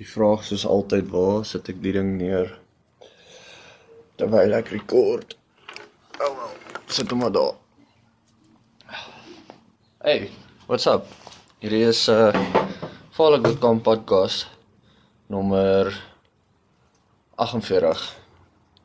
Die 0.00 0.08
vraag 0.08 0.44
soos 0.48 0.62
altyd, 0.64 1.10
waar 1.12 1.42
sit 1.44 1.68
ek 1.68 1.82
die 1.84 1.92
ding 1.92 2.14
neer? 2.16 2.54
Terwyl 4.16 4.54
ek 4.56 4.70
rekord. 4.72 5.34
Oh 6.16 6.30
well, 6.32 6.54
sit 6.88 7.12
hom 7.12 7.20
maar 7.20 7.34
daar. 7.34 7.58
Hey, 10.00 10.30
what's 10.64 10.88
up? 10.88 11.04
Hierdie 11.60 11.84
is 11.90 12.06
'n 12.08 12.32
uh, 12.32 12.64
Follow.com 13.12 13.84
podcast 13.84 14.48
nommer 15.28 15.92
48 17.36 18.08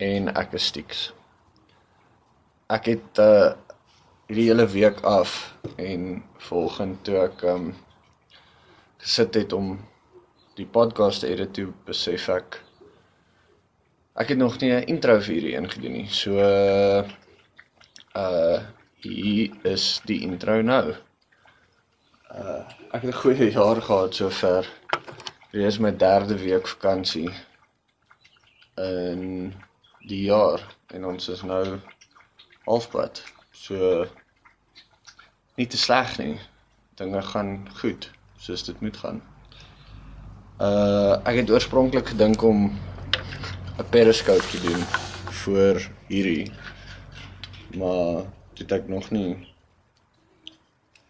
en 0.03 0.27
ek 0.35 0.59
is 0.59 0.67
Stix. 0.73 1.11
Ek 2.67 2.91
het 2.91 3.21
uh 3.23 3.55
hierdie 4.27 4.49
hele 4.51 4.67
week 4.67 4.99
af 5.07 5.55
en 5.79 6.23
volgende 6.51 6.99
toe 7.07 7.21
ek 7.23 7.43
um 7.47 7.69
gesit 8.99 9.39
het 9.39 9.55
om 9.55 9.77
die 10.57 10.65
podcast 10.65 11.21
edit 11.23 11.51
toe 11.53 11.67
besef 11.85 12.23
ek 12.33 12.55
ek 14.17 14.31
het 14.33 14.39
nog 14.39 14.55
nie 14.61 14.71
'n 14.73 14.87
intro 14.93 15.19
vir 15.19 15.33
hierdie 15.33 15.57
ingedoen 15.59 15.93
nie. 15.93 16.07
So 16.09 16.33
uh 18.15 18.59
hier 19.03 19.51
is 19.63 20.01
die 20.05 20.21
intro 20.25 20.61
nou. 20.61 20.95
Uh 22.33 22.63
ek 22.91 23.01
het 23.01 23.13
'n 23.13 23.21
goeie 23.21 23.51
jaar 23.51 23.81
gehad 23.81 24.15
sover. 24.15 24.65
Dit 25.51 25.61
is 25.61 25.79
my 25.79 25.91
derde 25.91 26.37
week 26.37 26.67
vakansie 26.67 27.29
in 28.77 29.53
die 30.07 30.23
jaar 30.23 30.61
en 30.87 31.05
ons 31.05 31.29
is 31.29 31.41
nou 31.41 31.79
halfpad. 32.65 33.23
So 33.51 34.05
nie 35.55 35.67
te 35.67 35.77
sleg 35.77 36.17
nie. 36.17 36.39
Dinge 36.95 37.21
gaan 37.21 37.69
goed 37.79 38.11
soos 38.37 38.63
dit 38.63 38.81
moet 38.81 38.97
gaan. 38.97 39.26
Uh 40.57 41.21
ek 41.29 41.43
het 41.43 41.51
oorspronklik 41.53 42.07
gedink 42.15 42.41
om 42.41 42.73
'n 43.77 43.89
periscope 43.93 44.41
te 44.49 44.57
doen 44.61 44.81
vir 45.45 45.83
hierdie. 46.09 46.51
Maar 47.77 48.25
dit 48.57 48.71
ek 48.71 48.87
nog 48.89 49.11
nie 49.11 49.37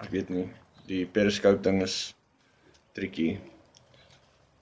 ek 0.04 0.09
weet 0.12 0.30
nie, 0.30 0.50
die 0.86 1.06
periscope 1.06 1.62
ding 1.64 1.80
is 1.81 2.14
tricky. 2.92 3.39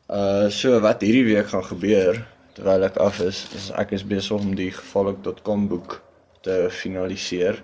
Uh 0.06 0.50
so 0.54 0.78
wat 0.80 1.02
hierdie 1.02 1.34
week 1.34 1.50
gaan 1.50 1.66
gebeur 1.66 2.22
terwyl 2.54 2.86
ek 2.86 2.98
af 3.02 3.20
is, 3.26 3.42
is 3.56 3.72
ek 3.72 3.92
is 3.92 4.06
besig 4.06 4.38
om 4.38 4.54
die 4.56 4.70
gevolg.com 4.70 5.68
boek 5.68 5.98
te 6.46 6.68
finaliseer. 6.70 7.64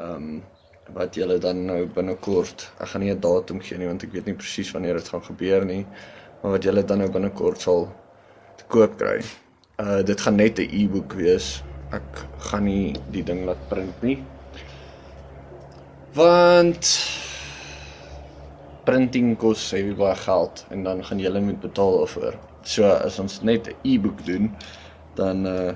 Um 0.00 0.40
wat 0.96 1.14
julle 1.14 1.38
dan 1.38 1.66
nou 1.66 1.86
binnekort, 1.86 2.72
ek 2.80 2.88
gaan 2.88 3.00
nie 3.04 3.12
'n 3.12 3.20
datum 3.20 3.60
gee 3.60 3.78
nie 3.78 3.86
want 3.86 4.02
ek 4.02 4.12
weet 4.12 4.26
nie 4.26 4.34
presies 4.34 4.72
wanneer 4.72 4.94
dit 4.94 5.08
gaan 5.08 5.24
gebeur 5.24 5.64
nie, 5.64 5.86
wat 6.50 6.64
julle 6.66 6.82
dan 6.84 6.98
nou 6.98 7.10
binnekort 7.10 7.60
sal 7.62 7.86
te 8.58 8.66
koop 8.72 8.96
kry. 8.98 9.20
Uh 9.80 10.00
dit 10.06 10.20
gaan 10.20 10.36
net 10.36 10.58
'n 10.58 10.68
e-boek 10.70 11.14
wees. 11.14 11.62
Ek 11.92 12.24
gaan 12.50 12.64
nie 12.64 12.94
die 13.10 13.22
ding 13.22 13.44
laat 13.44 13.68
print 13.68 14.02
nie. 14.02 14.18
Want 16.14 16.86
printing 18.84 19.36
kos 19.38 19.70
baie 19.72 19.94
baie 19.94 20.16
geld 20.16 20.64
en 20.70 20.82
dan 20.84 21.04
gaan 21.04 21.18
julle 21.18 21.40
moet 21.40 21.60
betaal 21.60 21.98
daarvoor. 21.98 22.34
So 22.62 22.84
as 22.84 23.18
ons 23.18 23.42
net 23.42 23.68
'n 23.68 23.76
e-boek 23.82 24.24
doen, 24.26 24.56
dan 25.14 25.46
uh 25.46 25.74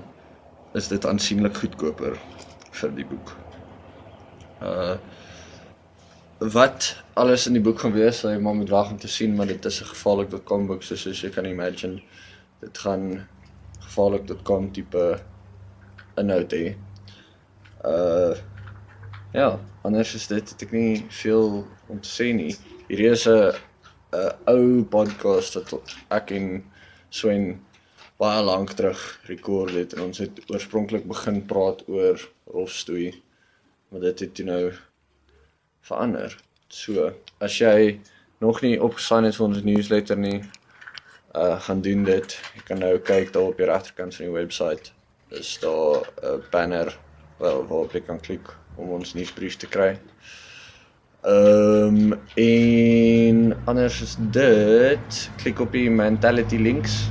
is 0.75 0.89
dit 0.89 1.07
aansienlik 1.07 1.57
goedkoper 1.57 2.19
vir 2.71 2.91
die 2.95 3.07
boek. 3.07 3.37
Uh 4.61 4.97
wat 6.39 6.97
alles 7.15 7.47
in 7.47 7.57
die 7.57 7.63
boek 7.63 7.81
gaan 7.81 7.95
wees, 7.97 8.21
sal 8.21 8.35
jy 8.35 8.41
maar 8.45 8.57
moet 8.59 8.73
wag 8.73 8.91
om 8.91 8.99
te 9.01 9.09
sien, 9.09 9.35
maar 9.37 9.47
dit 9.47 9.65
is 9.65 9.81
'n 9.81 9.91
gevaarlik.com 9.93 10.67
boek 10.67 10.83
soos, 10.83 11.01
soos 11.01 11.21
jy 11.21 11.31
kan 11.31 11.47
imagine. 11.47 12.03
Dit 12.61 12.79
gaan 12.79 13.29
gevaarlik.com 13.81 14.73
tipe 14.73 15.21
inhoud 16.17 16.53
hê. 16.53 16.77
Uh 17.85 18.37
ja, 19.33 19.61
anders 19.83 20.15
is 20.15 20.27
dit 20.27 20.63
ek 20.63 20.73
nie 20.73 21.07
veel 21.09 21.67
om 21.89 22.01
te 22.01 22.09
sê 22.09 22.33
nie. 22.35 22.57
Hierdie 22.89 23.11
is 23.11 23.27
'n 23.27 23.53
'n 24.13 24.33
ou 24.47 24.85
podcast 24.85 25.55
wat 25.55 25.97
ek 26.11 26.31
en 26.31 26.65
Swen 27.11 27.61
baie 28.19 28.43
lank 28.43 28.73
terug 28.77 29.21
rekord 29.29 29.75
het 29.75 29.95
en 29.95 30.03
ons 30.09 30.19
het 30.19 30.41
oorspronklik 30.53 31.07
begin 31.07 31.47
praat 31.47 31.85
oor 31.89 32.21
rofstoei. 32.45 33.23
Maar 33.89 34.01
dit 34.01 34.21
het 34.21 34.35
toe 34.35 34.45
nou 34.45 34.73
verander. 35.87 36.37
So, 36.69 37.13
as 37.39 37.59
jy 37.61 37.99
nog 38.43 38.61
nie 38.65 38.77
opgesign 38.83 39.29
het 39.29 39.39
vir 39.39 39.47
ons 39.47 39.65
newsletter 39.65 40.19
nie, 40.19 40.41
uh 41.37 41.57
gaan 41.67 41.83
doen 41.85 42.05
dit. 42.05 42.37
Jy 42.57 42.63
kan 42.69 42.81
nou 42.81 42.97
kyk 42.99 43.33
daar 43.35 43.51
op 43.53 43.61
die 43.61 43.69
regterkant 43.69 44.17
van 44.17 44.27
die 44.27 44.35
webwerf. 44.35 44.93
Is 45.31 45.59
daar 45.61 46.07
'n 46.23 46.43
banner 46.51 46.97
wel 47.39 47.67
waarop 47.67 47.93
jy 47.93 48.01
kan 48.01 48.21
klik 48.21 48.49
om 48.77 48.89
ons 48.89 49.15
nuusbrief 49.15 49.57
te 49.57 49.67
kry. 49.67 49.99
Ehm 51.27 52.13
um, 52.13 52.21
en 52.35 53.57
anders 53.65 54.01
is 54.01 54.17
dit 54.31 55.31
klik 55.37 55.61
op 55.61 55.73
die 55.73 55.91
mentality 55.91 56.57
links 56.57 57.09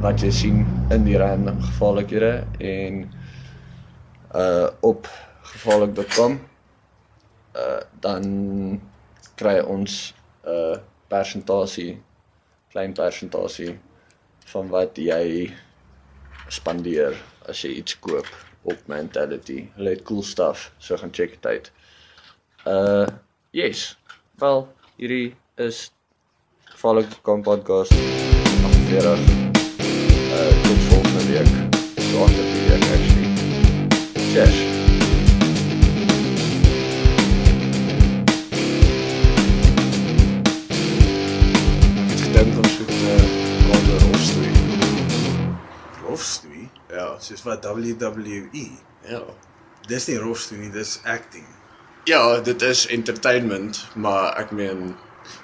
wat 0.00 0.20
jy 0.20 0.30
sien 0.30 0.66
in 0.90 1.04
die 1.04 1.18
random 1.18 1.60
gevaarlikhede 1.62 2.44
en 2.58 3.04
uh 4.34 4.68
op 4.80 5.08
gevaarlik.com 5.42 6.49
uh 7.56 7.80
dan 8.00 8.24
kry 9.34 9.58
ons 9.60 10.14
'n 10.44 10.48
uh, 10.50 10.76
persentasie 11.08 11.98
klein 12.70 12.92
persentasie 12.92 13.78
van 14.52 14.68
wat 14.70 14.98
jy 14.98 15.50
spandeer 16.50 17.16
as 17.50 17.62
jy 17.64 17.76
iets 17.80 17.96
koop 18.02 18.26
op 18.62 18.78
mentality. 18.86 19.64
Hulle 19.76 19.94
het 19.96 20.02
cool 20.06 20.22
stuff, 20.22 20.70
so 20.78 20.96
gaan 20.96 21.12
check 21.12 21.30
dit 21.30 21.46
uit. 21.46 21.70
Uh 22.66 23.06
yes. 23.50 23.96
Wel, 24.38 24.68
hierdie 24.96 25.34
is 25.56 25.90
gevaarlik.com 26.64 27.42
podcast 27.42 27.92
48 27.92 29.18
uh 30.30 30.50
tot 30.62 30.82
volgende 30.90 31.24
week. 31.32 31.54
Later 32.14 32.44
die 32.52 32.66
week 32.68 32.84
actually. 32.94 33.28
Cheers. 34.32 34.69
Soos 47.30 47.46
wat 47.46 47.64
WWE. 47.64 48.66
Ja. 49.08 49.22
Dis 49.88 50.06
nie 50.10 50.18
rofstoei 50.20 50.60
nie, 50.60 50.72
dis 50.74 50.98
acting. 51.04 51.46
Ja, 52.08 52.40
dit 52.44 52.62
is 52.62 52.86
entertainment, 52.90 53.84
maar 53.94 54.36
ek 54.40 54.50
meen 54.56 54.90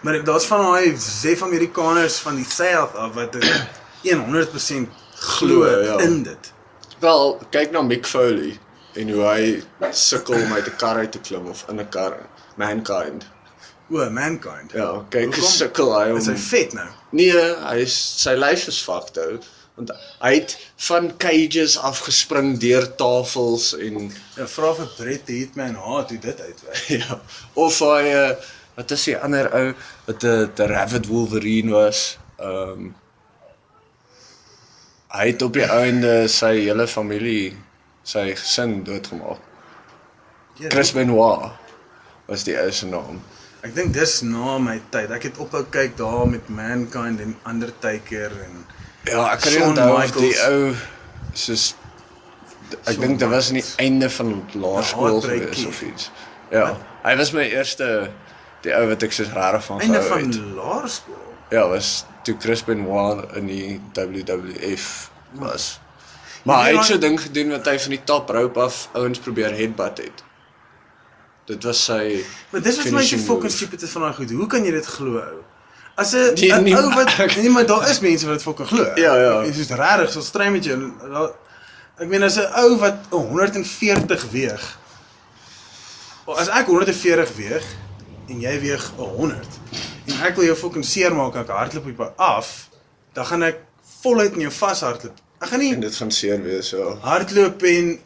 Maar 0.02 0.24
daar's 0.24 0.46
van 0.46 0.64
daai 0.64 0.96
sef 0.98 1.42
Amerikaners 1.42 2.18
van 2.18 2.34
die 2.34 2.44
South 2.48 2.94
af 2.94 3.14
wat 3.14 3.32
dit 3.32 3.66
100% 4.12 4.88
glo 5.14 5.66
ja. 5.66 5.98
in 5.98 6.22
dit. 6.22 6.52
wel, 6.98 7.40
kyk 7.50 7.70
na 7.70 7.82
Mick 7.82 8.06
Foley 8.06 8.58
en 8.96 9.10
hoe 9.12 9.24
hy 9.28 9.90
sukkel 9.92 10.34
om 10.34 10.52
uit 10.52 10.66
'n 10.66 10.76
kar 10.80 10.96
uit 10.96 11.12
te 11.12 11.20
klim 11.20 11.46
of 11.46 11.64
in 11.68 11.80
'n 11.80 11.88
kar. 11.88 12.16
Mankind. 12.56 13.26
O, 13.90 14.10
mankind. 14.10 14.72
Ja, 14.72 15.04
kyk 15.08 15.34
hoe 15.34 15.44
sukkel 15.44 15.92
hy 15.98 16.10
om 16.10 16.16
Is 16.16 16.26
hy 16.26 16.36
vet 16.36 16.72
nou? 16.72 16.88
Nee, 17.10 17.42
hy 17.68 17.76
is 17.84 17.96
sy 18.22 18.34
lyf 18.34 18.66
is 18.66 18.80
fucked 18.82 19.18
ou. 19.18 19.38
Want 19.76 19.92
hy 20.22 20.32
het 20.34 20.56
van 20.88 21.10
cages 21.20 21.76
afgespring 21.78 22.54
deur 22.58 22.86
tafels 22.96 23.74
en 23.76 24.06
Ja, 24.36 24.46
vra 24.48 24.72
vir 24.78 24.92
Bret 24.96 25.26
the 25.28 25.40
Hitman 25.42 25.76
Hart 25.76 26.14
hoe 26.14 26.20
dit 26.20 26.40
uitwerk. 26.40 26.84
ja, 27.00 27.18
of 27.54 27.80
hy 27.84 28.12
uh, 28.12 28.30
wat 28.76 28.94
is 28.96 29.04
die 29.08 29.16
ander 29.16 29.50
ou 29.52 29.66
wat 30.06 30.24
'n 30.24 30.48
uh, 30.60 30.70
Rabbit 30.72 31.10
Wolverine 31.12 31.72
was. 31.72 32.06
Ehm 32.38 32.70
um, 32.70 32.94
hy 35.16 35.26
het 35.30 35.42
op 35.42 35.54
die 35.56 35.64
einde 35.64 36.28
sy 36.28 36.52
hele 36.66 36.84
familie, 36.88 37.56
sy 38.04 38.34
gesin 38.36 38.82
doodgemaak. 38.84 39.40
Ja, 40.60 40.68
Chris 40.72 40.92
Benoit 40.92 41.52
was 42.26 42.44
die 42.44 42.56
ou 42.60 42.70
se 42.72 42.88
naam. 42.88 43.20
Ek 43.64 43.74
dink 43.74 43.94
dis 43.96 44.20
na 44.22 44.58
my 44.62 44.76
tyd. 44.92 45.10
Ek 45.10 45.28
het 45.28 45.38
ophou 45.42 45.64
kyk 45.72 45.96
daar 45.98 46.26
met 46.28 46.48
Mankind 46.48 47.20
en 47.20 47.36
Undertaker 47.48 48.32
en 48.44 48.64
Ja, 49.06 49.24
ek 49.32 49.42
kan 49.44 49.54
nie 49.54 49.62
onthou 49.62 49.90
of 49.94 50.14
die 50.18 50.34
ou 50.48 50.74
soos 51.36 51.66
ek 52.90 52.98
dink 52.98 53.20
dit 53.22 53.30
was 53.30 53.52
in 53.52 53.60
die 53.60 53.66
einde 53.82 54.08
van 54.10 54.32
laerskool 54.54 55.20
Heartbreak 55.20 55.52
gewees 55.52 55.66
of 55.70 55.82
iets. 55.86 56.10
Ja, 56.50 56.66
hy 57.04 57.14
was 57.20 57.32
my 57.36 57.46
eerste 57.46 57.88
die 58.66 58.74
ou 58.74 58.84
wat 58.90 59.06
ek 59.06 59.14
soos 59.14 59.30
regtig 59.34 59.66
van 59.68 59.82
einde 59.84 60.02
gehou 60.02 60.10
van 60.10 60.30
het. 60.30 60.38
laerskool. 60.58 61.24
Ja, 61.54 61.68
was 61.70 62.04
toe 62.26 62.34
Chris 62.42 62.64
Benoit 62.66 63.36
in 63.38 63.46
die 63.46 63.80
WWF 63.94 65.10
was. 65.38 65.76
Maar 66.46 66.64
hy 66.64 66.76
het 66.76 66.88
so 66.90 66.98
ding 67.02 67.18
gedoen 67.20 67.52
wat 67.54 67.66
hy 67.70 67.76
van 67.82 67.94
die 67.94 68.04
top 68.06 68.30
rope 68.34 68.60
af 68.62 68.86
ouens 68.98 69.22
probeer 69.22 69.54
headbutt 69.54 70.02
het. 70.02 70.22
Dit 71.46 71.62
was 71.66 71.84
sy 71.86 72.24
Maar 72.50 72.62
dis 72.62 72.78
wat 72.82 72.94
my 72.94 73.02
so 73.06 73.22
fucking 73.22 73.54
stupid 73.54 73.82
is 73.82 73.94
van 73.94 74.08
daai 74.08 74.16
goed. 74.18 74.34
Hoe 74.34 74.46
kan 74.50 74.66
jy 74.66 74.74
dit 74.74 74.88
glo 74.96 75.20
ou? 75.22 75.44
As 75.96 76.12
'n 76.12 76.34
'n 76.36 76.76
ou 76.76 76.94
wat 76.94 77.36
nee, 77.36 77.50
maar 77.50 77.66
daar 77.66 77.88
is 77.90 78.00
mense 78.00 78.26
wat 78.26 78.34
dit 78.34 78.42
fucking 78.42 78.68
glo. 78.68 78.84
Ja, 78.94 79.16
ja. 79.16 79.42
Dit 79.42 79.56
is 79.56 79.68
regtig 79.68 80.12
so 80.12 80.38
en 80.40 80.92
daar- 81.12 81.34
Ek 81.96 82.08
meen 82.08 82.22
as 82.22 82.36
'n 82.36 82.52
ou 82.60 82.76
wat 82.78 82.96
140 83.10 84.30
weeg. 84.30 84.78
As 86.26 86.48
ek 86.48 86.66
140 86.66 87.30
weeg 87.36 87.64
en 88.28 88.40
jy 88.40 88.60
weeg 88.60 88.92
100 88.96 89.46
en 90.06 90.22
ek 90.22 90.36
wil 90.36 90.44
jou 90.44 90.56
fucking 90.56 90.84
seermaak, 90.84 91.34
ek 91.34 91.48
hardloop 91.48 91.86
op 92.00 92.12
af, 92.16 92.68
dan 93.12 93.26
gaan 93.26 93.42
ek 93.42 93.58
voluit 94.02 94.32
in 94.32 94.40
jou 94.40 94.52
vashardloop. 94.52 95.16
Ek 95.40 95.48
gaan 95.48 95.58
nie 95.58 95.72
En 95.74 95.80
dit 95.80 95.94
gaan 95.96 96.10
seer 96.10 96.42
wees, 96.42 96.70
ja. 96.70 96.94
hardloop 97.00 97.62
en 97.62 97.98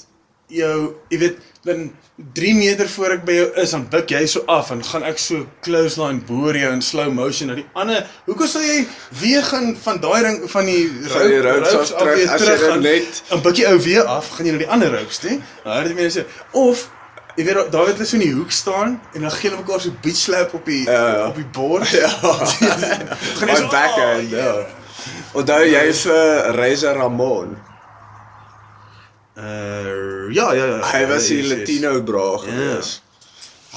jou, 0.47 0.95
jy 1.09 1.19
weet, 1.19 1.39
dan 1.65 1.91
3 2.33 2.55
meter 2.55 2.89
voor 2.89 3.11
ek 3.19 3.25
by 3.25 3.35
jou 3.37 3.49
is, 3.61 3.73
dan 3.75 3.83
buig 3.93 4.09
jy 4.09 4.21
so 4.33 4.43
af 4.49 4.71
en 4.73 4.81
gaan 4.85 5.03
ek 5.05 5.19
so 5.21 5.47
clothesline 5.65 6.23
boor 6.29 6.57
jou 6.57 6.71
in 6.73 6.81
slow 6.83 7.11
motion 7.13 7.51
na 7.53 7.57
die 7.59 7.67
ander. 7.77 8.07
Hoekom 8.29 8.49
sal 8.49 8.65
jy 8.65 8.87
weer 9.21 9.45
gaan 9.45 9.75
van 9.83 10.01
daai 10.01 10.23
ding 10.25 10.39
van 10.53 10.71
die 10.71 10.87
ropes 11.11 11.75
af 11.93 11.93
terug, 11.99 12.17
weer 12.17 12.31
as 12.31 12.41
jy 12.41 12.47
terug 12.47 12.65
dan 12.65 12.71
gaan, 12.71 12.87
net- 12.87 13.43
buig 13.45 13.61
jy 13.61 13.67
ou 13.73 13.77
weer 13.85 14.05
af, 14.05 14.31
gaan 14.37 14.47
jy 14.49 14.53
na 14.57 14.63
die 14.65 14.71
ander 14.79 14.95
ropes 14.97 15.21
toe. 15.21 15.37
Nou, 15.65 15.83
dit 15.89 15.95
mense 16.01 16.27
of 16.53 16.89
Jy 17.39 17.45
weet 17.47 17.71
daar 17.73 17.87
het 17.87 17.95
hulle 17.95 18.05
so 18.05 18.17
in 18.19 18.23
die 18.25 18.35
hoek 18.35 18.51
staan 18.51 18.97
en 19.15 19.23
dan 19.23 19.31
gee 19.31 19.49
hulle 19.49 19.61
mekaar 19.63 19.81
so 19.81 19.93
beach 20.03 20.19
slap 20.19 20.51
op 20.55 20.65
die 20.67 20.83
ja. 20.83 21.29
op 21.29 21.37
die 21.39 21.47
bord. 21.55 21.89
Ja. 21.89 22.09
Gaan 23.39 23.49
jy 23.49 23.57
so, 23.63 23.69
backhand, 23.71 24.25
"Oh, 24.25 24.31
ja. 24.31 24.67
Onthou 25.33 25.63
jy 25.65 25.85
vir 26.03 26.55
Reza 26.59 26.93
Ramon? 26.93 27.55
Uh 29.41 30.29
ja, 30.35 30.53
ja, 30.53 30.65
ja. 30.67 30.81
Hy 30.93 31.07
was 31.09 31.27
die. 31.33 31.43
Latino 31.49 32.03
bra 32.03 32.27
Ja. 32.33 32.39
gewees. 32.45 33.01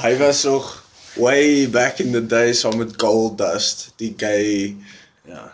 Hy 0.01 0.17
was 0.17 0.43
nog 0.43 0.83
way 1.15 1.69
back 1.69 1.99
in 1.99 2.11
the 2.11 2.25
days 2.25 2.59
saam 2.59 2.77
met 2.77 2.93
Gold 2.97 3.37
Dust, 3.37 3.91
die 4.01 4.13
gay 4.17 4.75
Ja. 5.27 5.53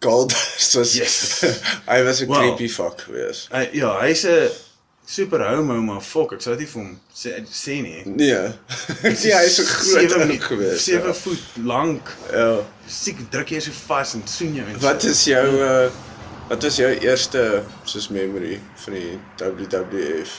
Gold 0.00 0.30
Dust 0.32 0.74
was 0.74 0.94
Yes. 0.96 1.44
hy 1.92 2.02
was 2.06 2.20
'n 2.22 2.26
Wow. 2.26 2.38
creepy 2.40 2.68
fuck 2.72 3.00
gewees. 3.06 3.46
Hy 3.52 3.68
ja, 3.72 4.00
hy's 4.00 4.24
'n 4.24 4.48
super 5.06 5.42
homo 5.48 5.74
maar 5.82 6.00
fok, 6.00 6.32
ek 6.32 6.40
sou 6.42 6.56
dit 6.56 6.68
vir 6.70 6.82
hom 6.82 7.00
sê 7.14 7.34
sê 7.50 7.80
nie. 7.82 8.02
Nee. 8.06 8.54
nee, 9.02 9.34
hy's 9.34 9.56
so 9.58 9.64
groot 9.66 10.10
Sewe 10.10 10.38
gewees. 10.38 10.84
Sewe 10.84 11.06
ja. 11.10 11.12
voet 11.14 11.42
lank. 11.64 12.16
Ja. 12.32 12.62
Siek 12.86 13.18
druk 13.30 13.50
jy 13.50 13.60
so 13.60 13.72
vas 13.86 14.14
en 14.14 14.22
soen 14.26 14.54
jou 14.54 14.66
en 14.66 14.78
Wat 14.80 15.02
so. 15.02 15.08
is 15.08 15.24
jou 15.24 15.46
uh 15.60 15.90
wat 16.50 16.62
was 16.66 16.76
jou 16.80 16.90
eerste 16.98 17.42
soos 17.88 18.08
memory 18.10 18.56
van 18.84 18.94
die 18.96 19.18
WWF? 19.38 20.32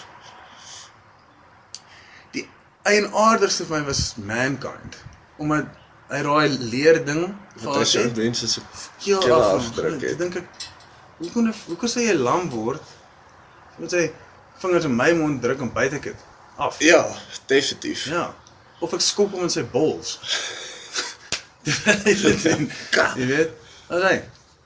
die 2.36 2.46
eienaardigste 2.88 3.66
vir 3.70 3.78
my 3.80 3.86
was 3.90 4.02
mankind 4.20 4.98
omdat 5.42 5.68
hy 6.12 6.20
daai 6.28 6.58
leer 6.72 7.00
ding 7.08 7.24
Wat 7.64 7.82
is 7.86 7.94
jou 7.96 8.04
het. 8.06 8.18
mense 8.20 8.48
se 8.48 8.62
keel 9.04 9.20
keel 9.24 9.38
af. 9.42 9.54
afdruk 9.62 9.96
Ek 10.02 10.10
het? 10.10 10.18
dink 10.20 10.36
ek 10.42 10.68
hoe 11.22 11.30
kon 11.32 11.48
ek- 11.52 11.64
hoe 11.68 11.78
kon 11.78 11.90
sy 11.90 12.08
'n 12.12 12.22
lam 12.26 12.50
word? 12.50 12.82
Moet 13.78 13.92
sy 13.92 14.04
vingers 14.62 14.86
in 14.86 14.96
my 14.96 15.12
mond 15.14 15.42
druk 15.42 15.62
en 15.62 15.72
byt 15.74 15.94
ek 15.94 16.04
dit 16.04 16.16
af. 16.58 16.76
Ja, 16.80 17.06
definitief. 17.48 18.06
Ja. 18.06 18.34
Of 18.82 18.94
ek 18.94 19.02
skop 19.02 19.32
hom 19.32 19.44
in 19.44 19.50
sy 19.50 19.64
bols. 19.64 20.20
Ka- 22.96 23.14
Jy 23.18 23.26
weet? 23.30 23.52
Alraai. 23.90 24.22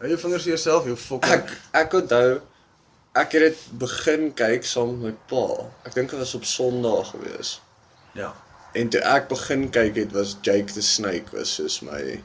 Hou 0.06 0.12
jou 0.14 0.20
vingers 0.22 0.44
vir 0.46 0.52
jouself, 0.52 0.86
jou 0.86 0.96
fucking. 1.02 1.32
Ek 1.34 1.54
ek 1.80 1.94
onthou 1.98 2.36
ek 3.18 3.32
het 3.34 3.42
dit 3.48 3.62
begin 3.82 4.28
kyk 4.38 4.68
saam 4.70 4.92
met 5.02 5.08
my 5.08 5.14
pa. 5.32 5.64
Ek 5.90 5.96
dink 5.98 6.12
dit 6.14 6.20
was 6.22 6.36
op 6.38 6.46
Sondag 6.46 7.10
gewees. 7.16 7.56
ja. 8.14 8.30
En 8.78 8.90
toe 8.94 9.02
ek 9.02 9.30
begin 9.32 9.64
kyk 9.72 9.96
het 9.96 10.14
was 10.14 10.36
Jake 10.46 10.74
the 10.76 10.84
Snake 10.84 11.34
was 11.34 11.56
soos 11.58 11.80
my 11.82 12.22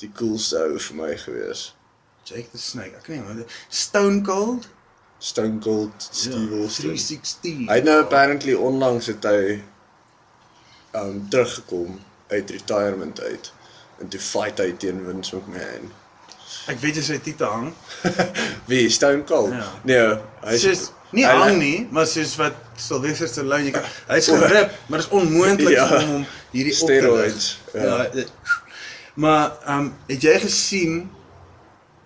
die 0.00 0.10
coolste 0.16 0.62
ou 0.64 0.78
vir 0.78 0.96
my 0.96 1.12
gewees. 1.26 1.74
Jake 2.24 2.48
the 2.56 2.62
Snake. 2.62 2.96
Ek 3.02 3.10
weet 3.10 3.28
nie, 3.42 3.46
Stone 3.68 4.22
Cold? 4.24 4.70
Stone 5.18 5.60
Cold 5.60 6.08
Steve 6.08 6.46
Ja, 6.56 6.62
Austin. 6.62 6.94
360. 6.96 7.66
Hy 7.68 7.80
het 7.82 7.84
nou 7.90 7.98
apparently 8.00 8.54
onlangs 8.54 9.12
het 9.12 9.28
hy 9.28 9.58
um 11.02 11.26
teruggekom 11.28 12.00
uit 12.32 12.50
retirement 12.56 13.20
uit 13.20 13.52
en 14.00 14.08
toe 14.08 14.22
fight 14.32 14.62
hy 14.62 14.72
teen 14.72 15.04
Vince 15.04 15.36
McMahon. 15.36 15.92
Ek 16.70 16.78
weet 16.80 16.94
jy 16.96 17.02
sy 17.02 17.18
titel 17.18 17.46
hang. 17.50 17.72
Wie 18.70 18.88
Stone 18.90 19.24
Cold? 19.24 19.52
Ja. 19.52 19.68
Nee, 19.84 20.18
hy 20.44 20.56
Sy's 20.58 20.90
nie 21.10 21.24
hy- 21.26 21.32
hang 21.38 21.58
nie, 21.58 21.86
maar 21.90 22.06
soos 22.06 22.36
wat 22.38 22.54
Sylvester 22.76 23.28
Stallone, 23.28 23.64
jy 23.64 23.70
kan 23.70 23.82
hy's 24.08 24.26
gerip, 24.44 24.70
maar 24.88 24.98
dit 25.02 25.06
is 25.08 25.12
onmoontlik 25.12 25.74
Ja. 25.74 25.86
vir 25.88 26.06
hom 26.06 26.26
hierdie 26.52 26.72
op 26.72 26.78
te 26.78 26.84
Steroids, 26.84 27.48
ja. 27.74 27.82
Ja. 27.82 28.08
dit- 28.12 28.32
Maar 29.14 29.50
ehm 29.66 29.78
um, 29.78 29.94
het 30.08 30.22
jy 30.22 30.38
gesien 30.40 31.10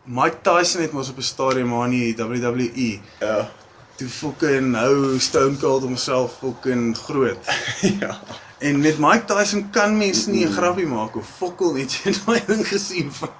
Mike 0.05 0.41
Tyson 0.43 0.83
het 0.83 0.93
mos 0.93 1.09
op 1.11 1.19
'n 1.19 1.23
stadium 1.23 1.75
aan 1.75 1.91
die 1.91 2.15
WWE 2.17 2.99
Ja. 3.21 3.51
toe 3.97 4.09
fucking 4.09 4.73
nou 4.73 5.19
Stone 5.21 5.57
Cold 5.57 5.83
homself 5.83 6.39
fucking 6.41 6.97
groot. 6.97 7.39
ja. 8.03 8.19
En 8.59 8.81
met 8.81 8.99
Mike 8.99 9.25
Tyson 9.25 9.71
kan 9.71 9.97
mens 9.99 10.27
nie 10.27 10.47
'n 10.47 10.53
grappie 10.53 10.87
maak 10.87 11.17
of 11.17 11.27
fokkel 11.39 11.73
net 11.73 11.93
jy 12.03 12.13
daai 12.27 12.43
ding 12.47 12.67
gesien 12.69 13.13
van 13.13 13.31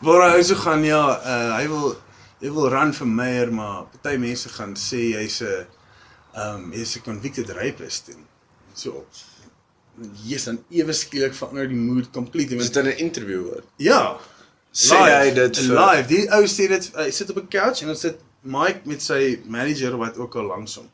waar 0.00 0.30
hy 0.36 0.42
so 0.42 0.54
gaan 0.54 0.84
ja, 0.84 1.02
uh, 1.20 1.56
hy 1.56 1.66
wil 1.68 1.96
hy 2.40 2.50
wil 2.52 2.68
run 2.68 2.92
vir 2.92 3.06
mayor 3.08 3.52
maar 3.52 3.84
party 3.92 4.16
mense 4.20 4.48
gaan 4.48 4.74
sê 4.76 5.02
hy's 5.16 5.40
'n 5.42 5.66
ehm 6.36 6.54
um, 6.54 6.72
hy's 6.72 6.96
'n 6.96 7.02
convicted 7.04 7.50
rapist 7.50 8.08
en 8.08 8.26
so 8.74 8.90
op. 8.90 9.08
Jesus, 10.26 10.44
dan 10.44 10.58
ewe 10.70 10.92
skielik 10.92 11.34
verander 11.34 11.68
die 11.68 11.76
mood 11.76 12.10
compleet. 12.12 12.50
Was 12.52 12.68
Want, 12.68 12.74
dit 12.74 12.84
in 12.84 12.90
'n 12.90 12.98
interview 13.06 13.42
hoor? 13.48 13.62
ja, 13.76 14.18
Sê 14.76 14.96
hy 14.98 15.30
dit 15.32 15.56
vir 15.56 15.72
live. 15.72 16.06
Die 16.10 16.24
ou 16.36 16.44
sê 16.52 16.66
dit 16.68 16.90
hy 16.98 17.10
sit 17.10 17.30
op 17.32 17.38
'n 17.40 17.48
couch 17.48 17.80
en 17.80 17.86
dan 17.86 17.96
sit 17.96 18.18
Mike 18.42 18.80
met 18.84 19.02
sy 19.02 19.40
manager 19.48 19.96
wat 19.96 20.18
ook 20.18 20.36
al 20.36 20.46
langs 20.52 20.74
hom. 20.76 20.90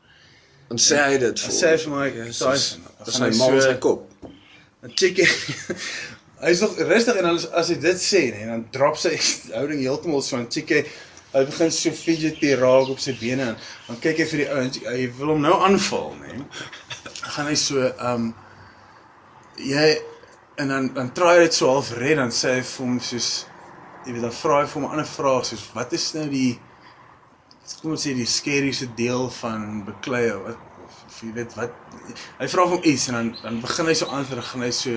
Dan 0.69 0.77
sê 0.79 0.95
hy 1.03 1.17
dit 1.17 1.39
vir 1.39 1.51
sê 1.51 1.73
vir 1.83 1.91
Tyson. 2.31 2.85
Dis 3.05 3.19
my 3.19 3.27
hy 3.27 3.33
so- 3.33 3.59
se 3.59 3.77
kop. 3.79 4.07
Dan 4.81 4.93
check 4.95 5.17
hy 5.17 5.27
Hy's 6.43 6.61
nog 6.63 6.77
rustig 6.77 7.15
en 7.15 7.27
dan 7.29 7.39
as, 7.39 7.47
as 7.55 7.71
hy 7.71 7.79
dit 7.79 7.99
sê 8.03 8.23
nee, 8.33 8.47
dan 8.49 8.65
drop 8.75 8.97
sy 8.99 9.15
houding 9.57 9.83
heeltemal 9.83 10.23
so 10.25 10.37
en 10.37 10.49
check 10.51 10.73
hy 11.33 11.43
begin 11.49 11.71
so 11.73 11.91
fidgety 11.97 12.53
raak 12.59 12.91
op 12.93 12.99
sy 13.01 13.15
bene 13.17 13.53
en 13.53 13.59
dan 13.87 14.01
kyk 14.03 14.19
hy 14.21 14.25
vir 14.31 14.41
die 14.43 14.49
ou 14.51 14.63
en 14.63 14.73
hy 14.91 15.05
wil 15.17 15.31
hom 15.33 15.45
nou 15.45 15.53
aanval, 15.65 16.11
nê. 16.21 16.35
Nee. 16.37 16.73
Gaan 17.33 17.47
hy 17.49 17.55
so 17.57 17.87
um, 18.09 18.27
jy 19.57 19.87
en 20.61 20.69
dan 20.69 20.91
dan 20.93 21.09
try 21.17 21.37
hy 21.37 21.47
dit 21.47 21.57
so 21.57 21.71
half 21.71 21.89
red 21.97 22.19
dan 22.21 22.33
sê 22.33 22.57
hy 22.59 22.65
vir 22.67 22.85
hom 22.85 22.99
soos 23.01 23.31
jy 24.03 24.13
weet 24.13 24.25
dan 24.27 24.35
vra 24.35 24.59
hy 24.61 24.67
vir 24.69 24.79
hom 24.79 24.85
'n 24.89 24.93
ander 24.97 25.09
vraag 25.09 25.47
soos 25.49 25.63
wat 25.73 25.95
is 25.97 26.11
nou 26.17 26.27
die 26.29 26.51
kom 27.81 27.95
ons 27.95 28.05
sê 28.05 28.13
die 28.15 28.27
skerieste 28.29 28.87
deel 28.95 29.29
van 29.39 29.83
beklei 29.87 30.27
wat 30.43 30.59
of, 30.83 31.23
jy 31.23 31.31
weet 31.35 31.55
wat 31.57 31.73
hy 32.39 32.47
vra 32.51 32.67
hom 32.69 32.83
iets 32.83 33.07
en 33.09 33.17
dan 33.17 33.31
dan 33.41 33.61
begin 33.63 33.89
hy 33.89 33.95
so 33.97 34.11
antwoord 34.11 34.41
dan 34.41 34.49
gaan 34.51 34.67
hy 34.67 34.71
so 34.71 34.91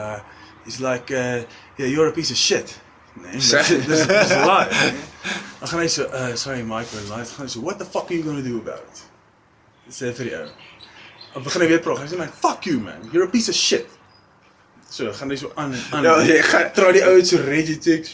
uh 0.00 0.18
he's 0.68 0.80
like 0.84 1.08
uh 1.14 1.40
yeah 1.80 1.88
you're 1.88 2.08
a 2.08 2.12
piece 2.12 2.30
of 2.30 2.36
shit. 2.36 2.76
Nee 3.18 3.32
dis 3.40 3.48
Sê- 3.52 3.80
dis 3.88 4.06
dis 4.06 4.30
lie. 4.46 4.68
Gaan 5.64 5.80
hy 5.82 5.88
so 5.90 6.04
uh 6.12 6.34
sorry 6.36 6.62
Mike 6.62 6.92
we're 6.94 7.08
live 7.16 7.30
gaan 7.34 7.46
hy 7.48 7.52
so 7.56 7.60
what 7.64 7.78
the 7.82 7.88
fuck 7.94 8.10
are 8.10 8.14
you 8.18 8.22
going 8.28 8.42
to 8.42 8.48
do 8.48 8.58
about 8.60 8.84
it? 8.86 9.04
Sê 9.90 10.12
vir 10.18 10.28
die 10.30 10.36
ou 10.38 10.48
dan 11.34 11.42
begin 11.46 11.62
hy 11.64 11.68
weer 11.72 11.82
praat 11.84 12.02
hy 12.04 12.08
sê 12.12 12.18
man 12.20 12.32
fuck 12.42 12.66
you 12.68 12.78
man. 12.84 13.08
You're 13.12 13.26
a 13.26 13.32
piece 13.36 13.48
of 13.48 13.56
shit. 13.58 13.88
So 14.90 15.10
gaan 15.12 15.30
hy 15.34 15.36
so 15.40 15.52
aan 15.56 15.74
en 15.76 15.82
aan 15.92 16.04
Ja, 16.06 16.16
jy 16.24 16.38
gaan 16.52 16.70
try 16.76 16.92
die 16.96 17.04
ou 17.08 17.16
uit 17.18 17.26
so 17.26 17.40
Regitek 17.44 18.08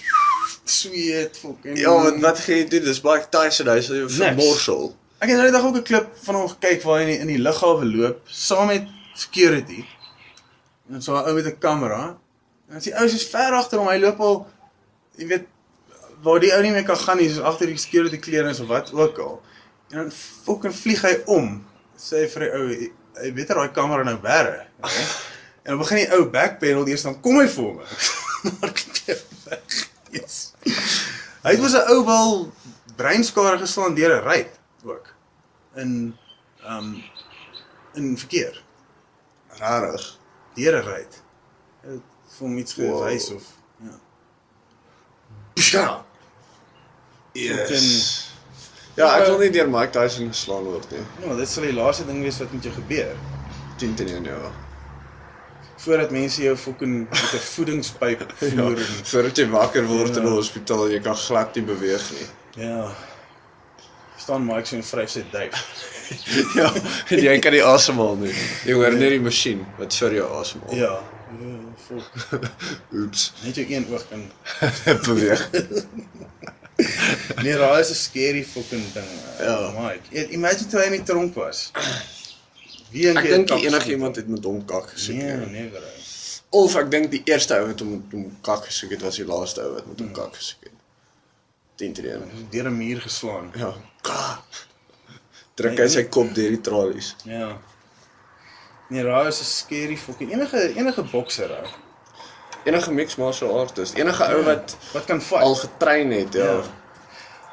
sweet 0.64 1.36
fucking. 1.42 1.76
Ja, 1.78 1.92
want 1.94 2.20
wat 2.24 2.40
gaan 2.44 2.56
jy 2.62 2.68
doen? 2.72 2.84
Dis 2.88 3.00
Mike 3.04 3.28
Tyson, 3.34 3.68
hy 3.72 3.80
sal 3.84 3.96
jou 4.02 4.08
vermorsel. 4.10 4.92
Ek 5.22 5.30
het 5.30 5.38
nou 5.38 5.46
net 5.50 5.60
ook 5.60 5.76
'n 5.80 5.86
klip 5.90 6.08
van 6.26 6.34
hom 6.40 6.48
gekyk 6.56 6.82
waar 6.84 6.98
hy 7.00 7.04
in 7.04 7.10
die, 7.12 7.18
in 7.24 7.30
die 7.34 7.38
lughawe 7.44 7.84
loop 7.86 8.24
saam 8.28 8.66
met 8.72 8.88
security. 9.14 9.84
En 10.90 11.02
so 11.02 11.14
'n 11.16 11.24
ou 11.28 11.34
met 11.34 11.46
'n 11.46 11.58
kamera. 11.58 12.18
En 12.68 12.76
as 12.76 12.84
die 12.88 12.94
ou 12.96 13.04
is 13.04 13.26
ver 13.30 13.52
agter 13.52 13.78
hom, 13.78 13.88
hy 13.88 13.98
loop 13.98 14.20
al 14.20 14.38
jy 15.16 15.26
weet 15.30 15.46
waar 16.24 16.40
die 16.40 16.52
ou 16.56 16.62
nie 16.62 16.72
meer 16.72 16.84
kan 16.88 16.96
gaan 16.96 17.18
nie, 17.20 17.28
soos 17.28 17.44
agter 17.44 17.66
die 17.68 17.76
security 17.78 18.18
clearance 18.18 18.62
of 18.62 18.68
wat 18.68 18.92
ook 18.92 19.18
al. 19.18 19.42
En 19.90 19.96
dan 19.98 20.10
fucking 20.10 20.74
vlieg 20.74 21.02
hy 21.04 21.14
om. 21.26 21.64
Sê 22.00 22.24
vir 22.32 22.46
die 22.46 22.52
ou, 22.58 22.66
hy- 22.68 22.92
hy 23.22 23.32
weet 23.36 23.48
dat 23.52 23.56
daai 23.60 23.72
kamera 23.76 24.02
nou 24.04 24.16
bære. 24.18 24.66
Okay? 24.80 25.04
En 25.64 25.74
dan 25.74 25.78
begin 25.78 25.96
die 26.02 26.08
ou 26.16 26.24
backpedal 26.30 26.88
eers 26.88 27.02
dan 27.02 27.20
kom 27.20 27.38
hy 27.40 27.46
vir 27.48 27.64
hom. 27.64 27.80
Maar 28.60 28.72
weg. 29.48 29.84
Yes. 30.12 30.52
Hy 31.44 31.54
was 31.60 31.72
'n 31.76 31.88
ou 31.92 32.04
wel 32.04 32.52
breinskade 32.96 33.58
geslaan 33.62 33.94
deur 33.94 34.12
'n 34.20 34.24
ryp 34.28 34.50
ook 34.84 35.06
in 35.76 36.16
ehm 36.64 36.76
um, 36.78 37.02
in 37.94 38.18
verkeer 38.18 38.62
Rarig. 39.58 40.18
deur 40.54 40.76
'n 40.82 40.84
ryp. 40.88 41.12
Hom 42.38 42.58
iets 42.58 42.74
Wow. 42.76 43.02
gewys 43.02 43.30
of 43.32 43.42
ja. 43.82 43.94
Ja. 45.64 46.04
Yes. 47.32 48.32
Ja, 48.94 49.08
ek 49.18 49.26
wil 49.26 49.38
nie 49.42 49.50
deur 49.50 49.68
Mike 49.70 49.90
Tyson 49.96 50.28
geslaan 50.30 50.66
word 50.70 50.90
nie. 50.94 51.00
Nou, 51.24 51.34
dit 51.38 51.48
sal 51.50 51.64
die 51.66 51.72
laaste 51.74 52.04
ding 52.06 52.20
wees 52.22 52.38
wat 52.38 52.52
met 52.54 52.62
jou 52.62 52.74
gebeur. 52.76 53.16
10 53.82 53.94
teen 53.98 54.08
1 54.20 54.24
ja. 54.30 54.52
voordat 55.84 56.10
mense 56.14 56.40
jou 56.42 56.54
fucking 56.56 56.92
met 57.10 57.32
'n 57.34 57.38
voedingspyp 57.44 58.22
voer 58.38 58.78
Ja, 58.78 58.84
voordat 59.10 59.36
jy 59.36 59.48
wakker 59.50 59.84
word 59.86 60.08
in 60.16 60.22
Ja. 60.22 60.28
die 60.28 60.36
hospitaal, 60.36 60.88
jy 60.90 61.00
kan 61.00 61.16
glad 61.16 61.54
nie 61.54 61.64
beweeg 61.64 62.10
nie. 62.12 62.28
ja. 62.66 62.92
staan 64.16 64.46
Mike 64.46 64.64
so 64.66 64.76
en 64.76 64.82
vryf 64.82 65.10
sy 65.10 65.24
duif. 65.30 65.52
Ja, 66.56 66.70
jy 67.08 67.38
kan 67.40 67.52
nie 67.52 67.62
asemhaal 67.64 68.16
nie. 68.16 68.32
Jy 68.64 68.72
hoor 68.72 68.92
net 68.92 69.10
die 69.10 69.20
masjien 69.20 69.66
wat 69.78 69.92
vir 69.94 70.12
jou 70.14 70.30
asemhaal. 70.40 70.74
Ja. 70.76 71.02
Ja, 71.40 71.74
fuck. 71.86 72.10
Oeps. 72.98 73.32
Net 73.44 73.54
jou 73.54 73.66
een 73.72 73.86
oog 73.92 74.04
kan 74.08 74.22
beweeg. 75.06 75.50
Nee, 77.42 77.56
daai 77.56 77.80
is 77.80 77.90
'n 77.90 77.94
scary 77.94 78.44
fucking 78.44 78.92
ding. 78.92 79.06
Ja. 79.38 79.44
Ja, 79.44 79.70
Mike. 79.80 80.02
Ja, 80.10 80.22
Imagine 80.28 80.66
toe 80.70 80.80
hy 80.80 80.86
in 80.86 80.92
die 80.98 81.02
tronk 81.02 81.34
was. 81.34 81.70
Wie 82.90 83.08
Ek 83.10 83.22
dink 83.22 83.50
enigiemand 83.50 84.16
het 84.16 84.28
met 84.28 84.44
hom 84.44 84.64
kak 84.64 84.88
gesoek 84.90 85.16
Nee, 85.16 85.36
nie. 85.36 85.46
nee, 85.50 85.68
bro. 85.68 85.80
Of 86.50 86.76
ek 86.78 86.90
dink 86.90 87.10
die 87.10 87.22
eerste 87.24 87.54
ou 87.58 87.66
wat 87.66 87.80
hom 87.80 88.04
hom 88.12 88.26
kak 88.40 88.64
gesoek 88.70 88.90
het 88.94 89.02
was 89.02 89.16
die 89.16 89.26
laaste 89.26 89.62
ou 89.62 89.72
wat 89.74 89.86
met 89.86 89.98
hom 90.00 90.12
kak 90.12 90.36
gesoek 90.36 90.62
het. 90.68 90.72
10 91.82 91.92
teen 91.92 92.06
1. 92.06 92.48
Deur 92.50 92.68
'n 92.70 92.76
muur 92.76 93.00
geslaan. 93.00 93.50
Ja. 93.56 93.74
Ka. 94.02 94.42
Druk 95.54 95.78
hy 95.78 95.88
sy 95.88 96.02
kop 96.04 96.34
deur 96.34 96.50
die 96.50 96.60
tralies. 96.60 97.14
Ja. 97.24 97.58
Nee, 98.88 99.02
daai 99.02 99.26
is 99.28 99.40
'n 99.40 99.44
scary 99.44 99.96
fucking 99.96 100.32
enige 100.32 100.74
enige 100.76 101.02
bokser 101.02 101.50
ou. 101.50 101.66
Enige 102.64 102.92
mixed 102.92 103.18
martial 103.18 103.58
artist, 103.60 103.94
enige 103.94 104.24
ou 104.34 104.42
wat 104.44 104.76
Wat 104.92 105.04
kan 105.04 105.20
fight? 105.20 105.42
al 105.42 105.54
getrein 105.54 106.10
het, 106.10 106.32
ja, 106.32 106.44
Ja. 106.44 106.62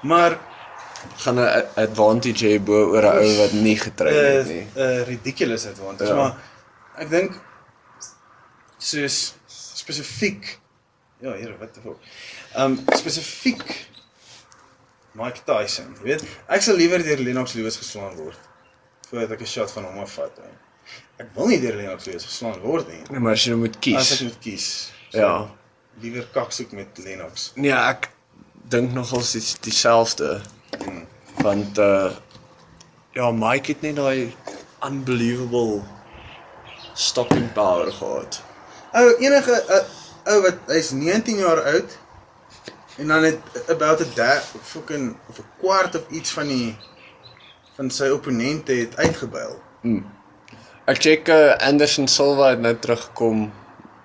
Maar 0.02 0.40
gaan 1.18 1.36
'n 1.40 1.66
advantage 1.76 2.46
hê 2.46 2.60
bo 2.64 2.74
oor 2.94 3.04
'n 3.04 3.18
ou 3.24 3.36
wat 3.38 3.52
nie 3.52 3.78
getrein 3.78 4.36
het 4.38 4.48
nie. 4.48 4.68
'n 4.76 4.80
uh, 4.80 5.04
ridiculous 5.06 5.66
advantage, 5.68 6.10
Ja. 6.10 6.16
maar 6.16 6.36
ek 6.98 7.10
dink 7.10 7.42
soos 8.78 9.34
spesifiek 9.48 10.60
ja, 11.22 11.32
here, 11.34 11.58
wat 11.60 11.74
die 11.74 11.84
fuck. 11.84 11.98
Um 12.58 12.80
spesifiek 12.98 13.88
Mike 15.14 15.40
Tyson, 15.46 15.96
jy 16.00 16.04
weet, 16.04 16.24
ek 16.48 16.62
sal 16.62 16.76
liewer 16.76 17.04
deur 17.04 17.18
Lennox 17.20 17.54
Lewis 17.54 17.78
geslaan 17.78 18.16
word 18.16 18.38
voordat 19.10 19.32
ek 19.32 19.42
'n 19.42 19.46
shot 19.46 19.72
van 19.72 19.84
hom 19.84 20.00
afvat. 20.00 20.32
Hè. 20.38 20.50
Ek 21.22 21.28
wil 21.36 21.48
nie 21.52 21.60
deur 21.62 21.76
Lennox 21.78 22.06
Lewis 22.10 22.26
geslaan 22.26 22.60
word 22.64 22.88
nie. 22.90 23.02
Nee, 23.12 23.20
maar 23.20 23.36
as 23.38 23.44
jy 23.46 23.52
nou 23.54 23.60
moet 23.66 23.76
As 23.78 24.12
ek 24.12 24.18
kies. 24.18 24.22
moet 24.28 24.40
kies. 24.46 24.68
Ja. 25.14 25.32
Liewer 26.02 26.26
kaksoek 26.34 26.72
met 26.78 26.98
Lennox. 27.04 27.52
Nee, 27.56 27.74
ek 27.76 28.10
dink 28.74 28.94
nogals 28.96 29.32
dis 29.38 29.54
dieselfde. 29.62 30.42
Want 31.44 31.78
uh 31.78 32.12
ja, 33.14 33.32
Mike 33.36 33.74
het 33.74 33.82
net 33.84 33.96
daai 34.00 34.32
unbelievable 34.88 35.82
stopping 36.96 37.50
power 37.54 37.92
gehad. 37.92 38.42
Ou 38.96 39.08
enige 39.20 39.58
uh, 39.70 39.82
ou 40.32 40.38
wat 40.46 40.58
hy's 40.72 40.92
19 40.96 41.38
jaar 41.44 41.60
oud 41.74 41.98
en 43.02 43.08
dan 43.12 43.24
het 43.24 43.40
about 43.70 44.00
'n 44.06 44.12
da- 44.16 44.42
fucking 44.64 45.16
of 45.30 45.40
'n 45.40 45.46
kwart 45.60 45.96
of 45.96 46.08
iets 46.10 46.32
van 46.32 46.48
die 46.48 46.78
van 47.76 47.90
sy 47.90 48.08
opponente 48.10 48.72
het 48.74 48.98
uitgebuil. 48.98 49.60
Ek 50.90 50.98
check 50.98 51.28
uh, 51.30 51.54
Anderson 51.62 52.08
Silva 52.10 52.50
het 52.56 52.62
nou 52.64 52.74
teruggekom 52.82 53.44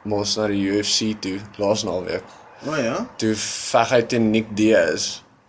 mos 0.06 0.34
na 0.36 0.48
die 0.52 0.60
UFC 0.70 1.14
toe 1.24 1.38
laas 1.60 1.84
naweek. 1.88 2.26
O 2.66 2.72
oh, 2.72 2.76
ja. 2.80 2.98
Toe 3.20 3.32
veg 3.40 3.94
hy 3.94 4.02
teen 4.10 4.28
Nick 4.34 4.50
Diaz. 4.58 5.06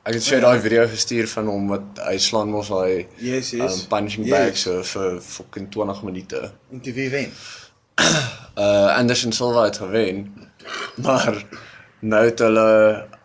Ek 0.07 0.15
het 0.15 0.24
vir 0.24 0.38
jou 0.38 0.41
daai 0.46 0.62
video 0.63 0.86
gestuur 0.88 1.27
van 1.27 1.50
hom 1.51 1.67
wat 1.74 2.00
hy 2.05 2.15
slaan 2.24 2.53
mos 2.53 2.69
daai 2.72 3.10
Yes, 3.19 3.51
yes. 3.57 3.81
um, 3.84 3.89
punching 3.91 4.24
Yes. 4.27 4.31
bag 4.31 4.62
so 4.62 4.77
vir 4.93 5.19
fucking 5.25 5.67
20 5.75 6.01
minute. 6.07 6.41
En 6.72 6.84
toe 6.86 6.93
wie 6.96 7.10
wen? 7.12 7.34
uh 8.00 8.96
Anderson 9.00 9.36
Silva 9.36 9.67
het 9.67 9.81
gewen. 9.84 10.24
Maar 11.03 11.43
nou 12.00 12.24
het 12.25 12.39
hulle 12.39 12.67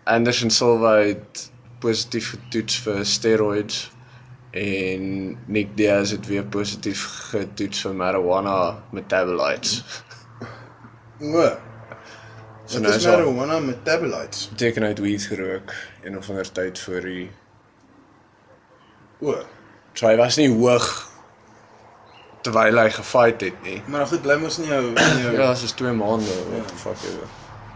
Anderson 0.04 0.50
Silva 0.50 0.96
het 1.06 1.46
positief 1.82 2.34
getoets 2.34 2.82
vir 2.82 3.04
steroids 3.06 3.84
en 4.52 5.04
Nick 5.46 5.76
Diaz 5.76 6.10
het 6.10 6.26
weer 6.28 6.44
positief 6.44 7.04
getoets 7.32 7.84
vir 7.86 7.94
marijuana 7.96 8.56
metabolites. 8.92 9.78
O. 11.22 11.44
So 12.66 12.80
nou 12.82 12.92
is 12.96 13.06
marijuana 13.06 13.60
metabolites. 13.62 14.48
Beteken 14.50 14.82
hy 14.82 14.90
het 14.92 15.00
weed 15.04 15.24
gerook 15.30 15.72
en 16.02 16.18
of 16.18 16.28
ander 16.28 16.52
tyd 16.52 16.80
voor 16.82 17.06
die 17.06 17.30
O. 19.22 19.38
so 19.94 20.06
hy 20.08 20.16
was 20.16 20.36
nie 20.40 20.48
hoog 20.50 20.88
terwyl 22.42 22.80
hy 22.80 22.88
gefight 22.90 23.44
het 23.46 23.58
nie. 23.62 23.78
Maar 23.86 24.06
goed, 24.10 24.22
bly 24.24 24.36
mos 24.42 24.58
nie 24.58 24.68
jou 24.68 24.80
in 24.90 25.20
jou 25.22 25.34
Ja, 25.36 25.52
dit 25.52 25.62
is 25.68 25.76
2 25.78 25.92
maande 25.94 26.40
what 26.50 26.68
the 26.68 26.80
fuck 26.80 27.04
ever. 27.06 27.28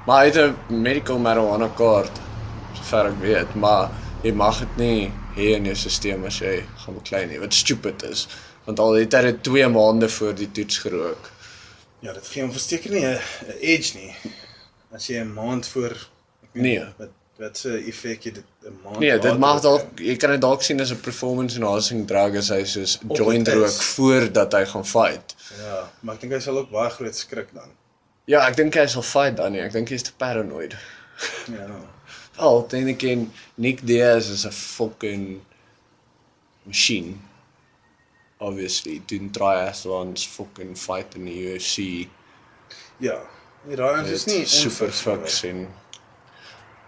Maar 0.06 0.25
hy 0.25 0.33
het 0.33 0.38
'n 0.42 0.83
medical 0.83 1.18
marijuana 1.18 1.68
kaart 1.76 2.21
sover 2.73 3.06
ek 3.12 3.21
weet, 3.21 3.54
maar 3.54 3.90
jy 4.23 4.33
mag 4.33 4.59
dit 4.59 4.76
nie 4.76 5.12
hê 5.37 5.55
in 5.57 5.64
jou 5.69 5.75
stelsel 5.76 6.26
as 6.26 6.38
jy 6.40 6.62
gaan 6.85 6.95
beklei 6.99 7.26
nie. 7.26 7.38
Wat 7.43 7.55
stupid 7.55 8.02
is, 8.09 8.26
want 8.66 8.78
al 8.83 8.95
het 9.00 9.12
hy 9.12 9.23
dit 9.31 9.43
2 9.43 9.69
maande 9.69 10.09
voor 10.09 10.35
die 10.35 10.50
toets 10.50 10.78
gerook. 10.78 11.31
Ja, 12.05 12.12
dit 12.12 12.26
gee 12.33 12.43
hom 12.43 12.52
verseker 12.52 12.90
nie 12.93 13.05
'n 13.07 13.19
edge 13.61 13.99
nie. 13.99 14.14
As 14.93 15.07
jy 15.09 15.21
'n 15.21 15.33
maand 15.35 15.66
voor 15.66 15.90
ek 15.93 16.50
weet 16.52 16.62
Nee. 16.62 16.85
wat 16.99 17.09
wat 17.38 17.59
se 17.59 17.69
effek 17.87 18.23
jy 18.25 18.33
dit 18.33 18.45
'n 18.64 18.78
maand 18.85 18.99
Nee, 18.99 19.19
dit 19.19 19.38
mag 19.38 19.57
op 19.57 19.62
dalk 19.62 19.99
jy 20.00 20.16
kan 20.16 20.31
dit 20.31 20.40
dalk 20.40 20.62
sien 20.62 20.81
as 20.81 20.90
'n 20.90 21.00
performance 21.00 21.57
enhancing 21.57 22.07
drug 22.07 22.37
as 22.37 22.49
hy 22.49 22.64
soos 22.64 22.99
Of 23.09 23.19
joint 23.19 23.49
rook 23.49 23.71
voordat 23.83 24.52
hy 24.52 24.64
gaan 24.64 24.85
fight. 24.87 25.35
Ja, 25.59 25.90
maar 26.00 26.14
ek 26.14 26.21
dink 26.21 26.33
hy 26.33 26.40
sal 26.40 26.59
ook 26.59 26.71
baie 26.71 26.90
groot 26.90 27.16
skrik 27.16 27.52
dan. 27.52 27.69
Ja, 28.25 28.47
ek 28.49 28.57
dink 28.57 28.75
hy 28.75 28.87
sal 28.87 29.02
fight 29.02 29.37
dan 29.37 29.52
nie. 29.52 29.61
Ek 29.61 29.73
dink 29.73 29.88
hy's 29.88 30.02
te 30.02 30.12
paranoid. 30.16 30.75
Ja. 31.47 31.66
Al 32.37 32.66
dan 32.69 32.88
again 32.88 33.33
Nick 33.55 33.87
Diaz 33.87 34.28
is 34.28 34.45
'n 34.47 34.52
fucking 34.52 35.40
machine. 36.64 37.21
Obviously, 38.38 39.02
doen 39.07 39.31
triathlons, 39.31 40.26
fucking 40.26 40.76
fight 40.76 41.14
in 41.14 41.25
die 41.25 41.40
UFC. 41.47 42.09
Ja. 42.99 43.21
Daai 43.66 44.00
ons 44.00 44.11
is 44.11 44.26
nie 44.26 44.45
super 44.47 44.93
fucks 44.93 45.40
en 45.49 45.66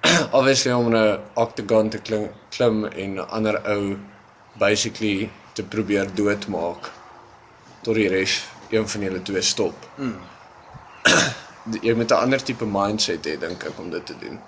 obviously 0.39 0.73
om 0.73 0.93
'n 0.95 1.19
octagon 1.35 1.91
te 1.91 1.99
klim, 1.99 2.29
klim 2.51 2.85
en 2.85 3.15
'n 3.15 3.29
ander 3.29 3.57
ou 3.75 3.97
basically 4.59 5.31
te 5.53 5.65
probeer 5.65 6.15
doodmaak 6.15 6.91
tot 7.83 7.95
die 7.95 8.09
res 8.09 8.45
een 8.71 8.89
van 8.89 9.01
julle 9.01 9.23
twee 9.23 9.43
stop. 9.43 9.75
Mm. 9.97 10.21
jy 11.87 11.95
moet 11.95 12.11
'n 12.11 12.23
ander 12.23 12.43
tipe 12.43 12.65
mindset 12.65 13.27
hê 13.27 13.39
dink 13.39 13.65
ek 13.65 13.79
om 13.79 13.91
dit 13.91 14.07
te 14.07 14.19
doen. 14.19 14.39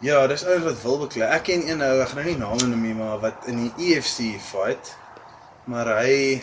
Ja, 0.00 0.26
dis 0.26 0.44
ouens 0.44 0.64
wat 0.64 0.82
wil 0.82 0.98
beklei. 1.02 1.28
Ek 1.28 1.42
ken 1.44 1.66
een 1.68 1.82
ou, 1.84 2.00
ek 2.00 2.08
gaan 2.08 2.22
nou 2.22 2.30
nie 2.30 2.38
name 2.40 2.66
noem 2.70 2.84
nie, 2.86 2.94
maar 2.96 3.18
wat 3.20 3.46
in 3.52 3.58
die 3.66 3.90
EFC 3.90 4.38
fight. 4.40 4.94
Maar 5.68 5.90
hy 6.00 6.40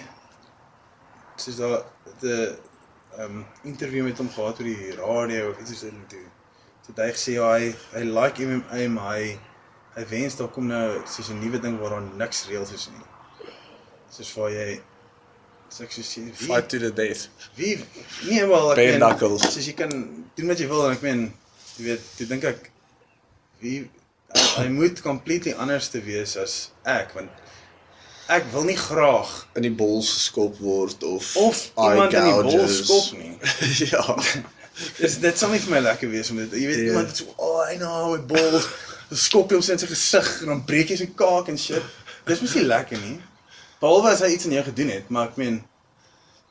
soos 1.41 1.57
daar 1.61 1.83
'n 2.21 2.57
um 3.19 3.45
interview 3.63 4.03
met 4.03 4.17
hom 4.17 4.29
gehad 4.29 4.59
oor 4.59 4.67
die 4.69 4.93
radio 4.95 5.49
of 5.49 5.59
iets 5.59 5.69
soos 5.73 5.81
dit 5.89 6.09
toe. 6.09 6.25
Toe 6.85 7.03
hy 7.03 7.09
gesê 7.11 7.33
ja, 7.33 7.49
hy 7.57 7.73
hy 7.95 8.03
like 8.05 8.45
MMA, 8.45 8.87
maar 8.93 9.15
hy 9.17 9.39
hy 9.97 10.05
wens 10.09 10.35
daar 10.37 10.53
kom 10.53 10.67
nou 10.67 11.01
soos 11.09 11.29
'n 11.29 11.39
nuwe 11.41 11.59
ding 11.59 11.79
waar 11.79 11.89
daar 11.89 12.05
niks 12.21 12.45
reëls 12.47 12.71
is 12.73 12.89
nie. 12.93 13.05
Soos 14.09 14.33
waar 14.35 14.51
jy 14.51 14.81
ek 15.81 15.91
sê 15.91 16.21
wie 16.21 16.31
Fight 16.47 16.69
to 16.69 16.77
the 16.79 16.93
death. 16.93 17.27
Wie 17.55 17.85
nee 18.29 18.45
wel 18.45 18.71
ek 18.71 18.75
Bare 18.77 18.91
meen, 18.91 18.99
knuckles. 19.01 19.41
soos 19.53 19.65
jy 19.65 19.73
kan 19.73 19.89
doen 20.35 20.47
wat 20.47 20.59
jy 20.59 20.67
wil 20.67 20.85
en 20.85 20.91
ek 20.95 21.01
meen 21.01 21.33
jy 21.77 21.83
weet 21.89 22.01
toe 22.17 22.27
dink 22.27 22.43
ek 22.43 22.71
wie 23.59 23.89
hy 24.57 24.67
moet 24.73 25.01
completely 25.01 25.53
anders 25.53 25.89
te 25.89 26.01
wees 26.03 26.35
as 26.37 26.55
ek 26.83 27.13
want 27.17 27.29
ek 28.27 28.49
wil 28.51 28.65
nie 28.67 28.77
graag 28.77 29.29
in 29.55 29.63
die 29.67 29.73
bols 29.81 30.09
geskop 30.17 30.57
word 30.59 31.03
of 31.07 31.29
of 31.39 31.61
iemand 31.77 32.13
in 32.13 32.27
die 32.27 32.41
bol 32.49 32.67
skop 32.67 33.13
nie. 33.15 33.37
ja. 33.93 34.03
Dis 34.99 35.15
dit 35.23 35.45
nie 35.51 35.61
vir 35.63 35.73
my 35.73 35.79
lekker 35.85 36.11
wees 36.11 36.29
om 36.33 36.41
dit 36.43 36.57
jy 36.59 36.65
weet 36.67 36.81
Ja. 36.81 36.89
iemand 36.91 37.15
so 37.15 37.31
o 37.37 37.53
oh, 37.53 37.61
hy 37.69 37.77
nou 37.79 38.17
my 38.17 38.19
bol 38.33 38.59
skop 39.15 39.55
hom 39.55 39.63
in 39.63 39.79
sy 39.79 39.87
gesig 39.87 40.27
en 40.43 40.51
dan 40.53 40.65
breek 40.67 40.91
hy 40.91 40.99
sy 40.99 41.07
kaak 41.15 41.47
en 41.53 41.57
shit. 41.61 41.95
Dis 42.27 42.43
mos 42.43 42.57
nie 42.59 42.67
lekker 42.67 42.99
nie. 42.99 43.15
Behalwe 43.79 44.11
as 44.11 44.21
hy 44.25 44.33
iets 44.35 44.49
aan 44.49 44.57
jou 44.57 44.63
gedoen 44.67 44.91
het, 44.91 45.09
maar 45.09 45.31
ek 45.31 45.39
meen 45.39 45.61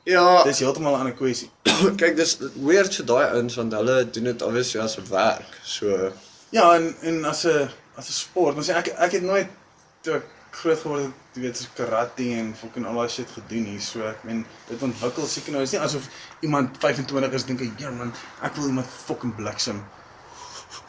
Ja, 0.07 0.43
dis 0.47 0.61
heeltemal 0.63 0.95
'n 0.95 0.99
ander 1.03 1.13
kwessie. 1.13 1.49
kyk 2.01 2.15
dis 2.15 2.37
weird 2.55 2.95
vir 2.95 3.05
daai 3.05 3.25
ouens 3.35 3.57
want 3.59 3.73
hulle 3.75 3.97
doen 4.15 4.29
dit 4.31 4.41
obviously 4.41 4.79
as 4.81 4.97
'n 4.97 5.05
werk. 5.11 5.57
So 5.63 6.13
Ja, 6.49 6.75
en 6.75 6.95
en 7.01 7.25
as 7.25 7.43
'n 7.45 7.69
as 7.95 8.07
'n 8.07 8.19
sport, 8.23 8.65
sê 8.65 8.73
ek 8.73 8.87
ek 8.87 9.11
het 9.11 9.23
nooit 9.23 9.49
toe 10.01 10.13
ek 10.13 10.25
groot 10.51 10.79
geword 10.79 11.03
het, 11.03 11.13
jy 11.33 11.41
weet, 11.41 11.57
so 11.57 11.67
karate 11.75 12.25
en 12.39 12.55
fucking 12.55 12.85
al 12.85 12.95
daai 12.95 13.09
shit 13.09 13.29
gedoen 13.35 13.65
hier. 13.65 13.81
So 13.81 14.01
ek 14.07 14.23
meen, 14.23 14.45
dit 14.69 14.81
ontwikkel 14.81 15.27
seker 15.27 15.51
nou. 15.51 15.63
Dit 15.63 15.73
is 15.73 15.75
nie 15.75 15.85
asof 15.85 16.07
iemand 16.41 16.77
25 16.79 17.33
is 17.33 17.45
dink, 17.45 17.61
"Ja 17.79 17.91
man, 17.91 18.13
ek 18.41 18.55
wil 18.55 18.67
iemand 18.67 18.87
fucking 19.05 19.35
bliksem." 19.35 19.83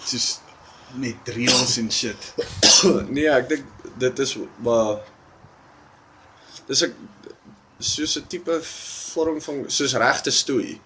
Soos 0.04 0.40
net 0.94 1.24
drills 1.24 1.76
en 1.76 1.90
shit. 1.92 2.34
nee, 3.16 3.28
ek 3.28 3.48
dink 3.48 3.64
dit 3.98 4.18
is 4.18 4.36
maar 4.56 5.00
dis 6.66 6.82
'n 6.82 6.94
soos 7.78 8.16
'n 8.18 8.26
tipe 8.26 8.60
vorm 8.62 9.40
van 9.40 9.64
soos 9.66 9.94
regte 9.94 10.30
stoei. 10.30 10.80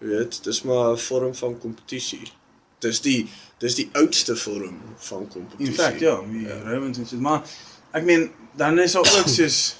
Jy 0.00 0.06
weet, 0.08 0.44
dis 0.44 0.62
maar 0.62 0.92
'n 0.92 0.98
vorm 0.98 1.34
van 1.34 1.58
kompetisie. 1.58 2.32
Dis 2.84 3.00
die 3.00 3.28
dis 3.58 3.74
die 3.74 3.88
oudste 3.98 4.36
vorm 4.36 4.76
van 5.08 5.28
kompetisie. 5.28 5.66
In 5.66 5.74
feite 5.74 6.04
ja, 6.04 6.20
die 6.30 6.46
ja. 6.46 6.58
Romans 6.68 6.98
en 6.98 7.06
so, 7.06 7.16
maar 7.16 7.42
ek 7.92 8.04
meen 8.04 8.30
dan 8.56 8.78
is 8.78 8.92
daar 8.92 9.06
ook 9.18 9.28
soos 9.28 9.76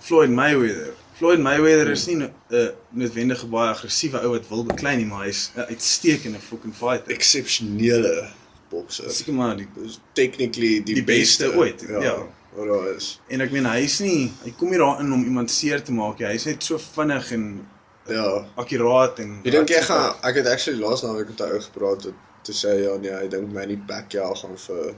Floyd 0.00 0.30
Mayweather. 0.30 0.94
Floyd 1.18 1.40
Mayweather 1.42 1.90
is 1.90 2.06
nie 2.06 2.16
'n 2.16 2.30
uh, 2.48 2.68
noodwendige 2.90 3.46
baie 3.46 3.70
aggressiewe 3.74 4.20
ou 4.22 4.30
wat 4.36 4.48
wil 4.48 4.64
beklei 4.64 4.96
nie, 4.96 5.06
maar 5.06 5.24
hy's 5.26 5.50
'n 5.56 5.66
uitstekende 5.68 6.38
fucking 6.40 6.74
fighter. 6.74 7.12
eksepsionele 7.12 8.28
bokser. 8.70 9.10
Seker 9.10 9.34
maar 9.34 9.56
die 9.56 9.66
Dis 9.74 9.98
technically 10.12 10.82
die, 10.82 10.94
Die 10.94 11.04
beste 11.04 11.54
ooit, 11.56 11.84
ja. 11.88 12.26
Wat 12.54 12.66
daar 12.66 12.94
is. 12.96 13.20
en 13.28 13.40
ek 13.40 13.50
meen 13.50 13.66
hy's 13.66 13.98
nie 14.00 14.32
hy 14.44 14.50
kom 14.58 14.70
nie 14.70 14.78
daarin 14.78 15.12
om 15.12 15.24
iemand 15.24 15.50
seer 15.50 15.82
te 15.82 15.92
maak 15.92 16.18
nie. 16.18 16.26
Hy's 16.26 16.44
net 16.44 16.62
so 16.64 16.78
vinnig 16.78 17.30
en 17.32 17.66
Ja. 18.10 18.44
akkuraat 18.56 19.18
en 19.22 19.40
Ek 19.44 19.52
dink 19.52 19.68
jy 19.70 19.82
gaan 19.86 20.14
ek 20.22 20.34
het 20.40 20.46
actually 20.46 20.80
laas 20.82 21.02
naweek 21.02 21.28
met 21.28 21.40
'n 21.40 21.52
ou 21.54 21.60
gepraat 21.60 22.04
wat 22.04 22.14
te 22.44 22.52
sê 22.52 22.76
ja 22.84 22.96
nee, 22.98 23.12
hy 23.12 23.28
dink 23.28 23.52
Manny 23.52 23.76
Pacquiao 23.88 24.34
gaan 24.34 24.56
vir 24.66 24.94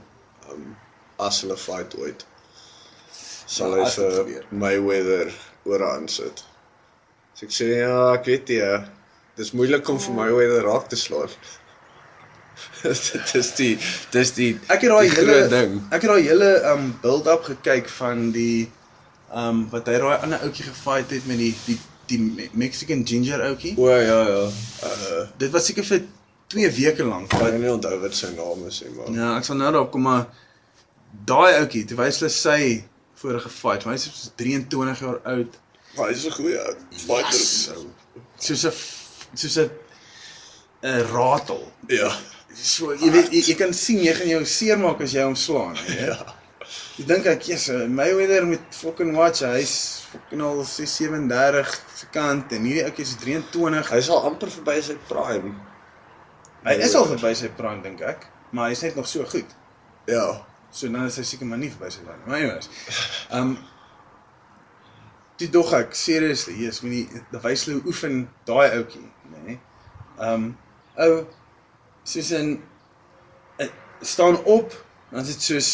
um 0.51 0.75
as 1.19 1.41
hulle 1.41 1.57
fight 1.57 1.95
ooit 1.99 2.25
sal 3.45 3.75
Ja, 3.77 3.83
hy 3.85 3.89
vir. 3.91 4.45
Mayweather 4.51 5.33
ooraan 5.65 6.07
sit. 6.07 6.43
So 7.35 7.45
ek 7.45 7.51
sê 7.51 7.67
ja, 7.79 8.13
ek 8.13 8.25
weet 8.25 8.49
jy, 8.49 8.83
dis 9.37 9.51
moeilik 9.53 9.89
om 9.89 9.99
vir 9.99 10.13
Mayweather 10.15 10.63
raak 10.63 10.87
te 10.89 10.95
slaan. 10.95 11.29
dit 12.83 13.35
is 13.35 13.49
die 13.55 13.77
dis 14.11 14.31
die 14.37 14.51
Ek 14.69 14.81
het 14.83 14.91
daai 14.91 15.09
hele 15.09 15.47
ding. 15.49 15.79
ek 15.91 16.01
het 16.01 16.11
daai 16.11 16.21
hele 16.27 16.49
um 16.73 16.91
build-up 17.01 17.43
gekyk 17.43 17.89
van 17.89 18.31
die 18.35 18.69
um 19.33 19.63
wat 19.71 19.87
hy 19.87 19.97
daai 20.03 20.17
ander 20.21 20.39
ouetjie 20.45 20.65
gefight 20.67 21.09
het 21.15 21.25
met 21.27 21.37
die 21.41 21.53
die 21.65 21.79
die 22.07 22.19
Me- 22.19 22.49
Mexican 22.53 23.03
ginger 23.07 23.41
ouetjie. 23.49 23.73
O 23.77 23.89
ja 23.89 24.19
ja. 24.27 24.41
Uh 24.83 25.27
Dit 25.37 25.51
was 25.51 25.65
seker 25.65 25.83
vir 25.83 26.01
2 26.47 26.69
weke 26.71 27.03
lank. 27.03 27.33
ek 27.33 27.39
Wat 27.39 27.51
weet 27.51 27.61
nie 27.61 27.71
onthou 27.71 27.99
wat 28.01 28.13
sy 28.15 28.27
naam 28.35 28.67
is 28.67 28.81
nie, 28.83 28.91
maar 28.97 29.11
ja, 29.15 29.37
ek 29.37 29.43
sal 29.47 29.55
nou 29.57 29.71
daarop 29.71 29.91
kom 29.91 30.01
maar 30.01 30.25
daai 31.25 31.53
ouetjie, 31.61 31.85
terwyl 31.85 32.11
hulle 32.11 32.29
sy 32.29 32.83
vorige 33.23 33.49
fight, 33.49 33.83
hy's 33.87 34.03
so 34.03 34.29
23 34.37 34.99
jaar 34.99 35.19
oud. 35.23 35.57
maar 35.97 36.09
hy's 36.09 36.25
'n 36.25 36.31
goeie 36.31 36.59
fighter. 36.91 37.39
Yes. 37.39 37.69
Soos 38.37 38.65
'n 38.65 38.73
soos 39.35 39.57
'n 39.57 39.69
'n 40.83 41.03
ratel. 41.13 41.63
Ja. 41.87 42.11
So 42.53 42.93
jy 42.93 43.09
weet 43.11 43.31
jy, 43.31 43.41
jy 43.47 43.55
kan 43.55 43.73
sien 43.73 43.99
jy 44.03 44.13
gaan 44.13 44.27
jou 44.27 44.45
seermaak 44.45 45.01
as 45.01 45.11
jy 45.13 45.23
hom 45.23 45.35
slaan, 45.35 45.75
hè. 45.75 46.05
Ja. 46.07 46.35
Ek 46.93 47.07
dink 47.09 47.25
ek, 47.25 47.47
yes, 47.49 47.71
uh, 47.73 47.87
Mayweather 47.89 48.43
met 48.45 48.75
fucking 48.77 49.15
watch, 49.17 49.41
hy's 49.41 50.03
fucking 50.11 50.43
al 50.45 50.59
37 50.61 51.71
se 51.97 52.09
kant 52.13 52.51
en 52.53 52.67
hierdie 52.69 52.83
ouetjie 52.85 53.05
is 53.07 53.13
23. 53.17 53.87
Hy's 53.95 54.09
al 54.13 54.27
amper 54.29 54.51
verby 54.53 54.75
sy 54.85 54.93
prime. 55.07 55.55
Hy 56.67 56.75
is 56.85 56.93
al 56.99 57.07
verby 57.09 57.31
sy 57.39 57.47
prime 57.57 57.81
dink 57.81 58.03
ek, 58.05 58.27
maar 58.53 58.69
hy's 58.69 58.83
net 58.85 58.99
nog 58.99 59.09
so 59.09 59.25
goed. 59.31 59.55
Ja. 60.05 60.27
So 60.69 60.85
dan 60.93 61.07
is 61.09 61.17
hy 61.17 61.25
seker 61.25 61.49
maar 61.49 61.61
nie 61.63 61.71
verby 61.73 61.89
sy 61.95 62.03
prime. 62.05 62.21
Maar 62.27 62.43
anyways. 62.43 62.69
Um 63.33 63.55
Dit 65.41 65.49
dog 65.49 65.71
ek 65.73 65.95
seriously, 65.97 66.53
yes, 66.61 66.83
met 66.85 66.93
die 66.93 67.23
die 67.31 67.41
wys 67.41 67.63
hulle 67.65 67.79
hoe 67.79 67.89
oefen 67.89 68.19
daai 68.45 68.67
ouetjie, 68.67 69.07
nê. 69.31 69.41
Nee. 69.47 69.57
Um 70.21 70.45
ou 71.01 71.23
soos 72.05 72.29
in 72.37 72.53
uh, 73.57 73.67
staan 74.05 74.37
op, 74.45 74.77
dan 75.09 75.25
is 75.25 75.33
dit 75.33 75.47
soos 75.49 75.71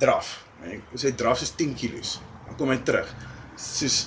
draf. 0.00 0.32
As 0.94 1.04
hy 1.06 1.12
draf 1.16 1.40
is 1.44 1.52
10 1.56 1.74
kg, 1.78 2.00
dan 2.46 2.56
kom 2.58 2.72
hy 2.72 2.80
terug. 2.84 3.08
Soos 3.60 4.02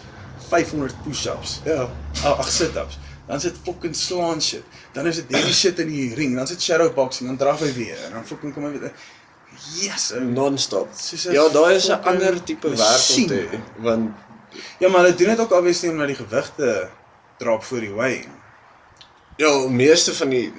500 0.50 0.94
push-ups. 1.06 1.60
Ja. 1.66 1.88
Ag 2.30 2.50
sit-ups. 2.52 3.00
Dan 3.28 3.40
sit 3.40 3.56
fucking 3.66 3.96
slaan 3.96 4.42
shit. 4.44 4.66
Dan 4.94 5.08
is 5.08 5.22
dit 5.22 5.32
heavy 5.34 5.54
shit 5.62 5.80
in 5.80 5.90
die 5.90 6.10
ring, 6.18 6.36
dan 6.38 6.48
sit 6.50 6.62
shadow 6.62 6.90
boxing, 6.94 7.30
dan 7.32 7.40
draf 7.40 7.64
hy 7.64 7.72
weer 7.78 7.98
en 8.08 8.18
dan 8.20 8.26
fucking 8.28 8.54
kom 8.54 8.68
hy 8.68 8.74
weer. 8.76 8.94
Yes. 9.80 10.12
Non-stop. 10.18 10.90
Ja, 11.32 11.46
daai 11.54 11.76
is 11.78 11.88
'n 11.90 12.02
ander 12.10 12.38
tipe 12.44 12.70
werk 12.74 13.10
om 13.18 13.28
te 13.28 13.60
want 13.78 14.12
Ja, 14.80 14.90
maar 14.90 15.02
hulle 15.02 15.16
doen 15.18 15.28
dit 15.34 15.40
ook 15.40 15.52
obviously 15.52 15.90
om 15.90 15.96
na 15.98 16.06
die 16.06 16.16
gewigte 16.16 16.90
drop 17.38 17.64
voor 17.64 17.80
die 17.80 17.94
weigh. 17.94 18.30
ja, 19.38 19.50
meeste 19.70 20.14
van 20.14 20.30
die 20.30 20.54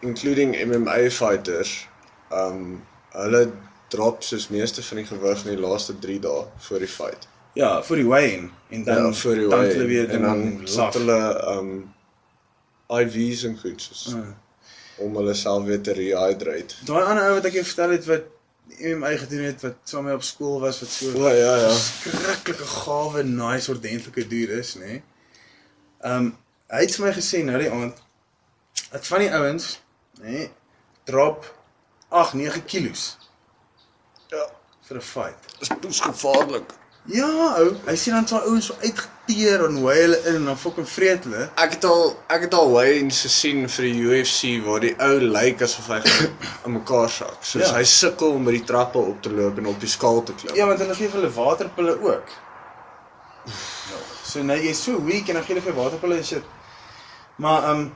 including 0.00 0.56
MMA 0.64 1.10
fighters, 1.10 1.88
um 2.32 2.84
hulle 3.12 3.52
drop 3.88 4.22
soos 4.22 4.48
meeste 4.52 4.82
van 4.82 4.96
die 5.02 5.06
gewig 5.08 5.44
in 5.44 5.54
die 5.56 5.62
laaste 5.66 5.94
3 5.98 6.18
dae 6.20 6.44
voor 6.68 6.78
die 6.84 6.88
fight. 6.88 7.28
Ja, 7.58 7.82
voor 7.82 7.96
die 7.96 8.06
weigh 8.08 8.44
en 8.70 8.84
dan 8.84 9.04
ja, 9.06 9.12
voor 9.12 9.34
die 9.34 9.48
dan 9.48 9.64
hulle 9.64 9.86
weer 9.86 10.10
en 10.10 10.22
dan 10.22 10.42
laf. 10.60 10.92
sit 10.92 11.00
hulle 11.00 11.20
um 11.56 11.70
IV's 12.88 13.42
en 13.44 13.58
goed 13.58 13.82
soos 13.82 14.14
Ah. 14.14 14.28
om 15.04 15.16
hulle 15.16 15.34
self 15.34 15.64
weer 15.64 15.80
te 15.80 15.92
rehydrate. 15.92 16.74
Daai 16.84 17.02
ander 17.04 17.24
ou 17.28 17.34
wat 17.38 17.44
ek 17.48 17.52
jou 17.60 17.64
vertel 17.64 17.90
het 17.96 18.06
wat 18.06 18.22
MMA 18.78 19.10
gedoen 19.16 19.44
het 19.48 19.62
wat 19.64 19.76
saam 19.88 20.04
met 20.04 20.12
my 20.12 20.16
op 20.18 20.24
skool 20.26 20.58
was 20.60 20.80
wat 20.80 20.90
so 20.92 21.12
O 21.16 21.28
ja 21.32 21.54
ja. 21.56 21.70
skrikkelike 21.74 22.66
gawe, 22.66 23.22
nice, 23.24 23.70
ordentlike 23.72 24.26
duur 24.28 24.50
is, 24.58 24.74
nê. 24.76 24.84
Nee. 24.86 25.02
Um 26.04 26.34
hy 26.68 26.82
het 26.84 26.94
vir 26.96 27.06
my 27.06 27.12
gesê 27.16 27.40
nou 27.44 27.58
die 27.58 27.70
aand 27.72 28.02
dat 28.92 29.06
van 29.06 29.22
die 29.24 29.30
ouens, 29.32 29.70
nê, 30.20 30.30
nee, 30.30 30.50
drop 31.08 31.46
8, 32.08 32.34
9 32.36 32.64
kilos 32.68 33.16
Ja, 34.30 34.44
vir 34.88 34.96
'n 34.96 35.00
fight. 35.02 35.58
dis 35.58 35.68
poes 35.80 36.00
gevaarlik. 36.00 36.74
Ja, 37.08 37.56
ou, 37.58 37.70
hy 37.86 37.94
sien 37.96 38.12
dan 38.14 38.26
so 38.28 38.36
ouens 38.36 38.66
so 38.66 38.74
uitgeteer 38.82 39.62
en 39.64 39.76
hoe 39.80 39.90
hulle 39.92 40.18
in 40.28 40.34
en 40.34 40.44
dan 40.44 40.58
fucking 40.58 40.88
vreet 40.88 41.24
hulle. 41.24 41.48
Ek 41.56 41.70
het 41.78 41.84
al 41.84 42.16
ek 42.28 42.40
het 42.40 42.54
al 42.54 42.72
weigh-ins 42.72 43.20
gesien 43.24 43.68
vir 43.68 43.84
die 43.84 44.02
UFC 44.02 44.64
waar 44.66 44.80
die 44.80 44.94
ou 45.00 45.14
lyk 45.20 45.62
asof 45.62 45.86
hy 45.88 46.00
in 46.66 46.72
mekaar 46.72 47.08
sak. 47.10 47.38
Soos 47.40 47.68
Ja. 47.70 47.74
hy 47.78 47.84
sukkel 47.84 48.30
om 48.36 48.44
by 48.44 48.50
die 48.58 48.64
trappe 48.64 48.98
op 48.98 49.22
te 49.22 49.30
loop 49.30 49.58
en 49.58 49.66
op 49.66 49.80
die 49.80 49.88
skaal 49.88 50.22
te 50.22 50.34
klim. 50.34 50.54
Ja, 50.56 50.66
want 50.66 50.78
hulle 50.84 50.94
gee 50.94 51.08
vir 51.08 51.20
hulle 51.20 51.32
waterpille 51.32 51.96
ook. 52.00 52.28
Ja. 53.46 53.96
So 54.24 54.42
nou 54.42 54.58
jy's 54.60 54.82
so 54.84 55.00
weak 55.04 55.28
en 55.28 55.34
dan 55.40 55.44
gee 55.44 55.54
hulle 55.56 55.64
vir 55.64 55.74
waterpille 55.82 56.16
en 56.16 56.24
shit. 56.24 56.44
Maar 57.36 57.70
um 57.70 57.94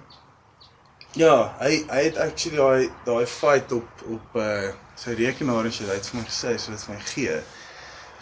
ja, 1.13 1.55
hy 1.61 1.85
hy 1.91 2.03
het 2.09 2.17
actually 2.17 2.57
daai 2.57 2.91
daai 3.05 3.27
fight 3.27 3.73
op 3.73 3.89
op 4.09 4.37
uh 4.41 4.73
sy 5.03 5.17
rekenaar 5.19 5.67
en 5.67 5.75
hy 5.75 5.97
het 5.97 6.09
vir 6.11 6.21
my 6.21 6.25
gesê 6.29 6.55
so 6.61 6.71
dit 6.75 6.87
vir 6.87 6.95
my 6.95 7.03
gee. 7.11 7.37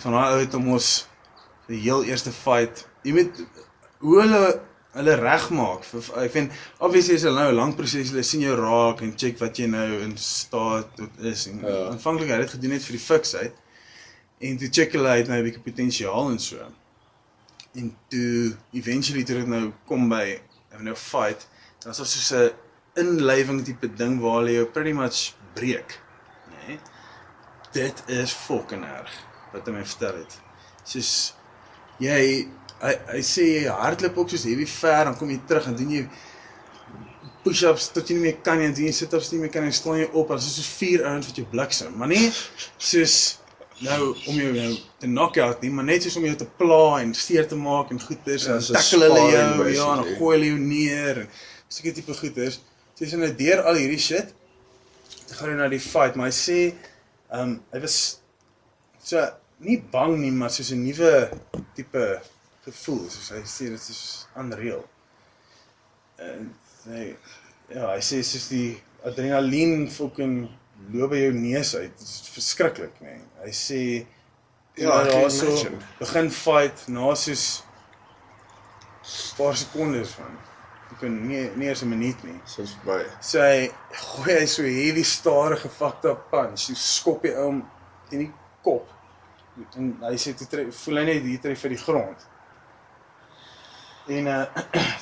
Van 0.00 0.16
daai 0.16 0.32
ou 0.32 0.40
het 0.40 0.56
hom 0.56 0.68
ons 0.76 0.88
die 1.68 1.80
heel 1.84 2.04
eerste 2.08 2.32
fight. 2.32 2.86
Jy 3.04 3.12
weet 3.18 3.40
hoe 4.00 4.20
hulle 4.22 4.42
hulle 4.96 5.14
regmaak. 5.20 5.84
Ek 6.18 6.32
vind 6.34 6.54
obviously 6.82 7.14
is 7.14 7.22
dit 7.26 7.34
nou 7.36 7.50
'n 7.50 7.54
lang 7.58 7.74
proses. 7.76 8.10
Hulle 8.10 8.22
sien 8.26 8.40
jou 8.40 8.56
raak 8.58 9.02
en 9.02 9.12
check 9.16 9.38
wat 9.38 9.58
jy 9.58 9.66
nou 9.66 10.00
in 10.02 10.16
staat 10.16 10.88
tot 10.96 11.20
is. 11.20 11.46
En 11.46 11.60
Ja. 11.62 11.90
aanvanklik 11.92 12.28
het 12.28 12.36
hy 12.36 12.42
dit 12.42 12.50
gedoen 12.56 12.70
net 12.70 12.82
vir 12.82 12.96
die 12.96 13.06
fiksheid. 13.06 13.52
En 14.40 14.56
toe 14.56 14.68
check 14.68 14.92
hulle 14.92 15.08
uit 15.08 15.28
nou 15.28 15.38
'n 15.38 15.44
bietjie 15.44 15.62
potensiaal 15.62 16.30
en 16.30 16.38
so. 16.38 16.56
En 17.74 17.96
toe 18.08 18.56
eventually 18.72 19.24
toe 19.24 19.36
dit 19.36 19.46
nou 19.46 19.72
kom 19.86 20.08
by 20.08 20.40
nou 20.72 20.82
nou 20.82 20.94
fight, 20.96 21.46
dan 21.82 21.92
is 21.92 21.98
daar 21.98 22.06
soos 22.06 22.32
'n 22.32 22.50
inlywing 22.96 23.64
tipe 23.64 23.88
ding 23.94 24.20
waar 24.20 24.38
hulle 24.40 24.52
jou 24.52 24.66
pretty 24.66 24.92
much 24.92 25.34
breek. 25.54 26.00
Né? 26.50 26.62
Nee? 26.66 26.78
Dit 27.72 28.02
is 28.10 28.32
fucking 28.34 28.84
erg 28.84 29.12
wat 29.52 29.66
hy 29.66 29.74
my 29.74 29.84
vertel 29.86 30.22
het. 30.22 30.34
Soos 30.86 31.12
jy 32.02 32.16
hy 32.80 32.92
hy 33.12 33.22
sê 33.26 33.46
jy 33.46 33.72
hardloop 33.76 34.22
ook 34.22 34.32
soos 34.32 34.46
heavy 34.48 34.66
ver 34.66 35.04
dan 35.10 35.16
kom 35.18 35.30
jy 35.30 35.40
terug 35.48 35.68
en 35.68 35.76
doen 35.76 35.90
jy 35.98 36.04
push-ups 37.44 37.90
tot 37.94 38.08
jy 38.08 38.16
nie 38.16 38.24
meer 38.28 38.40
kan 38.44 38.58
nie 38.60 38.68
en 38.68 38.74
doen 38.76 38.88
jy 38.88 38.94
sit-ups 38.96 39.30
nie 39.32 39.42
meer 39.42 39.52
kan 39.52 39.66
en 39.66 39.76
staan 39.76 40.00
jy 40.00 40.08
op 40.10 40.32
en 40.32 40.40
dit 40.40 40.48
is 40.48 40.56
soos 40.60 40.72
vier 40.80 41.04
ouens 41.08 41.28
wat 41.28 41.38
jou 41.40 41.46
bliksem. 41.52 41.92
Maar 42.00 42.10
nie 42.12 42.24
soos 42.32 43.18
nou 43.84 44.00
om 44.28 44.40
jou 44.40 44.50
nou 44.56 44.72
te 45.00 45.08
knock 45.08 45.38
out 45.40 45.62
nie, 45.64 45.70
maar 45.72 45.86
net 45.88 46.04
soos 46.04 46.18
om 46.20 46.26
jou 46.28 46.34
te 46.42 46.48
pla 46.60 46.82
en 47.00 47.14
seer 47.16 47.48
te 47.48 47.56
maak 47.56 47.92
en 47.94 48.00
goeders 48.02 48.48
Ja, 48.48 48.58
en 48.58 48.64
so 48.64 48.76
tackle 48.76 49.08
hulle 49.08 49.22
jou 49.32 49.70
ja 49.76 49.86
en 49.94 50.04
gooi 50.18 50.34
hulle 50.36 50.50
jou 50.50 50.58
neer 50.64 51.22
en 51.24 51.30
seker 51.70 51.96
tipe 51.96 52.16
goeders. 52.16 52.60
So 52.96 53.08
jy 53.08 53.20
nou 53.20 53.32
deur 53.38 53.64
al 53.70 53.80
hierdie 53.80 54.00
shit 54.00 54.34
gaan 55.36 55.52
hy 55.52 55.56
na 55.58 55.68
die 55.68 55.80
fight, 55.82 56.16
maar 56.16 56.30
hy 56.30 56.36
sê 56.36 56.58
ehm 57.30 57.40
um, 57.42 57.56
hy 57.72 57.80
was 57.84 57.96
so 59.04 59.22
nie 59.60 59.78
bang 59.92 60.16
nie, 60.18 60.30
maar 60.32 60.50
soos 60.50 60.72
'n 60.72 60.82
nuwe 60.84 61.30
tipe 61.76 62.04
gevoel, 62.64 63.04
soos 63.10 63.30
hy 63.34 63.42
sê 63.46 63.68
dit 63.72 63.88
is 63.94 64.26
unreal. 64.36 64.84
En 66.18 66.50
hy 66.90 67.16
ja, 67.74 67.90
hy 67.94 68.00
sê 68.04 68.22
soos 68.26 68.48
die 68.52 68.80
adrenalien 69.04 69.88
fucking 69.88 70.48
loop 70.92 71.10
by 71.12 71.20
jou 71.24 71.32
neus 71.36 71.74
uit. 71.76 71.92
Dit 71.98 72.06
is 72.08 72.30
verskriklik, 72.34 72.96
nê. 73.00 73.16
Nee. 73.18 73.26
Hy 73.44 73.52
sê 73.56 73.80
Ja, 74.80 74.90
kan 74.90 75.08
daarso 75.10 75.46
imagine. 75.46 75.78
begin 75.98 76.30
fight 76.30 76.86
na 76.88 77.14
soos 77.14 77.62
paar 79.36 79.56
sekondes 79.56 80.14
van. 80.16 80.38
Kan 81.00 81.14
nie 81.28 81.46
nie 81.56 81.66
eers 81.68 81.82
'n 81.82 81.88
minuut 81.88 82.24
nie. 82.24 82.40
Soos 82.44 82.74
by. 82.84 83.02
So 83.20 83.40
hy 83.40 83.70
gooi 83.90 84.34
hy 84.40 84.46
so 84.46 84.62
heavy 84.62 85.02
stadige 85.04 85.68
fucked 85.68 86.04
up 86.04 86.26
punch. 86.30 86.68
Hy 86.68 86.74
skop 86.76 87.22
hy 87.24 87.32
hom 87.34 87.62
in 88.10 88.18
die 88.26 88.32
kop. 88.62 88.88
En 89.76 89.96
hy 90.02 90.16
sê 90.16 90.34
toe 90.36 90.46
tref, 90.46 90.74
voel 90.84 90.96
hy 91.00 91.04
net 91.04 91.22
hier 91.22 91.40
tref 91.40 91.60
vir 91.60 91.70
die 91.74 91.78
grond. 91.80 92.26
En 94.08 94.26
uh 94.26 94.44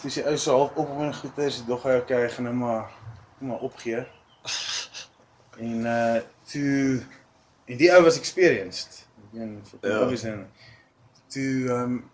dis 0.03 0.15
die 0.15 0.25
ou 0.27 0.37
se 0.37 0.51
half 0.51 0.77
op 0.77 0.89
hom 0.89 1.03
en 1.09 1.15
goeters, 1.15 1.63
dog 1.67 1.83
hy 1.87 1.97
okay, 2.03 2.23
hy 2.23 2.29
gaan 2.35 2.45
nou 2.45 2.55
maar 2.55 2.91
maar 3.41 3.59
opgee. 3.69 4.07
En 5.59 5.87
uh 5.87 6.21
toe 6.47 7.03
en 7.67 7.77
die 7.77 7.91
ou 7.91 8.03
was 8.05 8.19
experienced. 8.19 9.07
Ek 9.27 9.33
meen 9.33 9.57
vir 9.71 9.91
Ja. 9.91 10.01
obvious 10.05 10.23
en 10.25 10.45
toe 11.29 11.69
ehm 11.69 11.83
um, 11.83 12.11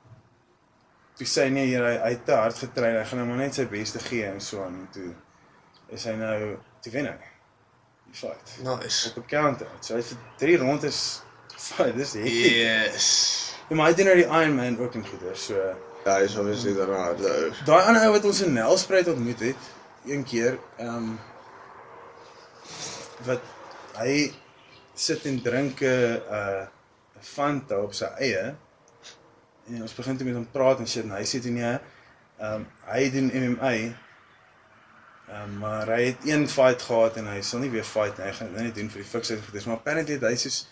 toe 1.18 1.26
sê 1.26 1.48
nee, 1.50 1.66
hier, 1.66 1.84
hy 1.84 1.96
hy 2.02 2.10
het 2.16 2.24
te 2.26 2.32
hard 2.34 2.58
getrein, 2.58 2.96
hy 2.98 3.04
gaan 3.04 3.18
nou 3.22 3.28
maar 3.28 3.36
net 3.44 3.54
sy 3.54 3.64
bes 3.70 3.92
te 3.94 3.98
gee 3.98 4.26
en 4.26 4.40
so 4.40 4.62
aan 4.64 4.74
en 4.82 4.88
toe 4.92 5.12
is 5.94 6.04
hy 6.04 6.12
nou 6.18 6.56
toe 6.82 6.92
wen 6.92 7.06
hy. 7.06 7.16
Die 8.10 8.14
fight. 8.18 8.54
Nice. 8.62 9.08
Op 9.10 9.16
'n 9.22 9.26
counter. 9.28 9.66
So 9.80 9.94
hy 9.96 10.02
vir 10.02 10.18
3 10.38 10.56
rondes 10.58 11.22
fight, 11.56 11.96
dis 11.96 12.12
hektiek. 12.12 12.52
Yes. 12.56 13.08
Ja, 13.68 13.76
maar 13.76 13.86
hy 13.88 13.94
doen 13.94 14.06
nou 14.06 14.16
die 14.16 14.26
Iron 14.28 14.54
Man 14.56 14.78
ook 14.78 14.94
en 14.94 15.06
goeders. 15.06 15.44
So 15.46 15.74
Ja, 16.04 16.18
hy 16.18 16.24
is 16.24 16.36
obviously 16.36 16.74
daarna 16.76 17.14
ou. 17.16 17.52
daai 17.64 17.82
ander 17.88 18.02
ou 18.04 18.12
wat 18.12 18.24
ons 18.24 18.40
in 18.42 18.52
Nelspruit 18.52 19.08
ontmoet 19.08 19.40
het, 19.40 19.56
een 20.04 20.24
keer, 20.24 20.58
ehm 20.76 20.96
um, 20.96 21.20
wat 23.24 23.40
hy 23.96 24.34
sit 24.94 25.24
en 25.26 25.38
drink 25.42 25.80
'n 25.80 26.20
uh, 26.30 26.66
'n 27.16 27.22
Fanta 27.24 27.78
op 27.80 27.94
sy 27.94 28.04
eie. 28.20 28.54
En 29.72 29.82
ons 29.82 29.94
begin 29.94 30.16
toe 30.16 30.26
met 30.26 30.36
hom 30.36 30.48
praat 30.52 30.78
en 30.78 30.88
shit 30.88 31.04
en 31.04 31.14
hy 31.16 31.22
sê 31.28 31.40
toe 31.40 31.52
nee, 31.54 31.74
ehm 32.38 32.64
um, 32.64 32.66
hy 32.90 33.04
doen 33.14 33.30
MMA. 33.32 33.72
Ehm 35.28 35.42
um, 35.42 35.58
maar 35.62 35.92
hy 35.94 36.02
het 36.10 36.26
een 36.28 36.48
fight 36.48 36.82
gehad 36.82 37.16
en 37.20 37.30
hy 37.32 37.40
sal 37.42 37.64
nie 37.64 37.72
weer 37.72 37.86
fight 37.88 38.18
nie. 38.18 38.28
Hy 38.28 38.36
gaan 38.38 38.52
dit 38.52 38.66
net 38.68 38.78
doen 38.78 38.90
vir 38.92 39.04
die 39.04 39.10
fiks 39.10 39.32
uit 39.32 39.44
goeders, 39.46 39.68
maar 39.70 39.80
apparently 39.80 40.20
hy 40.20 40.34
soos 40.46 40.64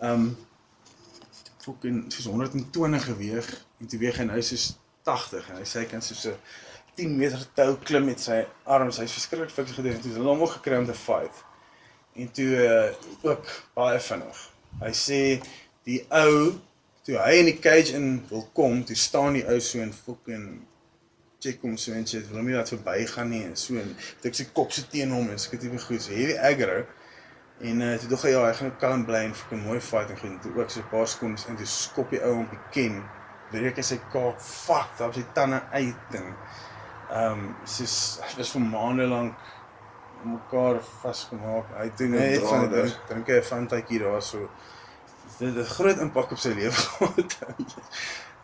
ehm 0.00 0.28
um, 0.28 0.28
fucking 1.64 2.04
soos 2.12 2.26
120 2.28 3.04
geweeg 3.04 3.50
en 3.80 3.88
toe 3.88 3.98
weeg 3.98 4.18
hy 4.20 4.28
nou 4.28 4.40
soos 4.44 4.70
80 5.08 5.50
en 5.50 5.60
hy 5.60 5.68
sê 5.68 5.82
hy 5.84 5.88
kan 5.92 6.02
soos 6.04 6.26
'n 6.28 6.36
10 6.96 7.16
meter 7.18 7.40
tou 7.58 7.76
klim 7.82 8.04
met 8.06 8.20
sy 8.20 8.44
arms. 8.64 9.00
Hy's 9.02 9.12
verskriklik 9.16 9.50
fiks 9.50 9.72
gedoen 9.76 9.96
en 9.96 10.00
toe 10.00 10.10
het 10.12 10.18
hulle 10.20 10.30
hom 10.30 10.44
ook 10.46 10.56
gekry 10.58 10.78
om 10.78 10.86
te 10.86 10.94
fight. 10.94 11.42
En 12.14 12.30
toe 12.30 12.50
uh, 12.62 12.90
ook 13.26 13.50
baie 13.74 13.98
vinnig. 14.00 14.42
Hy 14.80 14.92
sê 14.94 15.20
die 15.88 16.04
ou 16.14 16.54
toe 17.04 17.18
hy 17.20 17.40
in 17.40 17.50
die 17.50 17.58
cage 17.60 17.96
in 17.98 18.22
wil 18.30 18.46
kom, 18.56 18.84
toe 18.84 18.96
staan 18.96 19.38
die 19.38 19.46
ou 19.46 19.60
so 19.60 19.80
en 19.84 19.92
fucking 19.92 20.46
check 21.44 21.60
hom 21.62 21.76
so 21.76 21.92
en 21.92 22.06
sê 22.08 22.22
wil 22.28 22.40
hom 22.40 22.46
nie 22.48 22.56
laat 22.56 22.72
verbygaan 22.72 23.30
nie 23.30 23.44
en 23.44 23.56
so 23.56 23.76
en 23.80 23.90
toe 24.20 24.30
ek 24.30 24.38
sy 24.38 24.46
kop 24.56 24.72
so 24.72 24.82
teen 24.92 25.12
hom 25.12 25.28
en 25.30 25.38
sulke 25.38 25.60
tipe 25.60 25.80
goed. 25.86 26.02
So 26.02 26.12
hierdie 26.16 26.40
aggro 26.40 26.84
En 27.58 27.80
uh, 27.80 27.94
toe 27.98 28.08
dog 28.10 28.22
hy 28.26 28.32
ja, 28.32 28.40
hy 28.48 28.54
gaan 28.58 28.72
kalm 28.80 29.04
bly 29.06 29.20
en 29.28 29.34
fucking 29.38 29.62
mooi 29.62 29.78
fight 29.80 30.10
en 30.10 30.18
gaan 30.18 30.38
toe 30.42 30.52
ook 30.56 30.70
so 30.70 30.80
'n 30.80 30.88
paar 30.90 31.06
sekondes 31.08 31.46
in 31.46 31.56
toe 31.56 31.66
skop 31.66 32.10
die 32.10 32.22
ou 32.26 32.32
hom 32.34 32.46
op 32.46 32.50
die 32.50 32.62
ken. 32.76 32.96
Breek 33.50 33.76
hy 33.78 33.84
sy 33.86 33.98
kaak, 34.10 34.40
fuck, 34.42 34.96
daar 34.98 35.12
op 35.12 35.14
sy 35.14 35.26
tande 35.36 35.60
uit 35.70 36.16
en 36.18 36.26
ehm 37.08 37.38
um, 37.38 37.44
soos 37.76 37.96
hy 38.24 38.32
was 38.40 38.50
vir 38.56 38.64
maande 38.66 39.06
lank 39.06 39.38
mekaar 40.24 40.80
vasgemaak. 40.82 41.70
Hy 41.78 41.86
Met 41.86 42.00
net 42.10 42.48
van 42.48 42.68
drink, 43.08 43.28
hy 43.28 43.38
'n 43.38 43.50
fantatjie 43.52 44.00
daar 44.02 44.22
so. 44.22 44.48
Dit 45.38 45.54
het 45.54 45.66
groot 45.66 45.98
impak 45.98 46.30
op 46.30 46.38
sy 46.38 46.48
lewe 46.54 46.72
gehad. 46.82 47.38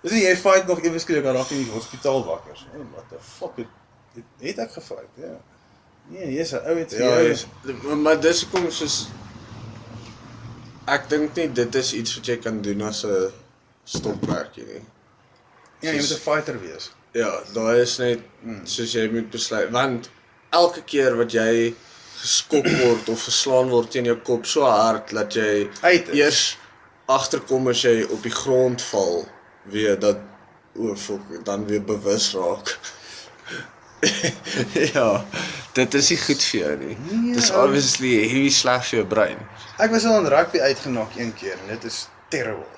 Dis 0.03 0.13
jy 0.13 0.37
fight 0.37 0.67
nog 0.67 0.81
ewe 0.83 0.99
skielik 0.99 1.25
daar 1.25 1.35
raak 1.35 1.51
in 1.51 1.63
die 1.65 1.71
hospitaal 1.73 2.25
wakker. 2.27 2.59
Hey, 2.73 2.85
what 2.93 3.09
the 3.09 3.19
fuck 3.21 3.57
het 3.57 3.67
het, 4.15 4.25
het 4.41 4.59
ek 4.59 4.73
gefight? 4.73 5.11
Ja. 5.21 5.37
Nee, 6.11 6.33
jy's 6.35 6.53
'n 6.53 6.65
ou 6.67 6.77
het 6.79 6.91
Ja, 6.91 7.17
is, 7.19 7.47
maar 8.03 8.21
dis 8.21 8.41
hoekom 8.43 8.71
soos 8.71 9.09
ek 10.91 11.09
dink 11.11 11.37
nie 11.37 11.49
dit 11.53 11.75
is 11.75 11.93
iets 11.95 12.15
wat 12.17 12.27
jy 12.27 12.37
kan 12.43 12.63
doen 12.63 12.83
as 12.83 13.05
'n 13.07 13.31
stopwerkie 13.85 14.65
nie. 14.67 14.83
Ja, 15.81 15.93
jy 15.93 16.01
moet 16.01 16.11
'n 16.17 16.25
fighter 16.25 16.61
wees. 16.61 16.91
Ja, 17.13 17.31
daar 17.55 17.77
is 17.77 17.99
net 17.99 18.21
soos 18.65 18.93
jy 18.93 19.09
moet 19.13 19.31
besluit 19.31 19.71
want 19.71 20.11
elke 20.51 20.83
keer 20.83 21.17
wat 21.17 21.33
jy 21.33 21.75
geskop 22.21 22.67
word 22.67 23.09
of 23.09 23.23
geslaan 23.25 23.69
word 23.69 23.91
teen 23.91 24.05
jou 24.05 24.17
kop 24.17 24.47
so 24.47 24.63
hard 24.65 25.11
dat 25.11 25.35
jy 25.35 25.69
Uit 25.83 26.09
is. 26.09 26.15
eers 26.19 26.59
agterkom 27.11 27.69
as 27.73 27.83
jy 27.85 28.03
op 28.11 28.23
die 28.23 28.33
grond 28.35 28.83
val, 28.91 29.25
weer 29.73 29.99
dat 30.01 30.19
o, 30.79 30.95
fuck, 30.97 31.45
dan 31.45 31.67
weer 31.67 31.83
bewus 31.85 32.31
raak. 32.39 32.77
ja, 34.95 35.25
dit 35.77 35.95
is 35.95 36.09
nie 36.13 36.19
goed 36.23 36.43
vir 36.51 36.61
jou 36.61 36.75
nie. 36.81 36.97
Nee, 37.11 37.35
Dis 37.37 37.51
ou. 37.53 37.65
obviously 37.67 38.13
heavy 38.23 38.51
sleg 38.55 38.85
vir 38.89 39.01
jou 39.03 39.07
brein. 39.11 39.41
Ek 39.83 39.93
was 39.93 40.07
al 40.09 40.21
in 40.23 40.29
rugby 40.33 40.63
uitgenak 40.65 41.17
een 41.19 41.33
keer 41.37 41.59
en 41.65 41.75
dit 41.75 41.85
is 41.91 42.05
terrible. 42.33 42.69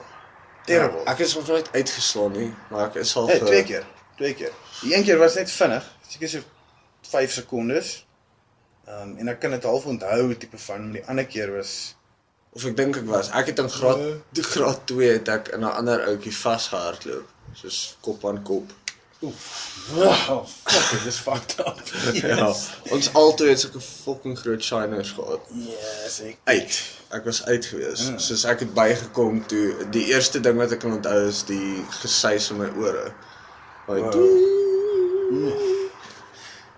Terrible. 0.66 1.02
Ja, 1.04 1.12
ek 1.14 1.22
is 1.26 1.34
nog 1.38 1.46
nooit 1.50 1.68
uitgeslaan 1.74 2.34
nie, 2.38 2.50
maar 2.70 2.88
ek 2.90 3.00
is 3.02 3.14
al 3.18 3.28
hey, 3.30 3.38
ge- 3.38 3.48
twee 3.50 3.64
keer. 3.70 3.86
Twee 4.18 4.34
keer. 4.38 4.52
Die 4.82 4.94
een 4.96 5.06
keer 5.06 5.18
was 5.22 5.34
net 5.38 5.50
vinnig, 5.50 5.86
seker 6.08 6.28
so 6.28 6.42
5 7.14 7.32
sekondes. 7.40 7.94
Ehm 8.86 9.12
um, 9.12 9.16
en 9.22 9.30
ek 9.30 9.38
kan 9.42 9.54
dit 9.54 9.62
half 9.66 9.84
onthou 9.86 10.32
tipe 10.34 10.58
van, 10.58 10.84
maar 10.88 10.98
die 11.00 11.06
ander 11.10 11.26
keer 11.30 11.52
was 11.54 11.74
Of 12.54 12.64
ek 12.68 12.76
dink 12.76 12.96
ek 13.00 13.06
was. 13.08 13.30
Ek 13.32 13.46
het 13.46 13.58
in 13.58 13.70
graad 13.70 13.98
Nee. 13.98 14.14
die 14.36 14.42
graad 14.44 14.86
2 14.86 15.12
het 15.12 15.28
ek 15.28 15.48
in 15.56 15.60
'n 15.64 15.72
ander 15.72 16.02
ouetjie 16.08 16.34
vasgehardloop, 16.36 17.28
soos 17.54 17.96
kop 18.00 18.24
aan 18.28 18.42
kop. 18.42 18.70
wow, 19.94 20.46
fuck, 20.66 20.90
dit 20.90 21.06
is 21.06 21.16
fucked 21.16 21.58
up. 21.60 21.78
Ja. 22.26 22.52
Ons 22.90 23.12
altoe 23.14 23.48
het 23.48 23.60
sulke 23.60 23.80
fucking 23.80 24.38
groot 24.38 24.62
shiners 24.64 25.10
gehad. 25.10 25.40
Yes, 25.54 26.20
ek 26.20 26.36
Uit. 26.44 26.80
Ek 27.10 27.24
was 27.24 27.44
uit 27.44 27.64
gewees. 27.66 28.06
Ja. 28.08 28.18
Soos 28.18 28.44
ek 28.44 28.60
het 28.66 28.74
bygekom 28.74 29.46
toe 29.46 29.86
die 29.90 30.06
eerste 30.12 30.40
ding 30.40 30.56
wat 30.58 30.72
ek 30.72 30.80
kan 30.80 30.92
onthou 30.92 31.28
is 31.28 31.42
die 31.44 31.84
gesuis 32.02 32.50
in 32.50 32.56
my 32.58 32.68
ore. 32.76 33.12
Daai 33.86 34.00
Wow. 34.00 34.12
wow. 35.30 35.52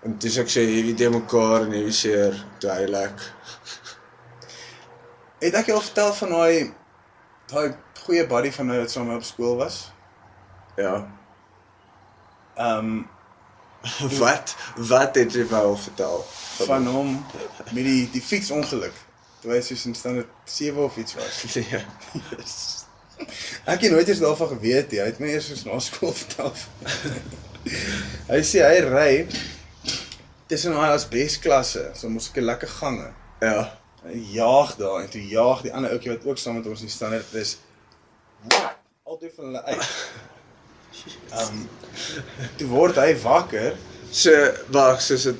En 0.05 0.17
dis 0.21 0.37
ek 0.37 0.47
sê 0.53 0.61
hierdie 0.69 0.93
te 0.95 1.09
mekaar 1.09 1.61
en 1.65 1.71
hierdie 1.71 1.93
seer 1.97 2.37
toe 2.59 2.69
hy 2.69 2.85
lek. 2.85 3.25
Het 5.45 5.59
ek 5.61 5.69
jou 5.71 5.77
al 5.77 5.85
vertel 5.85 6.13
van 6.19 6.29
daai 6.35 6.73
daai 7.51 7.75
goeie 8.05 8.25
buddy 8.29 8.51
van 8.51 8.69
my 8.69 8.77
wat 8.81 8.91
saam 8.91 9.11
op 9.13 9.23
skool 9.23 9.59
was. 9.61 9.91
Ja. 10.77 10.95
Ehm 12.55 13.03
Wat 14.21 14.55
wat 14.75 15.15
het 15.15 15.33
jy 15.33 15.45
wou 15.47 15.77
vertel? 15.77 16.25
van 16.63 16.87
hom 16.87 17.25
met 17.71 17.83
die 17.83 18.09
die 18.11 18.21
fietsongeluk. 18.21 18.93
Toe 19.41 19.51
hy 19.53 19.61
soos 19.61 19.85
in 19.85 19.95
standaard 19.97 20.31
7 20.49 20.83
of 20.83 20.97
iets 20.97 21.17
was. 21.19 21.43
Nee. 21.55 21.83
Yes. 22.31 22.83
Ek 23.63 23.79
het 23.79 23.91
nooit 23.91 24.07
eens 24.07 24.19
daarvan 24.19 24.47
geweet 24.47 24.91
nie. 24.91 24.99
Hy 24.99 25.05
het 25.07 25.19
my 25.23 25.29
eers 25.31 25.49
eens 25.49 25.63
na 25.63 25.77
skool 25.79 26.11
vertel. 26.11 26.51
hy 28.33 28.41
sê 28.43 28.63
hy 28.65 28.81
ry 28.83 29.11
tussen 30.51 30.75
daai 30.75 30.91
asbesklasse, 30.93 31.85
so 31.95 32.11
mos 32.11 32.27
ek 32.31 32.41
'n 32.41 32.49
lekker 32.49 32.71
gange. 32.79 33.07
Ja. 33.39 33.71
Hy 34.05 34.19
jaag 34.35 34.75
daar 34.77 35.01
en 35.01 35.09
toe 35.09 35.23
jaag 35.27 35.61
die 35.65 35.73
ander 35.73 35.91
ouetjie 35.91 36.11
wat 36.13 36.25
ook 36.29 36.37
saam 36.37 36.59
met 36.59 36.67
ons 36.69 36.81
in 36.85 36.89
standaard 36.93 37.33
is. 37.33 37.57
Wat? 38.47 38.77
Altyd 39.03 39.33
van 39.35 39.45
hulle 39.49 39.63
uit. 39.63 39.89
Ehm 41.35 41.57
um, 41.57 41.65
toe 42.57 42.67
word 42.71 42.97
hy 43.01 43.11
wakker, 43.21 43.75
So 44.15 44.31
wag, 44.71 45.01
soos 45.01 45.25
'n 45.27 45.39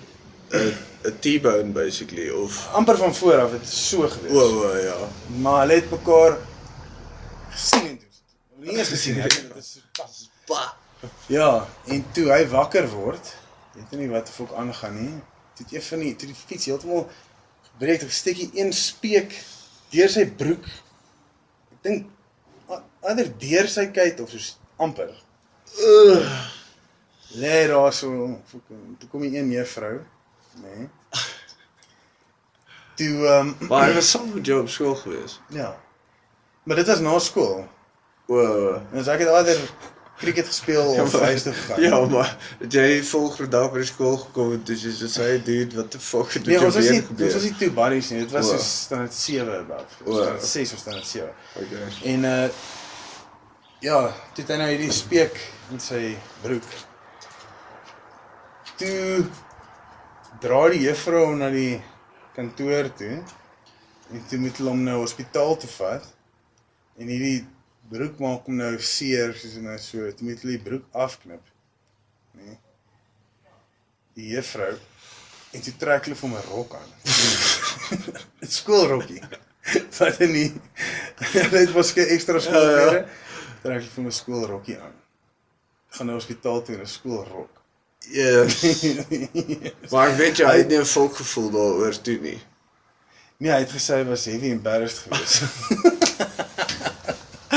'n 1.07 1.19
T-bone 1.23 1.71
basically 1.71 2.29
of 2.29 2.67
amper 2.73 2.97
van 2.97 3.15
voor 3.15 3.39
af, 3.39 3.53
is 3.53 3.89
so 3.89 4.09
gewees. 4.09 4.31
o 4.31 4.63
o 4.67 4.77
ja. 4.77 4.97
Maar 5.41 5.59
hulle 5.59 5.73
het 5.73 5.89
mekaar 5.91 6.37
gesien 7.49 7.87
en 7.87 7.97
toe. 7.97 8.07
Nie 8.55 8.77
eens 8.77 8.87
gesien 8.87 9.15
nie. 9.15 9.21
Dit 9.23 9.55
is 9.55 9.79
pas. 9.91 10.29
Pa. 10.45 10.77
Ja, 11.25 11.67
en 11.85 12.05
toe 12.11 12.27
hy 12.31 12.47
wakker 12.47 12.89
word, 12.89 13.33
weet 13.73 13.89
hy 13.89 13.97
nie 14.01 14.09
wat 14.11 14.29
fok 14.29 14.51
aangaan 14.53 14.99
nie. 14.99 15.15
Toe 15.55 15.65
het 15.65 15.73
een 15.73 15.87
van 15.87 15.99
die 15.99 16.15
toe 16.15 16.27
die 16.27 16.39
fiets 16.45 16.65
heeltemal 16.65 17.07
gebreek, 17.75 18.01
het 18.01 18.11
steek 18.11 18.41
hy 18.41 18.49
een 18.55 18.73
speek 18.73 19.35
deur 19.93 20.11
sy 20.11 20.25
broek. 20.39 20.67
Ek 21.75 21.79
dink 21.85 22.11
ander 23.05 23.29
deur 23.39 23.69
sy 23.69 23.87
kuit 23.93 24.19
of 24.23 24.33
so 24.33 24.59
amper. 24.81 25.11
Uh, 25.75 26.23
Lê 27.35 27.65
daar 27.67 27.91
so 27.93 28.37
fucking 28.47 28.95
toe 28.99 29.09
kom 29.11 29.25
die 29.25 29.35
een 29.35 29.51
juffrou, 29.51 29.97
nê. 30.61 30.75
Nee. 30.75 30.91
Toe 32.95 33.25
ehm 33.27 33.49
um, 33.51 33.55
maar 33.69 33.89
hy 33.89 33.95
was 33.97 34.09
saam 34.13 34.29
met 34.31 34.47
jou 34.47 34.61
op 34.63 34.69
skool 34.71 34.95
gewees. 34.95 35.39
ja. 35.51 35.73
Maar 36.63 36.79
dit 36.81 36.87
was 36.87 36.99
na 36.99 37.19
skool. 37.19 37.67
O. 38.25 38.37
o. 38.37 38.69
En 38.91 38.99
as 38.99 39.09
ek 39.11 39.21
het 39.21 39.29
alder 39.29 39.59
cricket 40.17 40.47
gespeel 40.47 40.85
of 41.01 41.11
maar- 41.13 41.21
huis 41.21 41.43
toe 41.43 41.53
gegaan. 41.53 41.81
Ja, 41.81 42.05
maar 42.05 42.37
het 42.59 42.73
jy 42.73 43.03
volgende 43.03 43.49
dag 43.51 43.71
by 43.71 43.77
die 43.83 43.87
skool 43.89 44.17
gekom 44.17 44.51
en 44.55 44.61
dis 44.63 44.83
jy 44.83 45.07
sê 45.11 45.43
dude, 45.43 45.75
what 45.75 45.91
the 45.91 45.99
fuck 45.99 46.31
het 46.33 46.45
Nee, 46.45 46.59
ons 46.65 46.75
was 46.75 46.89
nie 46.89 47.01
been 47.01 47.09
ons 47.11 47.19
was 47.19 47.27
gebeur? 47.33 47.41
nie 47.43 47.53
twee 47.59 47.71
buddies 47.71 48.09
nie. 48.09 48.19
Dit 48.19 48.31
was 48.31 48.45
O. 48.45 48.57
so 48.57 48.57
standaard 48.57 49.13
7 49.13 49.59
about. 49.59 49.87
O. 50.05 50.13
Standaard 50.15 50.43
6 50.43 50.73
of 50.73 50.79
standaard 50.79 51.07
7. 51.07 51.29
Okay. 51.55 52.13
En 52.13 52.23
uh 52.23 52.49
ja, 53.79 53.99
toe 54.33 54.43
het 54.43 54.47
hy 54.47 54.55
nou 54.57 54.69
hierdie 54.71 54.91
speek 54.91 55.35
in 55.71 55.79
sy 55.79 56.15
broek. 56.41 56.63
Toe 58.79 59.25
dra 60.43 60.61
die 60.73 60.81
juffrou 60.87 61.25
hom 61.29 61.37
na 61.39 61.49
die 61.53 61.81
kantoor 62.35 62.89
toe. 62.97 63.19
En 64.13 64.23
toe 64.29 64.39
moet 64.39 64.57
hulle 64.57 64.69
hom 64.73 64.81
nou 64.85 64.97
hospitaal 65.03 65.57
toe 65.61 65.69
vat. 65.77 66.07
En 66.97 67.07
hierdie 67.11 67.45
broek 67.89 68.19
maak 68.19 68.47
hom 68.49 68.59
nou 68.59 68.73
seer 68.81 69.33
soos 69.37 69.57
nou 69.63 69.77
so. 69.81 70.11
Toe 70.11 70.27
moet 70.27 70.41
hulle 70.43 70.57
die 70.57 70.65
broek 70.69 70.85
afknip. 71.05 71.41
nee. 72.39 72.57
Die 74.15 74.29
juffrou 74.31 74.73
en 75.55 75.61
toe 75.63 75.73
trek 75.79 76.07
hulle 76.07 76.17
vir 76.19 76.31
my 76.31 76.41
rok 76.49 76.75
aan. 76.79 76.91
'n 78.43 78.51
Skoolrokkie. 78.59 79.21
Wat 79.97 80.17
die 80.19 80.51
hulle 81.33 81.59
het 81.59 81.73
mos 81.73 81.91
geen 81.95 82.11
ekstra 82.15 82.39
skoolklere. 82.39 83.05
Trek 83.63 83.81
hulle 83.81 83.93
vir 83.97 84.07
my 84.07 84.13
skoolrokkie 84.13 84.79
aan. 84.79 84.95
Gaan 85.95 86.11
na 86.11 86.17
hospitaal 86.17 86.63
toe 86.63 86.75
in 86.75 86.81
'n 86.83 86.91
skoolrok. 86.95 87.61
Ja. 88.13 88.43
maar 89.91 90.11
ek 90.11 90.17
weet 90.19 90.41
jy 90.41 90.49
hy 90.49 90.57
het 90.61 90.69
nie 90.69 90.81
'n 90.81 90.91
volkgevoel 90.95 91.49
daaroor 91.55 92.01
toe 92.01 92.17
nie. 92.27 92.39
Nee, 93.37 93.51
hy 93.51 93.61
het 93.63 93.71
gesê 93.71 93.99
hy 93.99 94.05
was 94.07 94.25
heavy 94.31 94.51
embarrassed 94.55 95.07
geweest. 95.07 96.04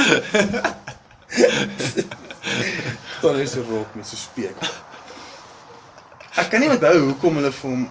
Dan 3.23 3.39
is 3.39 3.55
'n 3.55 3.65
rok 3.69 3.95
met 3.95 4.07
so 4.07 4.17
speek. 4.17 4.57
Ek 6.35 6.49
kan 6.51 6.61
nie 6.61 6.71
onthou 6.71 6.99
hoekom 6.99 7.35
hulle 7.41 7.53
vir 7.53 7.71
hom 7.71 7.89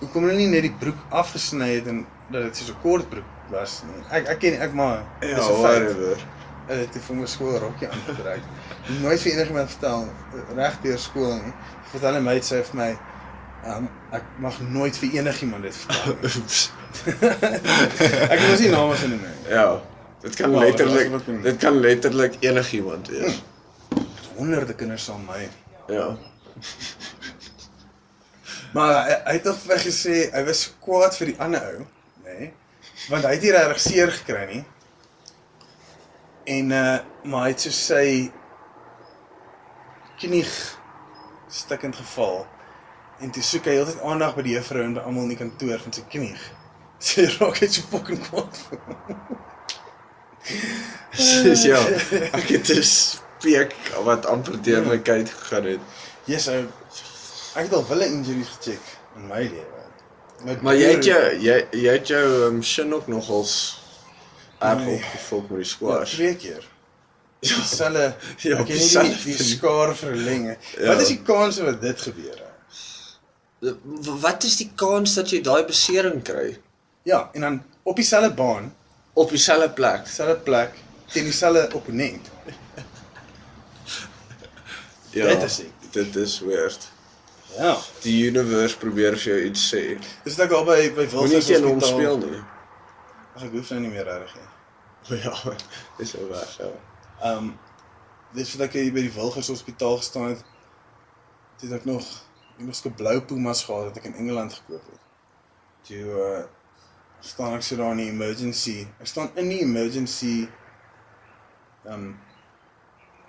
hoekom 0.00 0.22
hulle 0.26 0.36
nie 0.36 0.48
net 0.50 0.62
die 0.66 0.74
broek 0.80 0.98
afgesny 1.08 1.68
het 1.76 1.86
en 1.92 1.98
dat 2.26 2.42
dit 2.48 2.56
so 2.56 2.72
'n 2.72 2.78
kort 2.82 3.08
broek 3.08 3.28
was 3.48 3.82
nie. 3.82 4.02
Ek 4.10 4.26
ek 4.34 4.38
ken 4.38 4.60
ek 4.60 4.72
maar 4.72 5.04
Ja, 5.20 5.34
dis 5.36 5.48
'n 5.48 5.62
feit. 5.62 6.26
Hulle 6.66 6.80
het 6.80 6.96
vir 7.04 7.16
my 7.16 7.26
skool 7.26 7.58
rokkie 7.58 7.88
aangetrek. 7.88 8.42
Nooit 9.00 9.20
vir 9.20 9.32
enigiemand 9.32 9.70
vertel 9.70 10.14
reg 10.54 10.80
deur 10.82 10.98
skool 10.98 11.34
nie. 11.42 11.54
Vertel 11.90 12.14
hy 12.14 12.20
my 12.20 12.34
het 12.34 12.44
sê 12.44 12.64
vir 12.64 12.76
my 12.76 12.98
um, 13.64 13.88
ek 14.10 14.24
mag 14.36 14.60
nooit 14.60 14.96
vir 14.96 15.10
enigiemand 15.20 15.62
dit 15.62 15.76
vertel. 15.76 16.16
Oeps. 16.40 16.70
Ek 18.34 18.40
was 18.50 18.58
nie 18.60 18.70
name 18.70 18.94
genoem 18.94 19.20
nie. 19.22 19.48
Ja. 19.48 19.80
Dit 20.20 20.34
kan 20.36 20.50
Wow, 20.50 20.60
letterlik 20.60 21.26
dit 21.42 21.56
kan 21.56 21.80
letterlik 21.80 22.36
enigiemand 22.40 23.08
wees. 23.08 23.42
Honderde 24.36 24.74
kinders 24.74 25.04
saam 25.04 25.24
my. 25.24 25.48
Ja. 25.86 26.16
Maar 28.72 28.92
hy, 29.04 29.14
hy 29.24 29.32
het 29.32 29.42
tog 29.42 29.56
vir 29.64 29.80
gesê 29.82 30.16
hy 30.30 30.42
was 30.46 30.60
kwaad 30.78 31.16
vir 31.18 31.32
die 31.32 31.38
ander 31.42 31.64
ou, 31.72 31.86
nê? 32.22 32.36
Nee, 32.36 32.50
want 33.10 33.24
hy 33.26 33.32
het 33.34 33.42
nie 33.42 33.54
regtig 33.56 33.80
seer 33.82 34.12
gekry 34.14 34.44
nie. 34.52 34.60
En 36.54 36.70
uh 36.76 36.92
maar 37.26 37.48
hy 37.48 37.50
het 37.50 37.64
so 37.66 37.74
sy 37.74 38.30
knie 40.22 40.44
stikkend 41.50 41.98
geval. 41.98 42.44
En 43.20 43.34
toe 43.34 43.42
soek 43.44 43.66
hy 43.68 43.74
heeltyd 43.80 44.00
aandag 44.06 44.38
by 44.38 44.46
die 44.46 44.54
juffrou 44.54 44.86
en 44.86 44.94
by 44.96 45.02
almal 45.02 45.26
in 45.26 45.34
die 45.34 45.40
kantoor 45.40 45.82
van 45.82 45.96
sy 45.96 46.06
knie. 46.12 46.34
Sy 47.10 47.24
raak 47.38 47.58
net 47.64 47.72
so 47.72 47.82
fucking 47.88 48.20
kwaad. 48.28 48.58
hom. 51.16 51.42
Dis 51.44 51.62
ja. 51.68 51.80
Ek 52.32 52.48
het 52.48 52.68
'n 52.76 52.82
speek 52.82 53.74
wat 54.04 54.26
amper 54.26 54.62
deur 54.62 54.86
my 54.86 54.98
kuit 54.98 55.30
gegaan 55.30 55.64
het. 55.64 55.80
Yes, 56.24 56.48
ou. 56.48 56.64
Ek 57.54 57.66
het 57.66 57.72
al 57.74 57.86
wille 57.88 58.06
injuries 58.06 58.48
gecheck 58.56 58.80
in 59.16 59.26
my 59.26 59.42
lewe. 59.42 59.78
My 60.44 60.56
Maar 60.62 60.76
jy 60.76 60.90
het 60.94 61.04
jou 61.04 61.22
jy 61.42 61.56
jy 61.76 61.92
het 61.92 62.08
jou 62.08 62.24
um, 62.46 62.62
shin 62.62 62.94
ook 62.94 63.06
nogals 63.08 63.78
erg 64.60 64.78
Nee. 64.84 64.94
opgevolg 64.96 65.42
met 65.50 65.58
die 65.58 65.66
Ja, 65.66 65.70
squash. 65.70 66.14
twee 66.14 66.36
keer. 66.36 66.64
Dieselfde 67.40 68.14
Ja, 68.48 68.58
ek 68.58 68.66
ken 68.66 68.76
nie 68.76 68.78
die, 68.78 68.78
dieselfde 68.78 69.24
die 69.24 69.44
skaar 69.56 69.96
verleng. 69.96 70.56
Ja. 70.78 70.86
Wat 70.86 71.00
is 71.00 71.08
die 71.08 71.22
kans 71.22 71.56
dat 71.56 71.80
dit 71.80 72.00
gebeur? 72.00 72.40
Wat 74.20 74.42
is 74.44 74.56
die 74.56 74.70
kans 74.74 75.14
dat 75.14 75.30
jy 75.30 75.40
daai 75.44 75.64
besering 75.68 76.22
kry 76.24 76.56
Ja, 77.02 77.30
en 77.32 77.40
dan 77.40 77.62
op 77.82 77.96
dieselfde 77.96 78.32
baan, 78.36 78.74
op 79.12 79.30
dieselfde 79.30 79.70
plek? 79.70 80.04
dieselfde 80.04 80.36
plek 80.36 80.74
teen 81.06 81.24
dieselfde 81.24 81.74
opponent. 81.74 82.30
Ja. 85.10 85.26
Dit 85.26 85.42
is 85.42 85.60
ek. 85.60 85.86
Dit 85.90 86.16
is 86.16 86.40
weird. 86.40 86.84
Ja. 87.56 87.78
Die 88.04 88.28
universe 88.28 88.78
probeer 88.78 89.16
vir 89.18 89.32
jou 89.32 89.38
iets 89.48 89.64
sê. 89.72 89.80
Dis 90.22 90.36
net 90.38 90.52
al 90.54 90.62
by 90.68 90.76
by 90.94 91.06
Moenie 91.10 91.40
Wilson 91.40 91.48
teen 91.48 91.66
hom 91.66 91.80
speel 91.82 92.20
nie. 92.20 92.38
Ag 93.34 93.48
ek 93.48 93.56
hoef 93.58 93.72
nou 93.74 93.80
nie 93.82 93.90
meer 93.90 94.06
regtig 94.06 94.36
nie. 94.38 94.48
Ja, 95.24 95.34
dis 95.98 96.12
ou 96.14 96.28
weg, 96.30 96.54
ja. 96.60 96.70
Ehm 97.24 97.48
um, 97.48 97.50
dis 98.36 98.52
wat 98.54 98.68
ek 98.68 98.76
hier 98.78 98.92
by 98.94 99.02
die 99.02 99.14
Wilgers 99.16 99.50
Hospitaal 99.50 99.98
gestaan 99.98 100.28
het. 100.36 100.44
Dit 101.58 101.72
het 101.72 101.80
ek 101.80 101.90
nog 101.90 102.06
nog 102.60 102.76
so 102.76 102.92
blou 102.94 103.16
pumas 103.24 103.64
gehad 103.64 103.88
wat 103.88 103.98
ek 103.98 104.10
in 104.12 104.18
Engeland 104.22 104.54
gekoop 104.60 104.86
het. 104.92 105.04
Toe 105.88 106.06
uh 106.06 106.40
staan 107.20 107.54
ek 107.54 107.62
so 107.62 107.76
daar 107.76 107.90
in 107.92 107.96
die 108.04 108.08
emergency. 108.10 108.86
Ek 109.00 109.06
staan 109.06 109.30
in 109.36 109.48
die 109.48 109.60
emergency 109.62 110.48
um, 111.86 112.18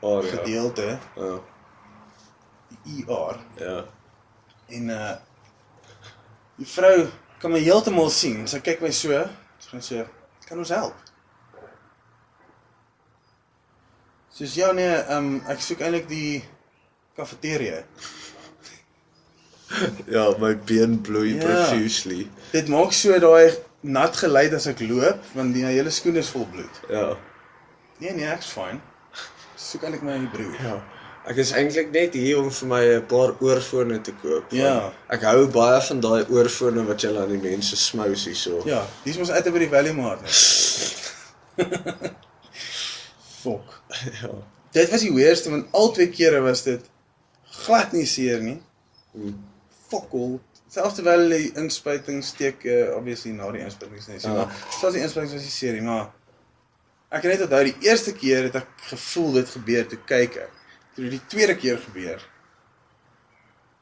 Oh, 0.02 0.24
ja. 0.24 0.30
gedeelte, 0.32 1.00
Ja. 1.16 1.40
die 2.84 3.06
ER 3.08 3.38
Ja. 3.60 3.86
en 4.70 4.90
uh 4.90 5.16
die 6.58 6.66
vrou 6.68 7.08
kan 7.40 7.52
my 7.52 7.60
heeltemal 7.60 8.10
sien. 8.10 8.48
Sy 8.48 8.60
kyk 8.60 8.82
my 8.82 8.90
so, 8.92 9.10
sy 9.60 9.70
gaan 9.70 9.82
sê, 9.82 10.08
"Kan 10.48 10.58
ons 10.58 10.70
help?" 10.70 10.96
Soos 14.32 14.54
ja 14.56 14.72
nee, 14.72 14.94
um, 15.14 15.42
ek 15.52 15.60
soek 15.62 15.82
eintlik 15.82 16.08
die 16.10 16.44
kafeteria. 17.16 17.84
Ja, 20.12 20.34
my 20.38 20.56
been 20.68 20.98
bloei 21.02 21.36
Ja. 21.38 21.44
profusely. 21.46 22.28
Dit 22.52 22.68
maak 22.68 22.92
so 22.94 23.16
daai 23.20 23.54
nat 23.82 24.16
geluid 24.18 24.54
as 24.54 24.68
ek 24.70 24.80
loop 24.86 25.26
want 25.34 25.54
die 25.56 25.66
hele 25.66 25.90
skoen 25.94 26.20
is 26.22 26.30
vol 26.34 26.46
bloed. 26.52 26.82
Ja. 26.90 27.18
Nee 28.02 28.14
nee, 28.18 28.30
ek's 28.30 28.52
fyn. 28.54 28.82
Soek 29.58 29.86
eintlik 29.86 30.04
my 30.06 30.18
broer. 30.34 30.58
Ja. 30.62 30.76
Ek 31.30 31.38
is 31.38 31.52
eintlik 31.54 31.92
net 31.94 32.16
hier 32.18 32.40
om 32.42 32.50
vir 32.50 32.68
my 32.70 32.82
'n 32.96 33.06
paar 33.10 33.36
oorfone 33.46 34.02
te 34.02 34.14
koop. 34.22 34.52
Ja. 34.52 34.92
Ek 35.10 35.22
hou 35.22 35.48
baie 35.48 35.82
van 35.88 36.00
daai 36.02 36.26
oorfone 36.30 36.86
wat 36.86 37.02
jy 37.02 37.12
aan 37.18 37.30
die 37.30 37.42
mense 37.50 37.78
smous 37.78 38.26
hierso. 38.26 38.62
Ja, 38.66 38.86
dis 39.04 39.18
mos 39.18 39.30
uit 39.30 39.52
by 39.54 39.60
die 39.60 39.70
Valley 39.70 39.94
Mart. 39.94 40.26
Fok. 43.42 43.82
Ja. 44.22 44.34
Dit 44.72 44.90
was 44.90 45.02
die 45.02 45.14
weerste 45.14 45.50
want 45.50 45.68
al 45.72 45.92
twee 45.92 46.10
kere 46.10 46.42
was 46.42 46.64
dit 46.64 46.90
glad 47.66 47.94
nie 47.94 48.06
seer 48.06 48.42
nie. 48.42 48.62
Hmm. 49.14 49.38
Fok 49.90 50.14
al. 50.14 50.40
Selfs 50.72 50.96
terwyl 50.96 51.26
die 51.34 51.50
inspuiting 51.60 52.22
steek 52.24 52.64
uh, 52.64 52.96
obviously 52.96 53.34
na 53.36 53.50
die 53.52 53.60
inspuiting 53.66 54.22
so 54.22 54.30
Ja. 54.30 54.34
maar 54.46 54.54
selfs 54.80 54.96
die 54.96 55.04
inspuiting 55.04 55.34
was 55.36 55.44
nie 55.44 55.52
seer 55.52 55.74
nie, 55.76 55.82
maar 55.84 56.08
ek 57.12 57.26
het 57.28 57.34
net 57.34 57.42
onthou 57.48 57.64
die 57.68 57.76
eerste 57.90 58.14
keer 58.16 58.44
het 58.48 58.56
ek 58.62 58.68
gevoel 58.94 59.34
dit 59.42 59.50
gebeur 59.58 59.88
toe 59.92 60.00
kyk 60.08 60.38
ek. 60.46 60.54
Toe 60.96 61.10
die 61.12 61.22
tweede 61.28 61.56
keer 61.60 61.78
gebeur. 61.84 62.24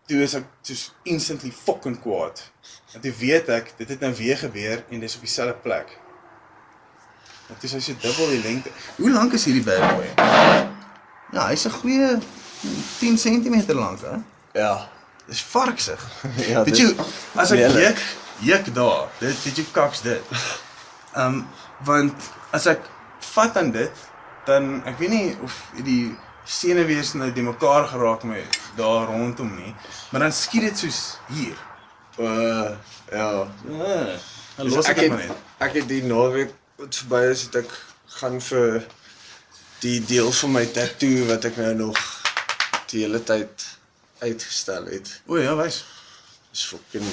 Toe 0.10 0.23
is 0.25 0.34
ek 0.39 0.45
soos 0.65 0.88
instantly 1.06 1.52
fucking 1.54 1.99
kwaad. 2.02 2.41
Want 2.93 3.04
toe 3.06 3.13
weet 3.21 3.49
ek 3.54 3.73
dit 3.78 3.89
het 3.93 4.02
nou 4.02 4.13
weer 4.17 4.38
gebeur 4.41 4.82
en 4.89 4.99
dis 5.06 5.15
op 5.15 5.21
dieselfde 5.21 5.54
plek. 5.62 5.93
En 7.49 7.56
toe 7.58 7.69
is 7.69 7.73
hy 7.78 7.80
so 7.86 7.93
dubbel 8.02 8.34
die 8.34 8.41
lengte. 8.43 8.71
Hoe 8.97 9.12
lank 9.13 9.34
is 9.38 9.45
hierdie 9.45 9.63
bad 9.65 9.86
boy? 9.93 10.10
Ja, 11.38 11.47
hy's 11.52 11.65
'n 11.69 11.71
goeie 11.82 12.17
10 12.99 13.17
cm 13.17 13.73
lank, 13.78 14.02
hè? 14.02 14.17
Ja. 14.58 14.89
Dis 15.30 15.42
varksig. 15.52 16.02
Ja, 16.52 16.63
dis 16.65 16.80
jy, 16.82 16.89
as 17.38 17.52
ek 17.54 17.60
juk, 17.76 18.00
juk 18.50 18.70
daar. 18.76 19.10
Dit 19.22 19.38
weet 19.46 19.62
jy 19.62 19.65
kaks 19.76 20.02
dit. 20.08 20.36
Ehm 21.13 21.26
um, 21.39 21.44
want 21.86 22.32
as 22.52 22.65
ek 22.68 22.82
vat 23.34 23.56
aan 23.62 23.70
dit, 23.72 24.02
dan 24.50 24.82
ek 24.89 24.98
weet 25.00 25.13
nie 25.13 25.28
of 25.46 25.54
die 25.86 26.10
senuwees 26.50 27.13
nou 27.13 27.30
die 27.32 27.46
mekaar 27.46 27.86
geraak 27.92 28.24
my 28.28 28.42
daar 28.76 29.06
rondom 29.12 29.52
nie, 29.56 29.72
maar 30.10 30.26
dan 30.26 30.34
skiet 30.34 30.65
dit 30.68 30.82
soos 30.82 31.02
hier. 31.30 31.56
Uh 32.18 32.74
ja. 33.13 33.30
Ja. 33.70 34.00
Dan 34.58 34.65
Dus 34.68 34.76
los 34.76 34.89
ek 34.92 34.98
ek 34.98 35.04
dit 35.06 35.12
maar 35.13 35.22
het, 35.24 35.30
net. 35.30 35.46
ek 35.70 35.78
het 35.80 35.88
die 35.88 36.02
naweek 36.10 36.52
wat 36.82 36.96
verby 37.04 37.22
is, 37.32 37.46
het 37.48 37.62
ek 37.62 37.76
gaan 38.20 38.39
vir 38.44 38.82
die 39.86 40.00
deel 40.10 40.32
van 40.42 40.52
my 40.58 40.65
tattoo 40.76 41.28
wat 41.30 41.46
ek 41.48 41.62
nou 41.62 41.74
nog 41.86 42.00
die 42.92 43.06
hele 43.06 43.22
tyd 43.24 43.68
uitgestel 44.19 44.86
het. 44.86 45.21
O 45.27 45.38
ja, 45.38 45.55
wys. 45.55 45.84
Dis 46.51 46.65
fucking 46.65 47.05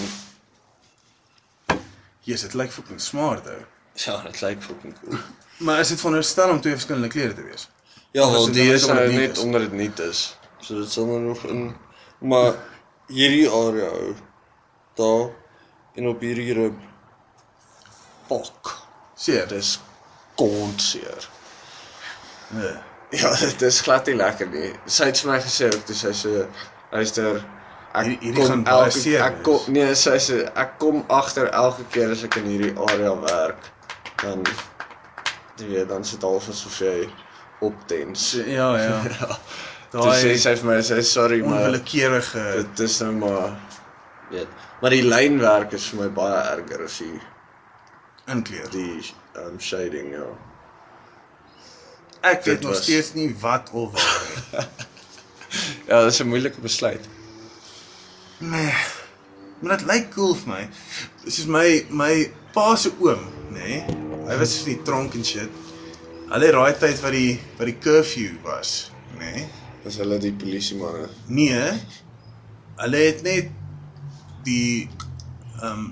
Jesus, 2.27 2.49
dit 2.49 2.55
lyk 2.59 2.73
fucking 2.75 3.01
smart 3.01 3.47
ou. 3.47 3.61
ja, 3.95 4.23
dit 4.23 4.41
lyk 4.41 4.63
fucking 4.63 4.95
cool. 5.01 5.19
Maar 5.65 5.81
is 5.81 5.89
dit 5.89 5.99
veronderstel 5.99 6.51
om 6.51 6.61
twee 6.61 6.73
verskillende 6.73 7.09
klere 7.09 7.35
te 7.35 7.43
wees? 7.43 7.69
Ja, 8.11 8.31
wel 8.31 8.45
dit 8.45 8.55
die 8.55 8.65
net 8.65 8.75
is 8.75 8.87
nou 8.87 9.13
net 9.13 9.39
onder 9.39 9.61
dit 9.61 9.73
nie 9.73 9.93
is. 10.09 10.37
So 10.61 10.81
dit 10.81 10.91
sal 10.93 11.07
nou 11.07 11.21
nog 11.21 11.45
in 11.45 11.77
maar 12.19 12.55
hierdie 13.07 13.49
area 13.51 13.89
ou 13.89 14.15
daar 14.95 15.31
en 15.95 16.09
op 16.09 16.21
hierdie 16.21 16.53
rib 16.57 16.77
fuck. 18.29 18.75
Seer. 19.15 19.49
Dis 19.49 19.79
kontseer. 20.35 21.29
Nee. 22.49 22.75
Ja, 23.11 23.35
dit 23.41 23.63
is 23.63 23.81
glad 23.81 24.07
nie 24.07 24.17
lekker 24.17 24.49
nie. 24.51 24.73
Sy 24.85 25.11
het 25.11 25.21
vir 25.23 25.33
my 25.33 25.41
gesê 25.45 25.71
ook 25.73 25.87
toe 25.89 25.97
sy 25.97 26.13
so 26.17 26.47
luister 26.93 27.45
ek 27.95 28.07
Hierdie- 28.21 28.47
gaan 28.47 28.63
baie 28.65 28.91
seer 28.91 29.23
ek 29.25 29.43
kom 29.43 29.61
nee, 29.73 29.95
sy 29.95 30.17
sê 30.21 30.41
ek 30.55 30.79
kom 30.79 31.05
agter 31.09 31.49
elke 31.53 31.85
keer 31.93 32.11
as 32.13 32.25
ek 32.25 32.37
in 32.37 32.45
hierdie 32.53 32.75
area 32.91 33.15
werk 33.21 33.71
dan 34.23 34.43
jy 35.59 35.67
weet 35.71 35.89
dan 35.89 36.05
sit 36.05 36.23
half 36.23 36.49
asof 36.53 36.81
jy 36.81 37.09
optens. 37.65 38.33
Ja, 38.47 38.77
ja. 38.77 39.01
Ja. 39.21 40.03
Toe 40.03 40.03
sê 40.13 40.27
daai 40.35 40.39
sy 40.43 40.53
vir 40.61 40.67
my 40.69 40.81
sy 40.85 41.01
sorry 41.07 41.39
maar 41.41 41.63
onwillekeurige 41.71 42.43
dit 42.57 42.81
is 42.85 42.99
nou 43.01 43.13
maar 43.23 43.55
weet. 44.31 44.49
Maar 44.83 44.91
die 44.93 45.05
lynwerk 45.07 45.73
is 45.79 45.87
vir 45.89 46.01
my 46.03 46.09
baie 46.19 46.41
erger 46.53 46.83
as 46.85 46.99
die 46.99 47.21
inkleer. 48.35 48.67
die 48.75 49.01
um 49.47 49.57
shading 49.63 50.11
ja. 50.13 50.27
Ek 52.23 52.43
dit 52.45 52.53
weet 52.53 52.63
nog 52.67 52.73
was- 52.75 52.83
steeds 52.83 53.15
nie 53.15 53.31
wat 53.41 53.71
of 53.73 53.93
waar 53.95 54.27
nie. 54.27 54.67
Ja, 55.91 56.03
dit 56.05 56.13
is 56.13 56.21
'n 56.21 56.29
moeilike 56.29 56.61
besluit. 56.61 57.09
Nee. 58.39 58.73
Maar 59.61 59.77
dit 59.79 59.87
lyk 59.87 60.11
cool 60.15 60.35
vir 60.35 60.49
my. 60.53 60.69
Soos 61.25 61.47
my 61.47 61.87
my 61.91 62.31
pa 62.53 62.75
se 62.77 62.91
oom, 63.01 63.23
nê? 63.51 63.59
Nee, 63.59 63.85
hy 64.29 64.37
was 64.39 64.59
in 64.59 64.75
die 64.75 64.83
tronk 64.83 65.15
en 65.15 65.25
shit. 65.25 65.51
Hulle 66.29 66.51
raai 66.51 66.75
tyd 66.79 67.01
wat 67.01 67.13
die 67.15 67.39
wat 67.59 67.67
die 67.71 67.79
curfew 67.79 68.35
was, 68.45 68.91
nê? 69.19 69.33
Nee. 69.33 69.47
As 69.87 69.97
hulle 70.03 70.19
die 70.19 70.33
polisie 70.35 70.77
manne. 70.77 71.09
Nee. 71.27 71.71
Hulle 72.83 73.05
het 73.07 73.23
net 73.23 73.53
die 74.45 74.89
ehm 75.63 75.71
um, 75.73 75.85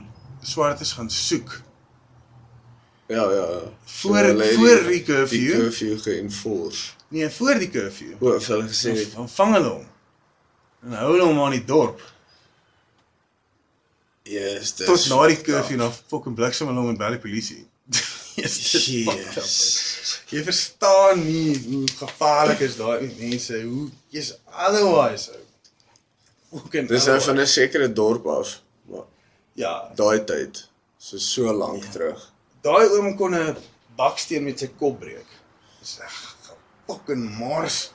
swartes 0.44 0.92
gaan 0.92 1.10
soek. 1.10 1.60
Ja, 3.06 3.22
ja. 3.30 3.46
ja. 3.52 3.60
Voor- 3.84 4.16
het 4.16 4.54
voor 4.54 4.88
die 4.88 5.02
curfew? 5.02 5.28
Die 5.38 5.50
curfew 5.52 6.00
geënforce. 6.02 6.92
Nee, 7.14 7.28
voor 7.30 7.58
die 7.62 7.70
curfew. 7.70 8.14
Hoe 8.18 8.32
het 8.34 8.46
hulle 8.50 8.66
gesê? 8.68 8.90
het? 8.98 9.12
Dan 9.14 9.28
vang 9.30 9.52
hulle 9.54 9.68
hom. 9.68 9.84
En 10.82 10.96
hou 10.98 11.12
hulle 11.12 11.28
hom 11.28 11.38
aan 11.44 11.54
die 11.54 11.64
dorp 11.64 12.00
Yes, 14.24 14.72
dis 14.78 14.88
tot 14.88 15.04
na 15.12 15.26
die 15.28 15.36
curfew 15.44 15.76
dan 15.78 15.92
fucking 15.92 16.34
bliksem 16.36 16.70
hulle 16.70 16.80
hom 16.80 16.90
en 16.94 16.98
bel 17.00 17.16
die 17.18 17.22
polisie. 17.22 17.62
Yes, 18.34 18.56
Yes. 18.74 19.52
Jy 20.32 20.40
verstaan 20.42 21.20
nie 21.22 21.52
hoe 21.68 21.84
gevaarlik 22.00 22.64
is 22.66 22.74
daai 22.80 23.04
mense, 23.20 23.60
hoe 23.62 23.84
jy's 24.10 24.32
otherwise. 24.50 25.30
ou. 25.36 25.44
Fucking 26.56 26.88
Dis 26.90 27.06
nou 27.06 27.20
van 27.28 27.38
'n 27.44 27.46
sekere 27.46 27.86
dorp 27.92 28.26
af. 28.26 28.56
Maar 28.90 29.06
ja, 29.54 29.74
daai 29.94 30.24
tyd, 30.26 30.64
so 30.98 31.18
so 31.18 31.52
lank 31.54 31.86
terug. 31.94 32.26
daai 32.66 32.88
oom 32.96 33.14
kon 33.16 33.34
'n 33.38 33.54
baksteen 33.96 34.42
met 34.44 34.58
sy 34.58 34.72
kop 34.82 34.98
breek. 34.98 35.30
Dis 35.80 35.98
reg 36.02 36.33
fucking 36.86 37.38
mars. 37.38 37.92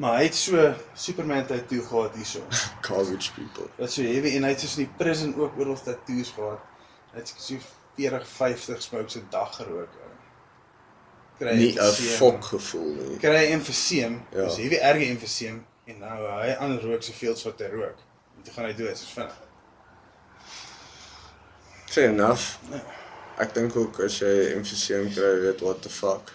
Maar 0.00 0.16
hy 0.18 0.24
het 0.24 0.34
so 0.34 0.74
Superman 0.94 1.46
tattoo 1.46 1.82
gehad 1.82 2.14
hierso. 2.16 2.40
College 2.88 3.32
people. 3.36 3.68
Wat 3.76 3.92
so 3.92 4.02
heavy 4.02 4.36
en 4.36 4.42
hy 4.46 4.54
het 4.54 4.60
soos 4.64 4.76
in 4.78 4.84
die 4.86 4.94
prison 4.96 5.34
ook 5.36 5.58
oral 5.60 5.76
tattoos 5.82 6.30
gehad. 6.36 6.60
Hy 7.12 7.18
het 7.20 7.34
so 7.36 7.58
40, 7.96 8.24
50 8.28 8.82
smokes 8.82 9.16
'n 9.20 9.26
dag 9.30 9.52
gerook. 9.56 9.92
Kry 11.38 11.56
Nie 11.56 11.74
'n 11.76 11.92
fok 12.16 12.44
gevoel 12.44 12.94
nie. 12.94 13.18
Kry 13.18 13.44
emfyseem, 13.52 14.22
Ja. 14.32 14.44
dis 14.44 14.56
heavy 14.56 14.78
erge 14.80 15.06
emfyseem 15.10 15.66
en 15.84 15.98
nou 15.98 16.18
hy 16.40 16.54
aan 16.58 16.78
rook 16.80 17.02
soveel 17.02 17.32
as 17.32 17.42
wat 17.44 17.58
hy 17.60 17.66
rook. 17.66 17.98
En 18.36 18.42
toe 18.42 18.52
gaan 18.52 18.64
hy 18.64 18.74
dood, 18.74 18.98
soos 18.98 19.12
vinnig. 19.12 19.38
Fair 21.86 22.08
enough. 22.08 22.58
Ja. 22.70 22.80
Ek 23.38 23.54
dink 23.54 23.76
ook 23.76 24.00
as 24.00 24.18
jy 24.22 24.52
emfyseem 24.56 25.10
kry, 25.12 25.40
weet 25.40 25.60
what 25.60 25.82
the 25.82 25.90
fuck. 25.90 26.32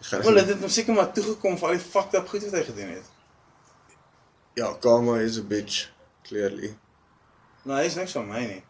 Gaan 0.00 0.22
Wel, 0.24 0.34
dit 0.40 0.48
het 0.48 0.60
hom 0.64 0.68
seker 0.72 0.94
maar 0.96 1.10
toegekom 1.12 1.58
vir 1.60 1.68
al 1.68 1.74
die 1.76 1.84
fucked 1.84 2.14
up 2.16 2.28
goed 2.32 2.44
wat 2.46 2.54
hy 2.56 2.62
gedoen 2.64 2.92
het. 2.96 3.08
Ja, 4.56 4.72
karma 4.80 5.18
is 5.20 5.38
a 5.38 5.42
bitch, 5.46 5.90
clearly. 6.26 6.70
Nou, 7.68 7.76
hy 7.78 7.84
is 7.90 7.94
niks 7.98 8.12
van 8.16 8.28
my 8.28 8.40
nie. 8.46 8.62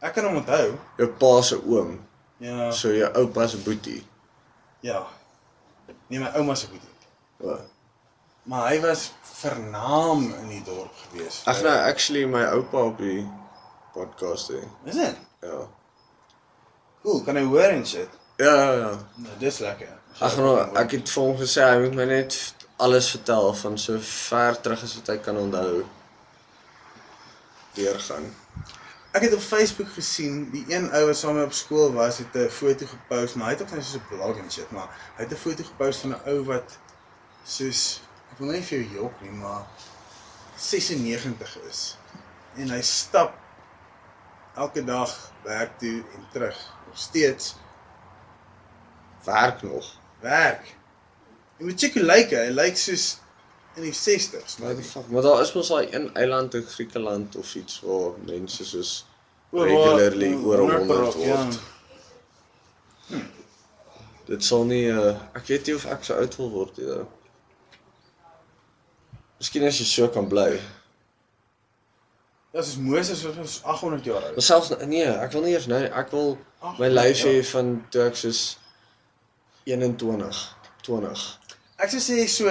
Ek 0.00 0.14
kan 0.16 0.24
hom 0.28 0.38
onthou. 0.40 0.72
Jou 1.00 1.08
pa 1.20 1.32
se 1.42 1.58
oom, 1.64 1.98
Ja. 2.40 2.70
so 2.72 2.92
jou 2.94 3.08
oupa 3.20 3.46
se 3.50 3.58
boetie. 3.58 4.00
Ja. 4.80 5.02
Nee, 6.08 6.20
my 6.22 6.30
ouma 6.38 6.54
se 6.54 6.68
boetie. 6.70 6.88
Wat? 7.42 7.66
Maar 8.48 8.68
hy 8.70 8.80
was 8.80 9.10
vernaam 9.22 10.22
in 10.40 10.48
die 10.48 10.62
dorp 10.64 10.94
gewees. 11.08 11.42
Ag 11.50 11.60
nou, 11.62 11.74
actually 11.90 12.24
my 12.26 12.44
oupa 12.54 12.84
op 12.88 12.98
die 12.98 13.26
podcast 13.92 14.48
hè. 14.54 14.62
Is 14.88 14.94
dit? 14.94 15.16
Ja. 15.44 15.66
Cool, 17.02 17.20
kan 17.26 17.36
hy 17.36 17.44
hoor 17.44 17.68
en 17.74 17.84
shit. 17.86 18.08
Ja, 18.38 18.54
ja, 18.54 18.72
ja. 18.72 18.90
Nou, 19.14 19.38
dis 19.38 19.58
lekker. 19.58 19.88
Ag 20.22 20.36
nou, 20.38 20.52
ek 20.78 20.92
het 20.94 21.10
vir 21.10 21.24
hom 21.24 21.38
gesê 21.40 21.64
hy 21.66 21.80
moet 21.82 21.96
my 21.98 22.04
net 22.06 22.36
alles 22.86 23.08
vertel 23.10 23.48
van 23.58 23.78
so 23.82 23.98
ver 24.08 24.60
terug 24.62 24.84
as 24.86 24.94
wat 24.94 25.10
hy 25.10 25.16
kan 25.24 25.40
onthou. 25.40 25.80
Deurgaan. 27.74 28.30
Ek 29.10 29.26
het 29.26 29.34
op 29.34 29.42
Facebook 29.42 29.90
gesien 29.96 30.44
die 30.54 30.62
een 30.70 30.86
ou 30.94 31.02
wat 31.10 31.18
saam 31.18 31.34
met 31.40 31.50
op 31.50 31.58
skool 31.64 31.90
was 31.98 32.22
het 32.22 32.38
'n 32.38 32.46
foto 32.60 32.86
gepost, 32.86 33.34
maar 33.34 33.50
hy 33.50 33.58
het 33.58 33.66
ook 33.66 33.74
net 33.74 33.84
so 33.84 33.98
'n 33.98 34.06
blog 34.14 34.38
en 34.38 34.50
shit, 34.52 34.70
maar 34.70 34.88
hy 35.16 35.22
het 35.26 35.32
'n 35.34 35.42
foto 35.46 35.64
gepost 35.74 36.06
van 36.06 36.14
'n 36.14 36.22
ou 36.30 36.38
wat 36.54 36.78
soos 37.44 38.00
ek 38.30 38.38
wil 38.38 38.54
nie 38.54 38.62
vir 38.62 38.78
jou 38.78 39.02
jok 39.02 39.20
nie, 39.20 39.34
maar 39.34 39.66
96 40.56 41.58
is. 41.68 41.96
En 42.54 42.70
hy 42.70 42.82
stap 42.82 43.34
elke 44.54 44.84
dag 44.84 45.32
werk 45.42 45.78
toe 45.78 46.04
en 46.14 46.28
terug. 46.32 46.58
Nog 46.86 46.98
steeds 46.98 47.56
Werk 49.28 49.62
nog. 49.62 49.86
werk. 50.20 50.74
Jy 51.58 51.64
moet 51.68 51.78
check 51.80 51.94
hoe 51.98 52.02
lyk 52.08 52.30
hy. 52.34 52.44
Hy 52.48 52.54
lyk 52.54 52.76
soos 52.80 53.04
in 53.76 53.84
die 53.86 53.92
60s. 53.94 54.56
What 54.62 54.76
the 54.78 54.82
fuck? 54.86 55.06
Maar 55.14 55.22
daar 55.26 55.42
is 55.44 55.52
mos 55.54 55.68
daai 55.70 55.88
een 55.94 56.08
eiland 56.18 56.54
in 56.58 56.64
Griekeland 56.66 57.36
of 57.36 57.54
iets 57.58 57.80
waar 57.86 58.16
mense 58.26 58.64
soos 58.66 58.92
regularly 59.52 60.32
oor- 60.34 60.58
oor 60.64 60.78
100 60.78 60.86
100 60.86 61.14
word. 61.14 61.60
ja. 63.10 63.20
Dit 64.28 64.44
sal 64.44 64.64
nie 64.68 64.84
uh, 64.92 65.14
ek 65.38 65.46
weet 65.48 65.68
nie 65.70 65.76
of 65.78 65.86
ek 65.88 66.02
so 66.04 66.16
oud 66.20 66.34
wil 66.36 66.50
word 66.52 66.76
nie. 66.80 66.86
though. 66.88 67.06
Miskien 69.40 69.64
as 69.68 69.78
jy 69.80 69.86
so 69.88 70.08
kan 70.12 70.26
bly. 70.28 70.50
Ja, 72.52 72.62
soos 72.64 72.76
Moses 72.82 73.22
was 73.24 73.36
was 73.38 73.56
800 73.64 74.04
jaar 74.08 74.20
Maar 74.26 74.36
oud. 74.36 74.44
selfs 74.44 74.72
nee, 74.90 75.04
ek 75.06 75.32
wil 75.36 75.44
nie 75.46 75.54
eers 75.56 75.68
nou 75.70 75.80
ek 75.86 76.10
wil 76.12 76.34
Ag, 76.60 76.78
my 76.80 76.88
lyf 76.90 77.22
ja. 77.22 77.28
hê 77.30 77.42
van 77.52 77.74
toe 77.92 78.06
ek 78.08 78.16
soos 78.18 78.40
21, 79.68 80.56
20. 80.86 81.38
Ek 81.78 81.92
sou 81.92 82.00
sê 82.00 82.24
so 82.32 82.48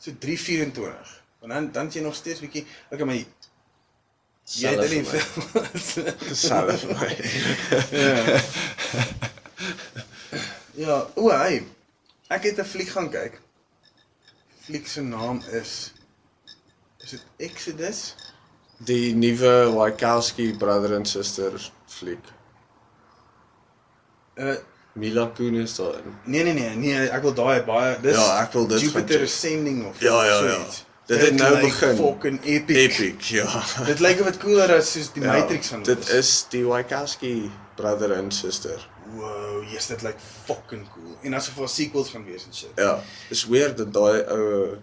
so 0.00 0.14
324. 0.18 1.20
Want 1.42 1.52
dan 1.52 1.70
dan 1.74 1.90
jy 1.92 2.02
nog 2.02 2.16
steeds 2.16 2.40
bietjie 2.40 2.64
okay 2.90 3.06
maar 3.06 3.18
jy 3.18 3.26
het 3.26 3.50
Selfs 4.44 4.90
nie 4.90 5.04
vir 6.82 6.96
my. 6.98 7.10
ja. 8.02 8.40
ja, 10.82 10.96
o, 11.14 11.28
hey. 11.30 11.62
Ek 12.32 12.48
het 12.48 12.58
'n 12.58 12.66
fliek 12.66 12.90
gaan 12.90 13.10
kyk. 13.12 13.38
Fliek 14.64 14.86
se 14.88 15.02
naam 15.02 15.42
is 15.52 15.92
is 17.04 17.10
dit 17.10 17.24
Exodus? 17.36 18.14
Die 18.78 19.14
nuwe 19.14 19.70
Wachowski 19.74 20.52
brother 20.58 20.96
and 20.96 21.08
sister 21.08 21.54
fliek. 21.86 22.24
Uh 24.34 24.56
Mila 24.92 25.26
Kunis 25.34 25.74
daarin. 25.76 26.16
nee 26.24 26.42
nee 26.44 26.52
nee, 26.52 26.74
nee, 26.76 27.08
ek 27.08 27.22
wil 27.22 27.34
daai 27.34 27.62
baie 27.64 28.00
dis 28.00 28.16
Ja, 28.16 28.42
ek 28.42 28.52
wil 28.52 28.66
dit 28.66 28.80
Jupiter. 28.80 29.22
Ascending 29.22 29.86
of 29.88 30.00
Ja, 30.00 30.24
ja, 30.24 30.44
ja. 30.44 30.54
zoiets. 30.54 30.84
Dit 31.06 31.20
het 31.20 31.34
nou 31.34 31.52
lyk 31.54 31.62
begin. 31.62 31.96
Fucking 31.96 32.44
epic. 32.44 32.76
Epic, 32.76 33.28
ja. 33.28 33.62
Dit 33.90 33.98
lyk 34.00 34.20
of 34.20 34.26
dit 34.26 34.36
cooler 34.38 34.70
is 34.76 34.92
soos 34.92 35.08
die 35.12 35.22
ja 35.22 35.32
Matrix 35.32 35.68
van 35.72 35.82
Dit 35.82 36.08
is 36.08 36.30
die 36.52 36.64
Wachowski 36.66 37.50
brother 37.76 38.14
and 38.16 38.34
sister. 38.34 38.88
Wow, 39.16 39.64
yes, 39.72 39.86
dit 39.86 40.02
lyk 40.02 40.16
fucking 40.44 40.86
cool. 40.92 41.16
En 41.22 41.34
asof 41.34 41.54
daar 41.58 41.68
sequels 41.68 42.10
gaan 42.14 42.24
wees 42.24 42.44
en 42.46 42.54
shit. 42.54 42.70
Ja, 42.76 43.02
is 43.28 43.44
weird 43.50 43.76
dat 43.76 43.92
daai 43.92 44.22
ou 44.30 44.78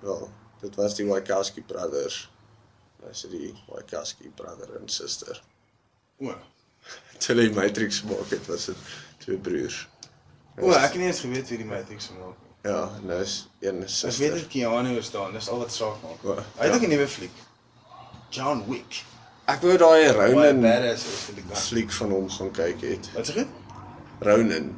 wel, 0.00 0.30
dit 0.60 0.74
was 0.76 0.94
die 0.98 1.06
Wachowski 1.06 1.62
brothers. 1.62 2.30
Dis 3.06 3.26
die 3.30 3.54
Wachowski 3.68 4.32
brother 4.34 4.68
and 4.80 4.92
sister. 4.92 5.40
O. 6.20 6.34
Toe 7.18 7.34
hulle 7.34 7.48
die 7.48 7.54
Matrix 7.56 7.98
gemaak 8.04 8.30
het, 8.30 8.46
was 8.46 8.64
dit 8.64 8.76
twee 9.18 9.36
broers. 9.36 9.88
O, 10.60 10.70
ek 10.72 10.80
het 10.92 10.94
nie 11.00 11.06
eens 11.06 11.20
geweet 11.20 11.48
wie 11.48 11.58
die 11.58 11.66
Matrix 11.66 12.06
gemaak 12.12 12.34
het. 12.36 12.70
Ja, 12.70 12.90
nou 13.02 13.20
is 13.20 13.48
een 13.60 13.82
Ek 13.82 13.88
sister. 13.88 14.24
weet 14.24 14.32
dit 14.34 14.46
Keanu 14.48 14.96
is 14.98 15.10
daar, 15.10 15.32
dis 15.32 15.48
al 15.48 15.58
wat 15.58 15.72
saak 15.72 15.96
maak. 16.02 16.22
O, 16.24 16.34
Hy 16.34 16.64
het 16.64 16.70
ja. 16.70 16.74
ook 16.76 16.82
'n 16.82 16.88
nuwe 16.88 17.08
fliek. 17.08 17.36
John 18.30 18.64
Wick. 18.68 19.02
Ek 19.46 19.60
wou 19.62 19.76
daai 19.76 20.08
Ronin 20.12 20.64
is 20.64 21.02
fliek 21.52 21.92
van 21.92 22.10
hom 22.10 22.28
gaan 22.30 22.50
kyk 22.50 22.80
het. 22.80 23.10
Wat 23.14 23.26
sê 23.28 23.34
jy? 23.34 23.46
Ronin, 24.20 24.70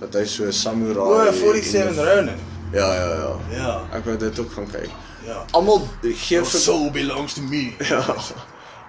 dat 0.00 0.14
hy 0.14 0.24
so 0.24 0.44
'n 0.44 0.52
samurai. 0.52 1.28
O, 1.28 1.32
47 1.32 1.96
en- 1.96 2.04
Ronin. 2.14 2.38
Ja, 2.72 2.94
ja, 2.94 3.14
ja. 3.14 3.38
Ja, 3.56 3.88
Ek 3.92 4.04
wou 4.04 4.16
dit 4.16 4.38
ook 4.38 4.52
gaan 4.52 4.70
kyk. 4.70 4.90
ja. 5.26 5.44
Almal 5.52 5.88
gee 6.02 6.36
Your 6.36 6.46
vir 6.46 6.60
soul 6.60 6.90
belongs 6.90 7.34
to 7.34 7.42
me. 7.42 7.74
Ja. 7.78 8.16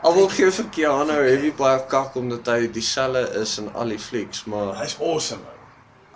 Almal 0.06 0.28
gee 0.30 0.52
vir 0.54 0.68
Keanu 0.76 1.14
heavy 1.26 1.52
baie 1.58 1.80
kak 1.90 2.16
omdat 2.20 2.48
hy 2.52 2.68
dieselfde 2.72 3.24
is 3.42 3.56
in 3.62 3.72
al 3.74 3.90
die 3.94 4.00
flieks, 4.00 4.44
maar 4.52 4.76
Hy's 4.78 4.98
awesome. 5.02 5.42
Man. 5.42 5.54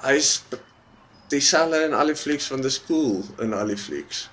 hy's 0.04 0.44
dieselfde 1.32 1.80
in 1.88 1.94
al 1.98 2.12
die 2.12 2.16
flieks 2.16 2.48
van 2.52 2.62
The 2.62 2.70
School 2.70 3.24
in 3.42 3.54
al 3.54 3.68
die 3.74 3.78
flieks. 3.78 4.28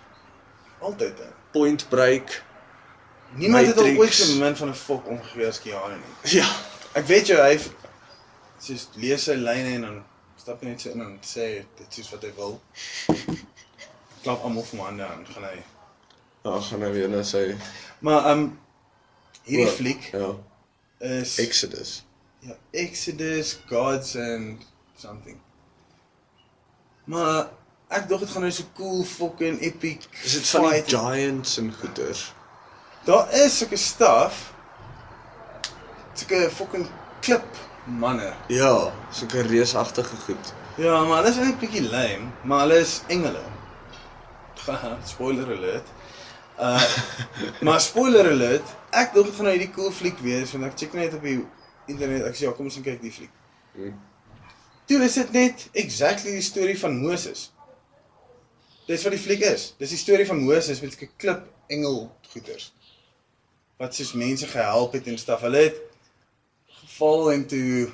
Altyd. 0.80 1.18
hè. 1.18 1.30
Point 1.52 1.86
Break. 1.88 2.42
Niemand 3.34 3.66
het 3.66 3.78
al 3.78 3.86
Matrix. 3.86 3.98
ooit 3.98 4.14
so 4.14 4.38
min 4.42 4.57
van 4.57 4.68
'n 4.68 4.74
fok 4.74 5.09
omgegee 5.09 5.46
as 5.48 5.61
Keanu 5.61 5.94
nie. 5.96 6.32
Ja. 6.36 6.46
Ek 6.92 7.07
weet 7.07 7.26
jou 7.26 7.40
hy 7.40 7.57
soos 8.59 8.88
lees 8.94 9.24
sy 9.24 9.34
lyne 9.34 9.74
en 9.74 9.80
dan 9.82 9.96
stap 10.36 10.61
hy 10.61 10.68
net 10.68 10.80
so 10.80 10.90
in 10.90 11.00
en 11.00 11.18
sê 11.22 11.64
dit 11.80 11.88
soos 11.98 12.11
wat 12.12 12.22
hy 12.22 12.32
wil. 12.36 12.61
klap 14.22 14.42
almal 14.44 14.64
van 14.64 14.78
hande 14.78 15.04
aan, 15.07 15.26
gaan 15.32 15.44
hy. 15.44 15.59
Ja, 16.44 16.61
gaan 16.61 16.80
nou 16.80 16.92
weer 16.92 17.09
na 17.09 17.22
sy 17.22 17.57
Maar 18.00 18.24
ehm 18.26 18.38
um, 18.38 18.59
hierdie 19.47 19.68
O, 19.70 19.74
fliek 19.76 20.09
Ja, 20.12 20.30
is 20.99 21.36
Exodus. 21.42 21.94
ja, 22.47 22.55
Exodus, 22.72 23.57
Gods 23.70 24.14
and 24.16 24.62
something. 24.99 25.38
Maar 27.07 27.49
ek 27.94 28.09
dink 28.11 28.20
dit 28.24 28.30
gaan 28.34 28.42
nou 28.47 28.53
so 28.55 28.64
cool 28.78 29.05
fucking 29.07 29.61
epic. 29.62 30.09
Is 30.24 30.32
dit 30.40 30.49
van 30.57 30.70
die 30.72 30.82
giants 30.90 31.57
en 31.62 31.72
goeters? 31.80 32.24
Daar 33.07 33.30
is 33.44 33.59
sulke 33.61 33.78
staf. 33.78 34.40
Sulke 36.16 36.49
fucking 36.51 36.88
klip 37.22 37.59
manne. 37.84 38.32
Ja, 38.51 38.72
sulke 39.14 39.44
reusagtige 39.47 40.16
goed. 40.26 40.55
Ja, 40.76 41.05
maar 41.05 41.22
hulle 41.22 41.30
is 41.30 41.38
eintlik 41.38 41.61
bietjie 41.62 41.84
lame, 41.88 42.32
maar 42.42 42.64
hulle 42.66 42.80
is 42.82 42.99
engele. 43.07 43.44
Spoiler 45.12 45.53
alert. 45.57 45.86
Uh 46.59 46.82
maar 47.66 47.80
spoiler 47.80 48.30
alert, 48.32 48.74
ek 48.97 49.12
dink 49.14 49.28
dit 49.28 49.36
gaan 49.36 49.49
nou 49.49 49.55
hierdie 49.57 49.74
cool 49.74 49.92
fliek 49.92 50.20
wees 50.24 50.53
want 50.55 50.68
ek 50.68 50.78
check 50.80 50.94
net 50.97 51.14
op 51.16 51.24
die 51.26 51.38
internet. 51.90 52.26
Ek 52.28 52.38
sê 52.38 52.47
ja, 52.47 52.55
kom 52.57 52.70
ons 52.70 52.78
kyk 52.80 53.03
die 53.03 53.12
fliek. 53.12 53.34
Hmm. 53.76 53.97
Toe 54.86 55.03
is 55.03 55.18
dit 55.18 55.34
net 55.34 55.66
exactly 55.82 56.36
die 56.36 56.47
storie 56.47 56.78
van 56.78 56.97
Moses. 57.03 57.51
Dis 58.86 59.03
wat 59.03 59.16
die 59.16 59.22
fliek 59.22 59.42
is. 59.42 59.72
Dis 59.80 59.92
die 59.97 60.01
storie 60.01 60.26
van 60.28 60.44
Moses 60.47 60.80
met 60.80 60.94
'n 60.94 61.11
klip 61.18 61.42
engel 61.68 62.07
goeters. 62.32 62.72
Wat 63.78 63.94
soos 63.94 64.12
mense 64.12 64.47
gehelp 64.47 64.92
het 64.92 65.07
en 65.07 65.18
staf. 65.18 65.40
Hulle 65.40 65.62
het 65.68 65.80
geval 66.68 67.30
into 67.30 67.90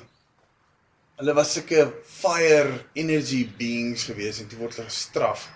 hulle 1.17 1.33
was 1.33 1.53
sulke 1.53 1.93
fire 2.05 2.85
energy 2.93 3.49
beings 3.57 4.03
gewees 4.03 4.39
en 4.39 4.47
toe 4.47 4.59
word 4.59 4.75
hulle 4.75 4.89
gestraf. 4.89 5.49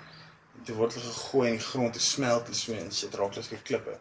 En 0.58 0.64
toe 0.64 0.76
word 0.76 0.94
hulle 0.94 1.14
gegooi 1.14 1.48
in 1.48 1.58
die 1.58 1.66
grond 1.70 1.94
te 1.94 2.00
smelt 2.00 2.48
en 2.48 2.56
so 2.56 2.74
en 2.74 2.92
shit 2.92 3.16
raak 3.16 3.34
hulle 3.34 3.46
skielik 3.46 3.66
klippe. 3.70 4.00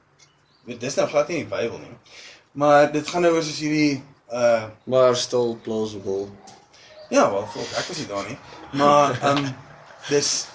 Weet 0.66 0.80
dis 0.82 0.98
nou 0.98 1.06
glad 1.08 1.28
nie 1.30 1.44
die 1.44 1.50
Bybel 1.50 1.78
nie. 1.78 1.94
Maar 2.58 2.90
dit 2.92 3.08
gaan 3.08 3.22
nou 3.22 3.32
oor 3.36 3.44
soos 3.46 3.62
hierdie 3.62 4.02
uh 4.32 4.64
Maar 4.90 5.16
still 5.16 5.54
plausible. 5.62 6.26
Ja, 7.08 7.30
wel, 7.30 7.46
volk, 7.46 7.70
ek 7.78 7.86
was 7.86 7.98
nie 7.98 8.06
daar 8.10 8.26
nie. 8.26 8.38
Maar 8.74 9.14
um, 9.30 9.44
dis 10.12 10.46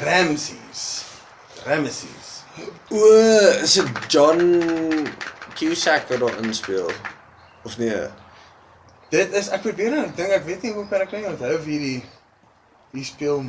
Ramses. 0.00 1.04
Ramses. 1.64 2.32
O, 2.88 3.10
is 3.60 3.74
dit 3.76 3.88
John 4.08 4.40
Cusack 5.54 6.08
wat 6.08 6.20
daarin 6.20 6.54
speel? 6.54 6.90
Of 7.64 7.76
nee? 7.78 8.06
Dit 9.12 9.32
is 9.36 9.50
ek 9.52 9.66
probeer 9.66 9.92
nou 9.92 10.06
dink 10.16 10.32
ek 10.38 10.46
weet 10.48 10.64
nie 10.64 10.72
hoe 10.72 10.86
kan 10.88 11.04
ek 11.04 11.12
nou 11.14 11.34
onthou 11.34 11.52
of 11.58 11.68
hierdie 11.68 12.00
die 12.96 13.04
speel 13.04 13.44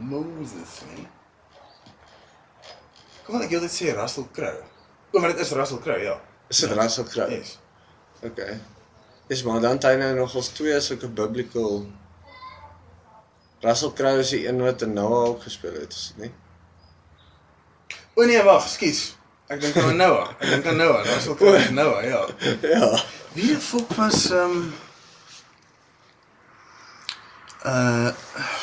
Moses 0.00 0.80
nie. 0.92 1.06
Kom 3.24 3.38
aan, 3.38 3.46
ek 3.46 3.54
wil 3.56 3.64
dit 3.64 3.74
sê 3.74 3.94
Russell 3.96 4.28
Crowe. 4.36 4.69
O, 5.10 5.18
maar 5.18 5.32
dit 5.32 5.38
is 5.38 5.50
Russell 5.50 5.78
Crowe, 5.78 6.02
ja. 6.02 6.20
Is 6.48 6.58
dit 6.58 6.70
Russell 6.70 7.04
Crowe? 7.04 7.30
Yes. 7.30 7.58
Okay. 8.22 8.60
Dis 9.26 9.42
maar 9.42 9.60
dan 9.60 9.78
het 9.78 9.86
hy 9.86 9.94
nou 9.94 10.14
nog 10.14 10.34
ons 10.34 10.48
twee 10.48 10.80
sulke 10.80 11.08
biblical 11.08 11.86
Russell 13.60 13.92
Crowe 13.94 14.18
is 14.24 14.32
die 14.34 14.46
een 14.48 14.60
wat 14.62 14.82
in 14.82 14.92
Noah 14.92 15.28
ook 15.28 15.42
gespeel 15.42 15.72
het, 15.72 15.92
is 15.92 16.12
dit 16.14 16.26
nie? 16.26 16.32
O 18.14 18.24
nee, 18.24 18.42
wag, 18.42 18.68
skus. 18.68 19.02
Ek 19.50 19.60
dink 19.60 19.76
aan 19.82 19.96
Noah. 19.98 20.30
Ek 20.38 20.54
dink 20.54 20.66
aan 20.70 20.78
Noah. 20.78 21.02
Russell 21.06 21.34
Crowe 21.38 21.58
is 21.58 21.70
Noah, 21.74 22.04
ja. 22.04 22.22
Ja. 22.74 22.88
Wie 23.34 23.56
fok 23.56 23.92
was 23.98 24.30
ehm 24.30 24.56
um, 24.56 24.72
uh 27.66 28.08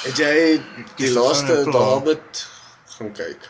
Het 0.04 0.18
jy 0.18 0.62
die 0.98 1.12
laaste. 1.14 1.62
David 1.72 2.48
gaan 2.98 3.12
kyk? 3.14 3.50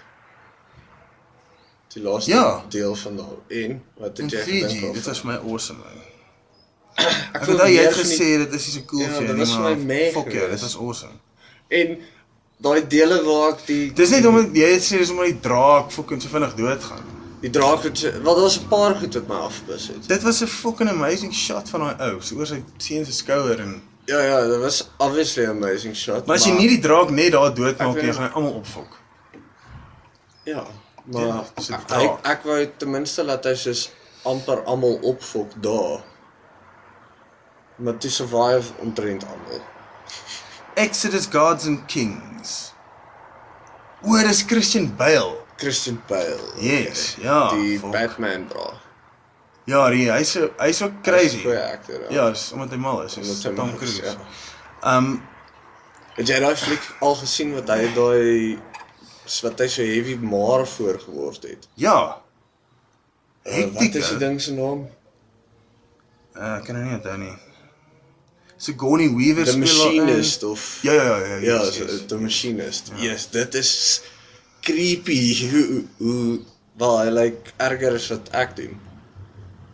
Die 1.98 2.04
laaste 2.06 2.32
Ja. 2.32 2.64
deel 2.70 2.96
van 2.96 3.16
daai 3.18 3.64
en 3.64 3.80
wat 3.98 4.18
het 4.22 4.32
jy 4.32 4.42
gedink? 4.46 4.94
dit 4.94 5.06
was 5.06 5.22
my 5.26 5.34
awesome. 5.42 5.80
Man. 5.80 6.04
ek 7.38 7.44
wil 7.46 7.58
weet 7.58 7.74
jy 7.76 7.84
het 7.88 7.96
gesê 7.98 8.28
dit 8.44 8.54
is 8.58 8.68
so 8.74 8.84
cool 8.90 9.02
Ja, 9.02 9.08
vir 9.16 9.26
jou 9.26 9.28
dit 9.28 9.36
nie, 9.38 9.46
was 9.46 9.58
my 9.64 9.74
meh 9.90 10.12
fuck 10.14 10.32
ja, 10.32 10.40
geweest. 10.40 10.52
dit 10.52 10.62
was 10.68 10.78
awesome. 10.78 11.18
En 11.80 11.98
daai 12.68 12.88
dele 12.90 13.18
waar 13.26 13.52
ek 13.56 13.66
die 13.68 13.94
Dis 13.94 14.10
net 14.14 14.26
omdat 14.30 14.56
jy 14.58 14.70
het 14.76 14.86
sê 14.86 14.98
dis 15.02 15.10
omdat 15.14 15.32
die 15.34 15.40
draak 15.50 15.92
fucking 15.94 16.22
so 16.22 16.30
vinnig 16.34 16.54
doodgaan. 16.58 17.06
die 17.42 17.50
draak 17.54 17.84
het 17.86 17.98
so- 17.98 18.12
wel 18.12 18.34
daar 18.36 18.44
was 18.48 18.60
'n 18.60 18.68
paar 18.68 18.96
goed 18.96 19.14
wat 19.14 19.28
my 19.28 19.36
afbus 19.50 19.88
het. 19.88 20.08
Dit 20.08 20.24
was 20.24 20.42
'n 20.42 20.48
fucking 20.48 20.90
amazing 20.90 21.34
shot 21.34 21.70
van 21.70 21.80
daai 21.82 22.12
ou, 22.12 22.22
so 22.22 22.36
oor 22.36 22.46
sy 22.48 22.64
seun 22.78 23.06
se 23.06 23.12
skouer 23.14 23.60
en 23.60 23.82
Ja 24.08 24.22
ja, 24.24 24.48
dit 24.48 24.60
was 24.60 24.90
obviously 24.98 25.46
an 25.46 25.58
amazing 25.64 25.96
shot. 25.96 26.26
Maar 26.26 26.36
as 26.36 26.46
jy 26.46 26.52
nie 26.54 26.68
die 26.68 26.80
draak 26.80 27.10
net 27.10 27.32
daar 27.32 27.54
doodmaak 27.54 28.02
nie, 28.02 28.14
gaan 28.14 28.24
hy 28.30 28.34
almal 28.34 28.52
opfok. 28.54 28.98
Ja, 30.46 30.66
maar 31.12 31.22
Ja, 31.22 31.46
'n 31.56 32.02
ek, 32.04 32.26
ek 32.34 32.44
wou 32.44 32.60
ten 32.78 32.90
minste 32.92 33.24
laat 33.24 33.46
hy 33.48 33.54
soos 33.56 33.90
amper 34.28 34.64
almal 34.68 35.00
opfok 35.02 35.52
daar. 35.64 36.02
Maar 37.76 37.98
toe 37.98 38.10
survive 38.12 38.74
omtrent 38.84 39.24
almal. 39.26 39.62
Exodus 40.74 41.28
Gods 41.32 41.66
and 41.66 41.86
Kings. 41.88 42.74
O, 44.02 44.18
dis 44.18 44.44
Christian 44.46 44.96
Bale. 44.96 45.38
Christian 45.58 46.02
Bale. 46.08 46.40
Yes, 46.62 47.16
ja, 47.22 47.50
Die 47.54 47.80
fuck. 47.80 47.92
Batman 47.92 48.48
bra. 48.48 48.74
Ja, 49.66 49.90
die 49.90 50.06
hy's 50.12 50.32
so 50.32 50.50
hy's 50.60 50.78
so 50.78 50.92
crazy. 51.04 51.42
Goeie 51.44 51.64
actor. 51.74 52.06
Ja, 52.14 52.30
dis 52.30 52.52
omdat 52.52 52.70
hy 52.72 52.78
mal 52.78 53.02
is, 53.04 53.18
Omdat 53.18 53.36
is 53.36 53.44
hy 53.44 53.54
Tom 53.56 53.70
is, 53.70 53.76
Cruise. 53.78 54.04
ja. 54.04 54.16
Ehm 54.82 54.98
um, 55.06 55.28
Het 56.18 56.28
jy 56.28 56.40
daai 56.42 56.56
fliek 56.58 56.86
al 57.06 57.16
gesien 57.16 57.52
wat 57.54 57.68
hy 57.70 57.92
daai 57.94 58.58
wat 59.42 59.60
hy 59.60 59.68
so 59.68 59.84
heavy 59.84 60.16
maar 60.16 60.68
voor 60.68 61.00
geword 61.00 61.44
het? 61.44 61.68
ja. 61.74 62.22
Uh, 63.48 63.54
Hektiek. 63.54 63.94
wat 63.94 63.96
is 63.96 64.08
die 64.10 64.18
ding 64.18 64.42
se 64.42 64.54
naam? 64.54 64.88
Uh, 66.36 66.58
ek 66.58 66.66
kan 66.68 66.76
nou 66.76 66.84
nie 66.86 66.96
onthou 66.98 67.16
nie. 67.18 67.36
Sigourney 68.58 69.08
Weaver 69.14 69.46
The 69.46 69.54
speel 69.54 69.86
Machinist 69.86 70.44
of. 70.44 70.80
Ja, 70.84 70.94
ja, 70.94 71.04
ja, 71.04 71.26
ja. 71.26 71.36
Ja, 71.36 71.62
yes, 71.64 71.76
so, 71.76 71.86
yes. 71.86 72.06
The 72.12 72.18
Machinist. 72.20 72.92
Yes, 73.00 73.30
dit 73.32 73.56
is 73.56 74.02
creepy 74.62 75.22
hoe 75.52 75.84
hoe 75.98 76.40
wel 76.78 77.00
hy 77.00 77.10
like 77.14 77.54
erger 77.58 77.96
as 77.96 78.10
wat 78.12 78.30
ek 78.36 78.56
doen. 78.58 78.76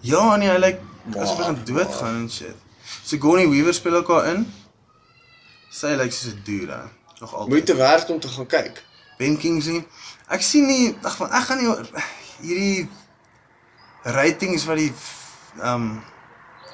Ja, 0.06 0.36
nee, 0.38 0.52
hy 0.52 0.60
lyk 0.62 0.82
asof 1.16 1.40
hy 1.40 1.50
gaan 1.50 1.62
doodgaan 1.66 2.22
en 2.22 2.30
shit. 2.32 2.60
Sigourney 3.04 3.48
Weaver 3.50 3.74
speel 3.74 4.02
ook 4.04 4.12
daarin. 4.14 4.46
Sy 5.74 5.96
lyk 5.98 6.14
soos 6.14 6.36
'n 6.36 6.44
dude, 6.46 6.72
hè. 6.72 6.86
nog 7.20 7.34
altyd. 7.34 7.50
Moeite 7.50 7.76
werd 7.76 8.10
om 8.10 8.20
te 8.20 8.28
gaan 8.28 8.46
kyk. 8.46 8.84
Ben 9.18 9.38
Kingsley. 9.38 9.84
Ek 10.34 10.42
sien 10.46 10.68
nie 10.68 10.94
ag 11.04 11.18
van 11.20 11.32
ek 11.32 11.48
gaan 11.50 11.62
nie 11.62 11.76
hierdie 12.42 12.90
ratings 14.16 14.66
wat 14.70 14.82
die 14.82 14.92
ehm 15.62 15.74
um, 15.74 15.92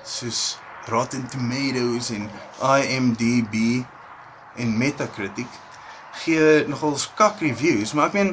soos 0.10 0.60
Rotten 0.90 1.28
Tomatoes 1.30 2.10
en 2.16 2.32
IMDb 2.66 3.84
en 4.58 4.78
Metacritic 4.78 5.52
gee 6.24 6.66
nogal 6.68 6.98
skak 6.98 7.44
reviews, 7.44 7.94
maar 7.94 8.10
ek 8.10 8.18
meen 8.18 8.32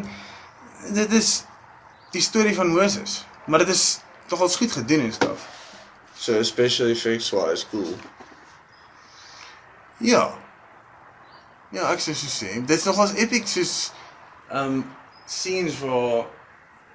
dit 0.96 1.12
is 1.18 1.44
die 2.14 2.22
storie 2.24 2.54
van 2.57 2.72
Moses, 2.72 3.26
maar 3.44 3.66
dit 3.66 3.74
is 3.74 3.84
nogal 4.30 4.48
goed 4.48 4.72
gedoen 4.72 5.04
en 5.09 5.12
stuff. 5.12 5.44
So 6.16 6.42
special 6.42 6.88
effects 6.88 7.30
wise 7.30 7.66
cool. 7.70 7.96
Ja. 9.98 10.45
Ja, 11.77 11.91
ek 11.93 12.01
sou 12.01 12.14
so 12.16 12.29
sê. 12.33 12.55
Dit's 12.64 12.87
nogals 12.89 13.11
epic 13.20 13.45
soos 13.53 13.72
um 14.49 14.79
scenes 15.29 15.74
waar 15.83 16.22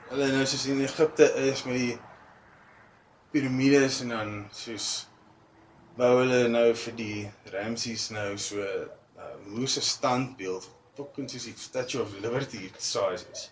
hulle 0.10 0.30
nou 0.34 0.46
soos 0.50 0.64
in 0.74 0.82
Egipte 0.82 1.28
is 1.44 1.62
met 1.68 1.78
die 1.78 1.92
piramides 3.30 4.00
en 4.02 4.14
dan 4.16 4.32
soos 4.58 4.88
bou 6.00 6.10
hulle 6.24 6.40
nou 6.50 6.64
vir 6.86 6.98
die 6.98 7.20
Ramses 7.54 8.08
nou 8.16 8.32
so 8.42 8.58
'n 8.58 8.90
uh, 9.22 9.36
moose 9.54 9.86
standbeeld, 9.86 10.66
fucking 10.98 11.30
soos 11.30 11.46
die 11.52 11.56
Statue 11.68 12.02
of 12.02 12.18
Liberty 12.26 12.72
size 12.80 13.30
is. 13.36 13.52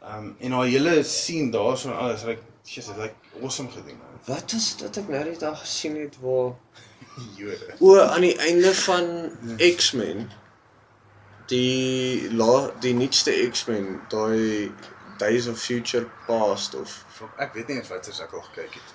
Um 0.00 0.36
en 0.40 0.56
haar 0.56 0.72
hele 0.72 1.02
scene 1.04 1.52
daarso 1.52 1.92
en 1.92 2.00
alles, 2.00 2.24
shit, 2.66 2.86
dit 2.86 2.96
lyk 2.96 3.14
awesome 3.42 3.70
gedoen. 3.70 4.00
Wat 4.26 4.52
is 4.56 4.70
dit 4.80 4.96
ek 5.02 5.08
nou 5.12 5.24
net 5.24 5.40
daar 5.40 5.56
gesien 5.56 5.96
het 6.00 6.16
waar 6.22 6.54
Jode. 7.38 7.74
o 7.80 7.98
aan 8.00 8.20
die 8.26 8.36
einde 8.38 8.74
van 8.74 9.30
X-Men 9.76 10.30
die 11.52 12.30
la, 12.32 12.70
die 12.80 12.94
nuutste 12.96 13.32
X-Men, 13.50 14.00
daai 14.08 14.72
Days 15.18 15.46
of 15.46 15.58
Future 15.60 16.08
Past 16.26 16.74
of 16.74 16.94
Ek 17.38 17.52
weet 17.54 17.68
nie 17.68 17.76
eens 17.78 17.88
wat 17.92 18.08
ek 18.10 18.32
al 18.34 18.42
gekyk 18.50 18.74
het. 18.74 18.94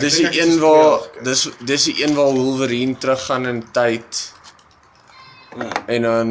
Dis 0.00 0.16
die 0.18 0.30
een 0.40 0.54
die 0.56 0.60
waar 0.62 1.04
dis 1.22 1.44
dis 1.68 1.84
die 1.90 1.98
een 2.02 2.14
waar 2.16 2.32
Wolverine 2.34 2.96
teruggaan 2.98 3.46
in 3.46 3.64
tyd 3.76 4.28
Ja. 5.52 5.68
en 5.86 6.02
dan 6.02 6.28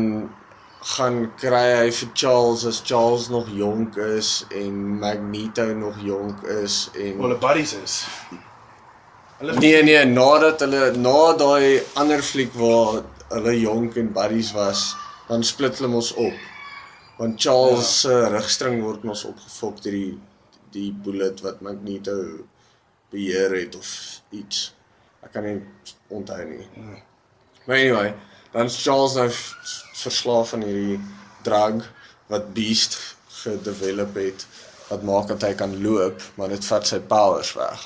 gaan 0.82 1.27
kry 1.38 1.65
hy 1.77 1.89
vir 1.93 2.09
Charles 2.17 2.63
as 2.65 2.82
Charles 2.82 3.27
nog 3.29 3.49
jonk 3.53 3.97
is 4.01 4.45
en 4.49 4.77
Magneto 4.99 5.67
nog 5.77 5.99
jonk 6.01 6.41
is 6.63 6.88
en 6.97 7.19
Hulle 7.21 7.38
buddies 7.38 7.73
is. 7.77 7.97
Hulle 9.38 9.59
Nee 9.59 9.84
nee, 9.84 10.05
nadat 10.05 10.63
hulle 10.65 10.91
na 10.97 11.34
daai 11.38 11.84
ander 12.01 12.23
fliek 12.25 12.53
waar 12.57 13.03
hulle 13.29 13.53
jonk 13.59 13.99
en 14.01 14.09
buddies 14.13 14.51
was, 14.57 14.95
dan 15.29 15.45
split 15.45 15.77
hulle 15.77 15.91
mos 15.93 16.11
op. 16.13 16.49
Want 17.19 17.38
Charles 17.41 17.93
se 18.01 18.15
ja. 18.17 18.34
rugstring 18.34 18.82
word 18.82 19.05
mos 19.05 19.23
opgefok 19.29 19.84
deur 19.86 19.97
die 19.99 20.17
die 20.71 20.89
bullet 21.05 21.41
wat 21.45 21.61
Magneto 21.61 22.17
beheer 23.11 23.53
het 23.59 23.75
of 23.75 23.89
iets. 24.32 24.71
Ek 25.21 25.34
kan 25.36 25.45
nie 25.45 25.57
onthou 26.09 26.41
nie. 26.47 26.65
Nee. 26.73 27.01
Maar 27.67 27.77
anyway, 27.77 28.13
dan 28.52 28.66
is 28.66 28.84
Charles 28.84 29.16
nou 29.16 29.30
verslaaf 30.02 30.54
aan 30.54 30.66
hierdie 30.68 30.99
drug 31.43 31.88
wat 32.32 32.54
Beast 32.54 32.97
gedevelop 33.41 34.16
het 34.16 34.45
wat 34.91 35.04
maak 35.08 35.28
dat 35.32 35.45
hy 35.47 35.54
kan 35.56 35.76
loop, 35.82 36.20
maar 36.36 36.52
dit 36.52 36.66
vat 36.68 36.88
sy 36.88 36.99
powers 36.99 37.54
weg. 37.56 37.84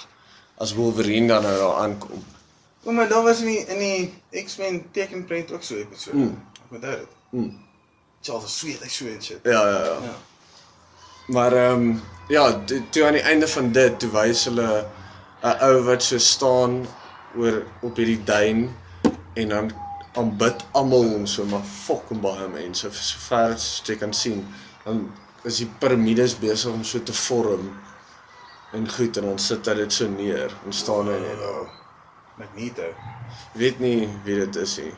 As 0.58 0.74
Wolverine 0.74 1.28
dan 1.30 1.44
nou 1.46 1.54
daar 1.60 1.84
aankom. 1.84 2.24
O, 2.84 2.92
maar 2.92 3.10
daar 3.10 3.24
was 3.24 3.44
in 3.44 3.52
die 3.52 3.62
in 3.66 3.82
die 3.82 4.44
X-Men 4.46 4.82
tekenprent 4.92 5.52
ook 5.52 5.64
so 5.64 5.76
'n 5.76 5.86
episode. 5.86 6.18
Mm. 6.18 6.42
Ek 6.66 6.72
onthou 6.72 6.96
dit. 6.96 7.14
Mm. 7.30 7.52
Charles 8.22 8.46
is 8.46 8.58
sweet, 8.58 8.82
hy 8.82 8.90
sweet 8.90 9.24
shit. 9.24 9.40
Ja, 9.44 9.62
ja, 9.70 9.84
ja. 9.86 9.98
Ja. 10.10 10.16
Maar 11.28 11.54
ehm 11.54 11.82
um, 11.82 12.02
ja, 12.28 12.64
toe, 12.66 12.82
toe 12.90 13.06
aan 13.06 13.14
die 13.14 13.22
einde 13.22 13.48
van 13.48 13.72
dit, 13.72 14.00
toe 14.00 14.10
wys 14.10 14.46
hulle 14.46 14.86
'n 15.44 15.58
ou 15.62 15.84
wat 15.84 16.04
so 16.04 16.18
staan 16.18 16.88
oor 17.38 17.64
op 17.82 17.96
hierdie 17.96 18.24
duin 18.24 18.76
en 19.34 19.50
dan 19.50 19.72
aanbid 20.20 20.66
almal 20.72 21.06
hom 21.12 21.26
so 21.28 21.46
maar 21.50 21.64
fucking 21.64 22.22
baie 22.24 22.48
mense 22.52 22.90
vir 22.90 23.08
sover 23.10 23.56
as 23.56 23.68
jy 23.88 23.98
kan 24.02 24.14
sien. 24.14 24.44
Dan 24.86 25.06
is 25.46 25.62
die 25.62 25.70
piramides 25.82 26.38
besig 26.42 26.74
om 26.74 26.84
so 26.84 27.00
te 27.04 27.14
vorm 27.14 27.70
en 28.76 28.90
goed 28.92 29.18
en 29.18 29.30
dan 29.30 29.40
sit 29.40 29.64
dit 29.64 29.94
so 29.94 30.08
neer 30.10 30.54
en 30.66 30.74
staan 30.74 31.12
hy 31.12 31.20
net 31.24 31.40
daar. 31.40 31.74
Magneto. 32.36 32.90
Ek 33.54 33.60
weet 33.62 33.80
nie 33.80 34.08
wie 34.26 34.36
dit 34.42 34.58
is 34.60 34.76
nie. 34.82 34.92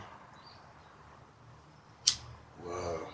Wow. 2.66 3.06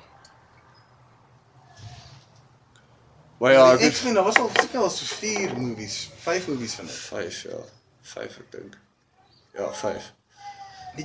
Maar 3.40 3.52
ja, 3.52 3.68
Ja, 3.68 3.74
ek 3.76 3.92
X-Men, 3.92 4.14
daar 4.14 4.24
was 4.24 4.40
al 4.40 4.52
seker 4.56 4.80
al 4.80 4.90
so 4.90 5.06
4 5.20 5.58
movies, 5.60 6.10
5 6.24 6.48
movies 6.48 6.76
van 6.80 6.86
dit. 6.86 6.96
5 6.96 7.42
ja. 7.52 7.64
5 8.16 8.38
ek 8.46 8.52
dink. 8.52 8.78
Ja, 9.54 9.74
5. 9.74 10.14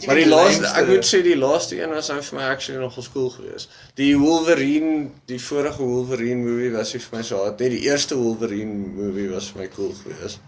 Maar 0.07 0.15
wie 0.15 0.25
die 0.25 0.31
laaste 0.35 0.61
lijmste- 0.61 0.81
ek 0.81 0.87
moet 0.87 1.07
sê 1.07 1.23
die 1.23 1.37
laaste 1.37 1.83
een 1.83 1.91
was 1.95 2.09
nou 2.09 2.23
vir 2.23 2.39
my 2.39 2.45
actually 2.45 2.81
nogal 2.81 3.05
cool 3.13 3.31
geweest. 3.31 3.71
Die 3.95 4.19
Wolverine, 4.19 5.11
die 5.25 5.39
vorige 5.41 5.83
Wolverine 5.83 6.43
movie 6.45 6.71
was 6.73 6.93
nie 6.93 7.01
vir 7.01 7.17
my 7.19 7.23
so 7.23 7.39
hard 7.43 7.59
nie. 7.61 7.69
Die 7.69 7.81
eerste 7.89 8.17
Wolverine 8.17 8.75
movie 8.75 9.31
was 9.31 9.49
vir 9.51 9.61
my 9.63 9.69
cool 9.69 9.95
geweest. 10.03 10.41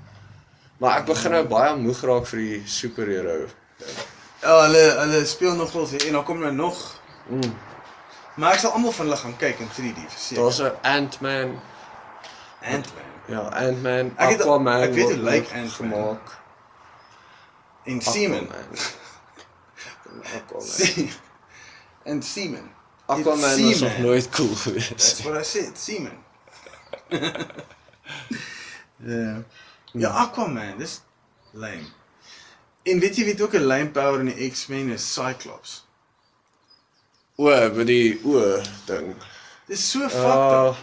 Maar 0.78 0.98
ek 0.98 1.06
begin 1.06 1.30
nou 1.30 1.44
baie 1.48 1.76
moeg 1.76 2.00
raak 2.02 2.26
vir 2.26 2.38
die 2.38 2.62
superhero. 2.66 3.46
Ja, 4.42 4.60
hulle 4.66 4.84
hulle 5.00 5.24
speel 5.26 5.54
nog 5.56 5.72
wel 5.72 5.88
en 6.06 6.12
dan 6.12 6.24
kom 6.24 6.38
nou 6.40 6.52
nog. 6.52 7.00
Mm. 7.28 7.54
Maar 8.36 8.52
ek 8.52 8.58
sal 8.58 8.70
almal 8.72 8.92
van 8.92 9.06
hulle 9.06 9.16
gaan 9.18 9.36
kyk 9.36 9.58
in 9.58 9.68
3D 9.68 10.00
verseker. 10.08 10.42
Daar's 10.42 10.58
'n 10.60 10.72
Ant-Man, 10.82 11.60
Ant-Man 12.62 13.08
ja, 13.28 13.40
Ant-Man, 13.40 14.12
Ek 14.16 14.28
het- 14.30 14.40
Aquaman. 14.40 14.82
ek 14.82 14.94
weet 14.94 15.08
het 15.08 15.18
lyk 15.18 15.42
nog 15.54 15.80
Ant-Man. 15.80 16.18
en 17.84 18.00
Seaman. 18.00 18.46
Aquaman. 20.22 20.36
Aquaman. 20.40 20.66
Se- 20.66 21.08
En 22.04 22.22
Seaman. 22.22 22.70
Aquaman 23.06 23.50
It's 23.58 23.60
was 23.60 23.80
nog 23.80 23.90
Seaman. 23.90 24.02
nooit 24.02 24.28
cool 24.30 24.54
geweest. 24.54 24.88
That's 24.88 25.22
what 25.22 25.36
I 25.40 25.42
said, 25.44 25.78
Seaman. 25.78 26.18
Ja. 28.96 29.42
Ja, 29.92 30.08
Aquaman, 30.08 30.78
dis 30.78 31.00
lame. 31.52 31.86
En 32.82 32.98
weet 32.98 33.16
jy 33.16 33.24
wie 33.24 33.32
het 33.32 33.42
ook 33.42 33.52
'n 33.54 33.62
lame 33.66 33.90
power 33.90 34.20
in 34.20 34.26
die 34.26 34.50
X-Men 34.50 34.88
is 34.90 35.12
Cyclops. 35.12 35.86
O, 37.36 37.44
by 37.74 37.84
die 37.84 38.20
o 38.24 38.60
ding. 38.86 39.14
Dis 39.66 39.90
so 39.90 40.08
fucked 40.08 40.52
up. 40.52 40.76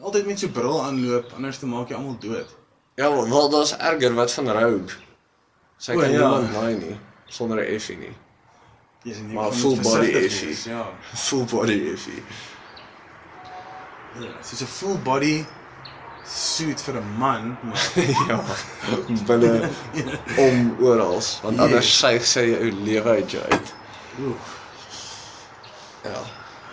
Altyd 0.00 0.26
met 0.26 0.38
so 0.38 0.48
bril 0.48 0.82
aanloop, 0.84 1.32
anders 1.32 1.58
te 1.58 1.66
maak 1.66 1.88
jy 1.88 1.94
almal 1.94 2.18
dood. 2.18 2.54
ja, 2.94 3.10
wel 3.28 3.48
daar's 3.50 3.76
erger 3.76 4.14
wat 4.14 4.32
van 4.32 4.48
Rogue. 4.50 4.92
Sy 5.76 5.92
O, 5.92 5.98
kan 5.98 6.10
ja. 6.10 6.18
niemand 6.18 6.52
naai 6.52 6.74
nie 6.76 6.98
sonder 7.26 7.58
'n 7.58 7.74
effie 7.74 7.96
nie. 7.96 8.16
Nie 9.04 9.14
Maar 9.34 9.52
full 9.62 9.76
body 9.80 10.10
issue. 10.10 10.70
Ja. 10.70 10.86
Full 11.14 11.44
body 11.44 11.90
effie. 11.92 12.22
Ja, 14.18 14.30
Soos 14.42 14.60
'n 14.62 14.66
full 14.66 14.98
body 15.02 15.44
suit 16.26 16.80
vir 16.82 16.94
'n 16.94 17.08
man, 17.18 17.56
maar 17.62 17.92
ja. 18.28 18.40
Binne 19.26 19.68
om 20.46 20.76
oral, 20.80 21.20
want 21.42 21.56
Yes. 21.56 21.64
anders 21.64 21.98
suig 21.98 22.26
sy 22.26 22.40
jou 22.40 22.70
lewe 22.72 23.08
uit 23.18 23.30
jou 23.30 23.42
uit. 23.42 23.74
Oeh. 24.20 24.36
Ja. 26.04 26.22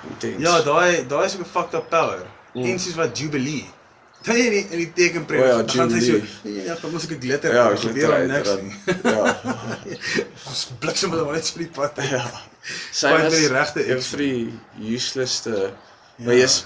Intens. 0.10 0.42
Ja, 0.42 0.62
daai 0.62 1.08
daai 1.08 1.26
is 1.26 1.36
'n 1.38 1.44
fucked 1.46 1.74
up 1.74 1.90
power. 1.90 2.26
Mm. 2.54 2.64
En 2.64 2.80
soos 2.80 2.96
wat 2.96 3.18
Jubilee. 3.18 3.66
Dan 4.22 4.36
in 4.36 4.52
die 4.54 4.66
in 4.70 4.78
die 4.78 4.92
tekenprent 4.94 5.44
O 5.44 5.46
ja, 5.48 5.56
dan 5.58 5.70
gaan 5.70 5.92
sy 5.92 6.02
so 6.06 6.50
ja, 6.50 6.76
dan 6.82 6.92
moet 6.94 7.06
ek 7.10 7.22
glitter. 7.24 7.54
ja, 7.54 7.64
het 7.74 7.86
om 7.86 8.28
niks 8.30 8.52
nie. 8.62 8.98
Ja. 9.04 9.32
Ons 10.52 10.62
bliksem 10.84 11.14
hulle 11.16 11.26
maar 11.26 11.40
net 11.40 11.48
so 11.50 11.58
die 11.62 11.70
pad. 11.74 11.98
Ja. 12.12 12.22
Sy 12.94 13.14
was 13.16 13.34
die 13.34 13.50
regte 13.50 13.86
een 13.88 14.04
van 14.06 14.22
die 14.22 14.94
uselesste. 14.94 15.56
Ja. 15.72 16.26
Maar 16.28 16.38
jy's 16.38 16.60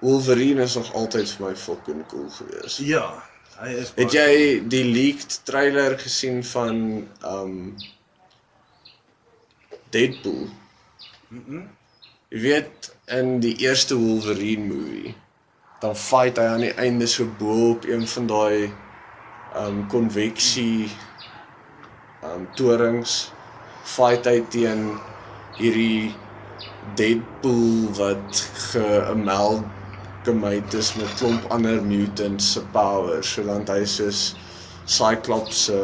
Wolverine 0.00 0.64
is 0.64 0.76
nog 0.76 0.88
altyd 0.96 1.28
vir 1.34 1.44
my 1.46 1.52
fucking 1.56 2.00
cool 2.08 2.30
geweest. 2.38 2.80
Ja, 2.84 3.04
hy 3.60 3.76
is 3.82 3.92
Het 3.96 4.16
jy 4.16 4.32
die 4.68 4.84
leaked 4.88 5.40
trailer 5.48 5.98
gesien 6.00 6.40
van 6.54 6.80
um 7.24 7.54
Deadpool? 9.92 10.48
Mhm. 11.28 11.62
Jy 12.32 12.40
weet 12.40 12.90
in 13.12 13.36
die 13.44 13.54
eerste 13.68 14.00
Wolverine 14.00 14.64
movie 14.72 15.14
dan 15.80 15.94
fight 15.96 16.38
hy 16.40 16.44
aan 16.48 16.62
die 16.64 16.74
einde 16.80 17.06
so 17.10 17.26
bo 17.40 17.56
op 17.74 17.84
een 17.84 18.06
van 18.08 18.26
daai 18.30 18.60
um 19.62 19.82
konveksie 19.92 20.88
um 22.30 22.46
torings 22.58 23.12
fight 23.96 24.24
hy 24.30 24.38
teen 24.54 24.80
hierdie 25.60 26.00
Deadpool 26.96 27.90
wat 27.98 28.38
geamalgamate 28.70 30.78
is 30.78 30.92
met 31.00 31.14
klomp 31.18 31.48
ander 31.50 31.80
mutants 31.82 32.52
se 32.54 32.62
powers 32.74 33.32
sodat 33.36 33.68
hy 33.74 33.82
soos 33.90 34.20
Cyclops 34.96 35.64
se 35.66 35.78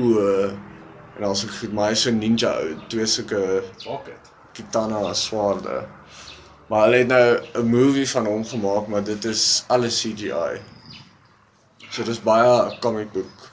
oë 0.00 0.30
en 1.18 1.22
also 1.28 1.46
goed 1.52 1.72
maar 1.76 1.90
hy's 1.92 2.04
so 2.06 2.10
ninja 2.16 2.50
ou 2.62 2.70
twee 2.88 3.04
sulke 3.06 3.42
pocket. 3.84 4.30
katana 4.56 5.12
swaarde. 5.14 5.76
Maar 6.72 6.86
hulle 6.86 6.96
het 7.02 7.08
nou 7.08 7.40
'n 7.60 7.66
movie 7.68 8.08
van 8.10 8.26
hom 8.26 8.44
gemaak, 8.46 8.86
maar 8.86 9.04
dit 9.04 9.24
is 9.24 9.64
alles 9.66 10.00
CGI. 10.00 10.60
So 11.90 12.02
dis 12.02 12.22
baie 12.22 12.78
comic 12.80 13.12
book 13.12 13.50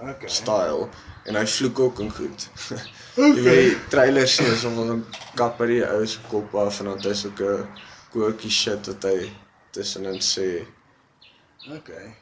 Okay. 0.00 0.28
style 0.28 0.88
en 1.24 1.34
hy 1.34 1.46
vloek 1.46 1.78
ook 1.78 2.00
en 2.00 2.10
goed. 2.10 2.48
Jy 3.36 3.42
weet 3.42 3.62
die 3.62 3.86
trailer 3.88 4.28
sien 4.28 4.50
is 4.50 4.64
om 4.64 4.80
'n 4.80 5.04
kap 5.34 5.58
by 5.58 5.66
die 5.66 5.84
ou 5.86 6.06
se 6.06 6.18
kop 6.28 6.54
af 6.54 6.80
en 6.80 6.90
dan 6.90 6.98
hy 7.06 7.14
so 7.14 7.28
'n 7.28 7.68
quirky 8.10 8.50
shit 8.50 8.86
wat 8.86 9.02
hy 9.02 9.30
tussenin 9.70 10.18
sê. 10.18 10.66
Okay. 11.76 12.14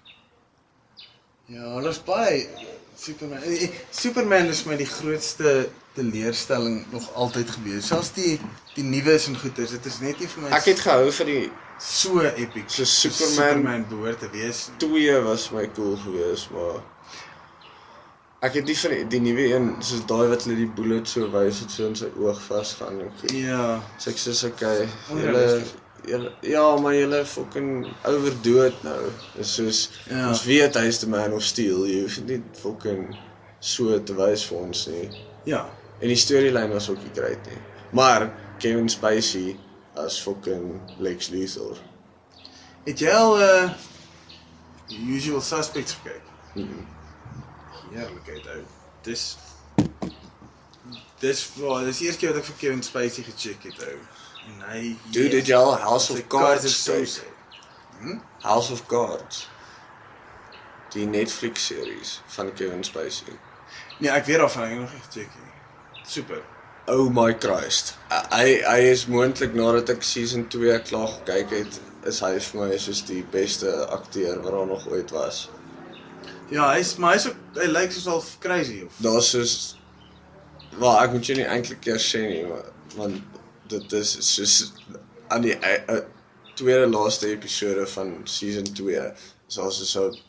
Ja, 1.47 1.75
hulle 1.75 1.89
is 1.89 2.05
baie 2.05 2.49
Superman. 2.97 3.43
eh, 3.43 3.63
eh, 3.63 3.71
Superman 3.91 4.47
is 4.47 4.65
my 4.65 4.77
die 4.77 4.87
grootste 4.87 5.69
teleurstelling 5.95 6.87
nog 6.93 7.13
altyd 7.15 7.51
gewees. 7.51 7.87
Selfs 7.87 8.13
die 8.13 8.41
die 8.75 8.83
nuwe 8.85 9.19
en 9.27 9.37
goeders, 9.39 9.71
dit 9.71 9.87
is 9.87 10.01
net 10.01 10.19
nie 10.19 10.29
vir 10.29 10.43
my 10.43 10.49
Ek 10.57 10.65
het 10.65 10.81
gehou 10.83 11.11
vir 11.13 11.27
die 11.27 11.53
so 11.79 12.21
epic. 12.23 12.71
So 12.71 12.85
Superman- 12.85 13.35
Superman 13.35 13.87
behoort 13.89 14.19
te 14.19 14.31
wees. 14.31 14.71
twee 14.79 15.21
was 15.23 15.51
my 15.51 15.69
cool 15.77 15.97
geweest, 15.97 16.51
maar 16.51 16.83
ek 18.45 18.55
het 18.59 18.65
nie 18.67 18.77
van 18.79 18.91
die, 18.91 19.05
die 19.09 19.21
nuwe 19.21 19.47
een 19.55 19.71
soos 19.81 20.03
daai 20.07 20.27
wat 20.29 20.43
hulle 20.45 20.57
die 20.57 20.67
bullet 20.67 21.09
so 21.09 21.31
wys 21.31 21.61
het 21.61 21.71
so 21.71 21.87
in 21.87 21.97
sy 21.97 22.11
oog 22.19 22.43
vasgaan 22.43 23.01
en 23.01 23.13
goed. 23.21 23.31
Ja. 23.33 23.81
So 23.97 24.11
ek 24.11 24.17
sê 24.21 24.35
okay, 24.51 24.89
julle 25.09 25.63
ja, 26.41 26.77
maar 26.81 26.95
julle 26.95 27.25
fucking 27.27 27.87
overdood 28.07 28.83
nou. 28.83 29.11
Dis 29.37 29.55
soos 29.55 29.91
Ja. 30.09 30.17
ja. 30.17 30.29
ons 30.29 30.45
weet 30.45 30.75
hy's 30.75 30.99
the 30.99 31.09
man 31.09 31.33
of 31.33 31.43
steel. 31.43 31.87
Jy 31.87 32.01
hoef 32.05 32.19
nie 32.25 32.43
fucking 32.61 33.17
so 33.61 34.03
te 34.03 34.15
wys 34.19 34.45
vir 34.49 34.59
ons 34.59 34.87
nie. 34.87 35.09
Ja. 35.49 35.65
En 36.01 36.09
die 36.11 36.19
storielyn 36.19 36.71
was 36.73 36.89
ook 36.91 37.01
nie 37.03 37.15
great 37.15 37.47
nie. 37.51 37.61
Maar 37.95 38.29
Kevin 38.59 38.89
Spacey 38.89 39.57
as 39.95 40.19
fucking 40.21 40.81
Lex 40.99 41.29
Luthor. 41.29 41.79
Het 42.85 42.99
jy 43.07 43.11
al 43.11 43.39
uh 43.41 43.71
Usual 45.09 45.41
Suspects 45.41 45.95
gekyk? 46.03 46.23
Mm. 46.55 46.87
Heerlikheid 47.95 48.47
ou. 48.53 48.63
Dis 49.07 49.37
Dis 51.23 51.47
wow, 51.57 51.79
dis 51.87 51.99
die 52.03 52.07
eerste 52.11 52.21
keer 52.21 52.35
wat 52.35 52.43
ek 52.43 52.49
vir 52.51 52.59
Kevin 52.61 52.83
Spacey 52.85 53.25
gecheck 53.25 53.63
het 53.71 53.81
ou. 53.87 53.97
En 54.47 54.61
hy 54.71 54.97
Dude, 55.11 55.31
did 55.31 55.49
you 55.49 55.73
House 55.77 56.11
of 56.11 56.29
Cards 56.29 56.65
is 56.65 56.77
so 56.77 56.99
kyk? 56.99 57.09
sick. 57.09 57.31
House 58.43 58.71
of 58.73 58.87
Cards. 58.89 59.47
Die 60.93 61.07
Netflix 61.07 61.67
series 61.67 62.21
van 62.27 62.53
Kevin 62.55 62.85
Spacey. 62.85 63.39
Nee, 63.99 64.11
ek 64.11 64.27
weet 64.29 64.39
daarvan, 64.43 64.67
ek 64.67 64.71
het 64.75 64.81
nog 64.81 64.93
nie 64.93 65.03
gecheck 65.07 65.39
nie. 65.41 65.53
Super. 66.07 66.43
Oh 66.87 67.09
my 67.09 67.33
Christ. 67.41 67.95
Hy 68.31 68.59
hy 68.67 68.81
is 68.91 69.07
moontlik 69.09 69.55
nadat 69.57 69.89
ek 69.95 70.05
season 70.05 70.45
2 70.53 70.77
klaar 70.85 71.09
gekyk 71.15 71.55
het, 71.57 71.79
is 72.05 72.21
hy 72.21 72.35
vir 72.45 72.61
my 72.61 72.77
soos 72.79 73.01
die 73.09 73.23
beste 73.33 73.71
akteur 73.95 74.43
wat 74.45 74.53
daar 74.53 74.69
nog 74.69 74.85
ooit 74.93 75.15
was. 75.17 75.47
Ja, 76.53 76.69
hy's 76.75 76.97
maar 77.01 77.17
hy's 77.17 77.31
ook 77.31 77.57
hy 77.57 77.71
lyk 77.73 77.95
soos 77.97 78.11
al 78.13 78.21
crazy 78.45 78.83
of. 78.85 78.99
Daar's 79.03 79.31
soos 79.33 79.55
wel 80.77 80.99
ek 81.01 81.15
moet 81.17 81.31
jou 81.31 81.39
nie 81.41 81.49
eintlik 81.49 81.89
eers 81.89 82.11
sê 82.13 82.21
nie, 82.29 82.45
maar 82.51 82.69
want 82.99 83.41
dit 83.79 83.93
is 84.01 84.17
soos 84.35 84.73
aan 85.29 85.43
die 85.43 85.55
uh, 85.57 85.99
tweede 86.55 86.87
laaste 86.87 87.29
episode 87.33 87.87
van 87.87 88.21
season 88.25 88.65
2 88.75 89.13
is 89.49 89.55
daar 89.59 89.73
so 89.73 90.09
'n 90.11 90.23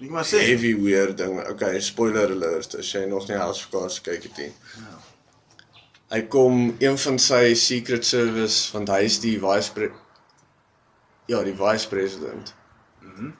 Ek 0.00 0.10
maar 0.10 0.24
sê. 0.24 0.38
heavy 0.40 0.74
weird 0.80 1.16
ding. 1.18 1.40
Okay, 1.48 1.80
spoiler 1.80 2.30
alert 2.30 2.74
as 2.78 2.92
jy 2.92 3.04
nog 3.04 3.26
nie 3.28 3.36
House 3.36 3.64
of 3.64 3.70
Cards 3.70 3.98
gekyk 4.00 4.22
het 4.22 4.38
nie. 4.38 4.52
Hy 6.10 6.22
kom 6.32 6.76
een 6.80 6.96
van 6.98 7.18
sy 7.18 7.54
secret 7.54 8.06
service 8.06 8.72
want 8.72 8.88
hy 8.88 9.02
is 9.04 9.18
die 9.20 9.36
vice 9.42 9.72
pre 9.76 9.90
Ja, 11.30 11.42
die 11.46 11.54
vice 11.54 11.88
president. 11.88 12.54
Mhm. 13.02 13.30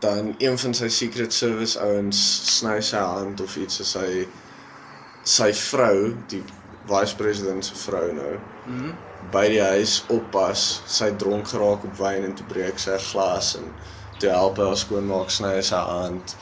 Dan 0.00 0.34
een 0.38 0.58
van 0.58 0.74
sy 0.74 0.88
secret 0.88 1.32
service 1.32 1.78
ouens 1.78 2.22
sny 2.56 2.80
sy 2.80 2.98
hand 2.98 3.40
of 3.40 3.56
iets 3.56 3.80
as 3.80 3.92
hy 3.94 4.26
sy 5.24 5.52
vrou, 5.52 6.16
die 6.28 6.42
vice 6.86 7.16
president 7.16 7.64
se 7.64 7.74
vrou 7.74 8.12
nou. 8.12 8.40
Mhm. 8.64 8.96
By 9.32 9.46
die 9.48 9.62
huis 9.62 10.04
oppas, 10.12 10.82
sy 10.86 11.10
dronk 11.16 11.48
geraak 11.48 11.84
op 11.84 11.96
wyn 11.98 12.24
en 12.24 12.34
toe 12.34 12.46
breek 12.46 12.78
sy 12.78 12.90
'n 12.94 13.06
glas 13.10 13.54
en 13.56 13.74
toe 14.18 14.30
help 14.30 14.58
hy 14.58 14.64
haar 14.64 14.76
skoonmaak 14.76 15.30
sny 15.30 15.62
sy 15.62 15.76
hand 15.76 16.36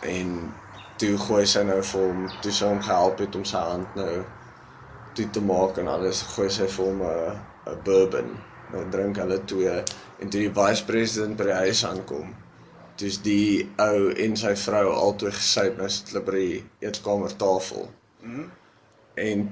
en 0.00 0.54
toe 0.96 1.16
gooi 1.18 1.46
sy 1.46 1.62
nou 1.62 1.82
vir 1.82 2.00
hom, 2.00 2.30
toe 2.40 2.52
sy 2.52 2.64
hom 2.66 2.80
gehelp 2.82 3.18
het 3.18 3.34
om 3.34 3.44
sy 3.44 3.58
hand 3.58 3.94
nou 3.98 4.24
toe 5.12 5.30
te 5.30 5.40
maak 5.40 5.78
en 5.78 5.88
alles, 5.88 6.22
gooi 6.34 6.48
sy 6.50 6.66
vir 6.66 6.84
hom 6.84 7.02
'n 7.02 7.40
'n 7.72 7.82
bourbon. 7.84 8.30
Nou 8.72 8.84
drink 8.90 9.16
hulle 9.16 9.38
twee 9.44 9.82
en 10.18 10.30
toe 10.30 10.40
die 10.40 10.54
vice 10.60 10.84
president 10.84 11.36
by 11.36 11.44
die 11.44 11.60
huis 11.64 11.84
aankom, 11.84 12.34
dis 12.96 13.18
die 13.22 13.72
ou 13.78 14.10
en 14.24 14.36
sy 14.36 14.54
vrou 14.64 14.86
albei 14.92 15.30
gesyp 15.30 15.78
nou 15.78 15.88
sit 15.88 16.12
hulle 16.12 16.24
by 16.24 16.32
die 16.38 16.64
eetkamertafel. 16.88 17.88
Mm. 18.22 18.50
En 19.14 19.50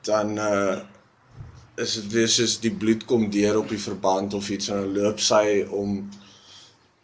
dan 0.00 0.38
uh 0.38 0.76
is 1.76 1.94
dit 1.94 2.12
weer 2.12 2.28
soos 2.32 2.54
die 2.60 2.72
bloed 2.72 3.02
kom 3.04 3.26
deur 3.30 3.58
op 3.58 3.68
die 3.68 3.80
verband 3.80 4.34
of 4.34 4.48
iets 4.48 4.70
en 4.72 4.78
dan 4.80 4.94
loop 4.96 5.20
sy 5.20 5.66
om 5.68 5.98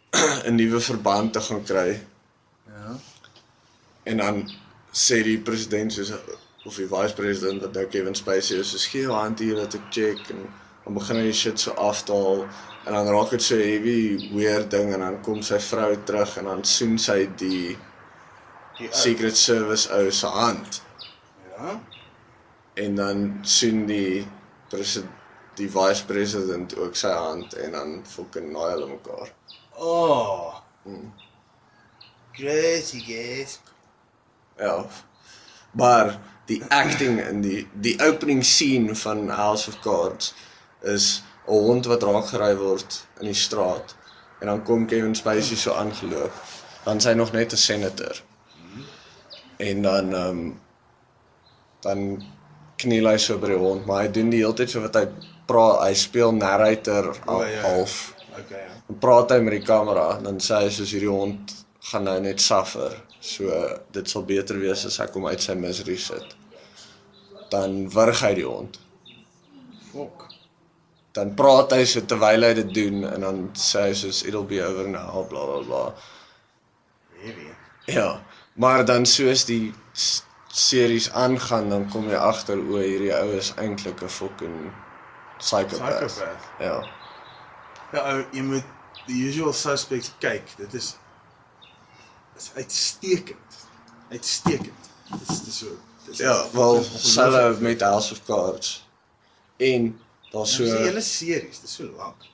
'n 0.47 0.55
nuwe 0.55 0.79
verband 0.81 1.33
te 1.33 1.41
gaan 1.41 1.63
kry. 1.63 2.01
Ja. 2.67 2.95
En 4.03 4.17
dan 4.17 4.41
sê 4.91 5.21
die 5.23 5.37
president 5.39 5.93
soos 5.93 6.11
of 6.65 6.75
die 6.75 6.87
vice 6.87 7.13
president 7.13 7.61
dat 7.61 7.73
nou 7.73 7.85
Kevin 7.85 8.15
Spacey 8.15 8.57
is, 8.57 8.71
soos 8.71 8.87
gee 8.87 9.05
jou 9.05 9.13
hand 9.13 9.39
hier 9.39 9.55
dat 9.55 9.73
ek 9.77 9.89
check 9.91 10.29
en 10.33 10.45
dan 10.85 10.97
begin 10.97 11.19
hy 11.21 11.23
die 11.29 11.37
shit 11.37 11.59
so 11.59 11.71
aftaal 11.71 12.45
en 12.85 12.93
dan 12.97 13.07
raak 13.13 13.29
dit 13.35 13.43
so 13.43 13.55
heavy 13.55 14.29
weird 14.33 14.71
ding 14.71 14.93
en 14.93 14.99
dan 15.05 15.21
kom 15.21 15.41
sy 15.41 15.59
vrou 15.59 15.91
terug 16.05 16.37
en 16.37 16.49
dan 16.49 16.63
soen 16.63 16.97
sy 16.97 17.27
die 17.37 17.75
Die. 18.77 18.89
Secret 18.89 19.37
Service 19.37 19.85
ou 19.93 20.09
se 20.11 20.27
hand 20.27 20.81
Ja. 21.63 21.81
en 22.73 22.95
dan 22.95 23.37
soen 23.41 23.85
die 23.87 24.27
president 24.67 25.21
die 25.55 25.69
vice 25.69 26.05
president 26.05 26.75
ook 26.77 26.95
sy 26.97 27.11
hand 27.13 27.53
en 27.53 27.75
dan 27.77 27.91
fucking 28.09 28.51
naai 28.51 28.71
hulle 28.71 28.87
mekaar. 28.89 29.29
Oh. 29.77 30.55
Crazy 32.33 32.99
guys. 33.05 33.59
Ja. 34.57 34.85
Maar 35.71 36.19
die 36.49 36.63
acting 36.69 37.21
in 37.21 37.41
die 37.41 37.67
die 37.73 37.95
opening 38.01 38.43
scene 38.45 38.95
van 38.95 39.29
House 39.29 39.69
of 39.69 39.79
Cards 39.85 40.33
is 40.81 41.23
'n 41.47 41.51
hond 41.51 41.85
wat 41.85 42.03
raak 42.03 42.27
gery 42.33 42.55
word 42.57 43.05
in 43.19 43.25
die 43.25 43.37
straat 43.37 43.95
en 44.39 44.47
dan 44.47 44.63
kom 44.63 44.85
Kevin 44.87 45.15
Spacey 45.15 45.55
so 45.55 45.73
aangeloop. 45.73 46.31
Dan 46.83 46.97
is 46.97 47.05
hy 47.05 47.13
nog 47.13 47.31
net 47.31 47.53
'n 47.53 47.57
senator. 47.57 48.21
En 49.57 49.81
dan 49.81 50.13
ehm 50.13 50.29
um, 50.29 50.61
dan 51.83 52.07
kniel 52.81 53.07
hy 53.11 53.17
so 53.21 53.37
by 53.39 53.53
die 53.53 53.59
hond, 53.59 53.85
maar 53.87 54.05
hy 54.05 54.11
doen 54.15 54.31
die 54.33 54.41
hele 54.41 54.55
tyd 54.57 54.71
so 54.71 54.83
wat 54.83 54.97
hy 54.97 55.05
praat, 55.47 55.83
hy 55.85 55.93
speel 55.97 56.33
narrator 56.35 57.11
al, 57.25 57.41
O, 57.41 57.41
ja, 57.43 57.51
ja. 57.55 57.63
half. 57.67 57.97
Okay, 58.33 58.63
ja. 58.65 58.77
Dan 58.87 58.99
praat 59.03 59.33
hy 59.35 59.39
met 59.45 59.57
die 59.59 59.65
kamera 59.67 60.07
en 60.17 60.27
dan 60.29 60.39
sê 60.43 60.63
hy 60.65 60.71
soos 60.73 60.93
hierdie 60.95 61.11
hond 61.11 61.53
gaan 61.91 62.07
nou 62.07 62.15
net 62.23 62.41
suffer. 62.43 62.95
So 63.23 63.51
dit 63.95 64.09
sal 64.09 64.25
beter 64.27 64.59
wees 64.59 64.85
as 64.89 64.99
ek 65.03 65.15
hom 65.15 65.29
uit 65.29 65.43
sy 65.43 65.55
misery 65.59 65.97
sit. 66.01 66.35
Dan 67.53 67.83
wurg 67.93 68.23
hy 68.25 68.33
die 68.39 68.47
hond. 68.47 68.79
Fok. 69.91 70.27
Dan 71.13 71.35
praat 71.37 71.75
hy 71.75 71.83
so 71.85 72.01
terwyl 72.09 72.47
hy 72.47 72.53
dit 72.57 72.73
doen 72.73 73.03
en 73.11 73.27
dan 73.27 73.41
sê 73.59 73.89
hy 73.89 73.97
soos 73.97 74.23
it'll 74.25 74.47
be 74.49 74.61
over 74.65 74.89
now 74.89 75.23
bla 75.29 75.45
bla 75.51 75.59
bla. 75.67 75.83
Heavy. 77.21 77.51
Ja, 77.91 78.23
maar 78.55 78.85
dan 78.87 79.05
soos 79.05 79.45
die 79.45 79.71
series 80.53 81.11
aangaan 81.11 81.69
dan 81.69 81.89
kom 81.89 82.09
jy 82.09 82.17
agter 82.21 82.59
o 82.61 82.77
hierdie 82.77 83.13
ou 83.17 83.31
is 83.33 83.53
eintlik 83.57 84.03
'n 84.05 84.09
fucking 84.09 84.57
psychopath. 85.37 86.05
Psychopath. 86.05 86.45
Ja. 86.59 86.75
Ja, 87.93 88.03
ou, 88.11 88.25
jy 88.31 88.41
moet 88.41 88.67
The 89.05 89.13
Usual 89.13 89.53
Suspects 89.53 90.11
kyk. 90.19 90.53
Dit 90.57 90.73
is 90.73 90.95
is 92.37 92.51
uitstekend. 92.55 93.65
Uitstekend. 94.09 94.89
Dit 95.09 95.29
is 95.29 95.41
dis 95.43 95.57
so 95.57 95.77
dis 96.05 96.17
Ja, 96.17 96.45
wel 96.51 96.83
selfe 96.83 97.61
met 97.61 97.81
House 97.81 98.11
of 98.11 98.23
Cards. 98.25 98.87
En 99.57 99.99
daar's 100.31 100.55
so 100.55 100.63
die 100.63 100.85
hele 100.85 101.01
series, 101.01 101.59
dis 101.59 101.75
so 101.75 101.89
lank. 101.97 102.29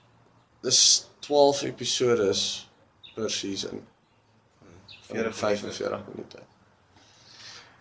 Dis 0.61 1.07
12 1.19 1.61
episodes 1.61 2.69
per 3.15 3.31
season. 3.31 3.87
40 5.07 5.35
45 5.35 6.01
minute. 6.13 6.48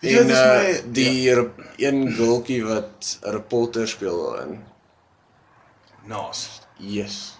En 0.00 0.26
wat 0.26 0.36
uh, 0.36 0.58
my 0.58 0.92
die 0.92 1.22
ja. 1.22 1.44
een 1.76 2.12
girltjie 2.12 2.64
wat 2.64 3.18
'n 3.22 3.30
reporter 3.30 3.88
speel 3.88 4.22
daarin. 4.22 4.66
Naas. 6.04 6.60
Yes. 6.76 7.38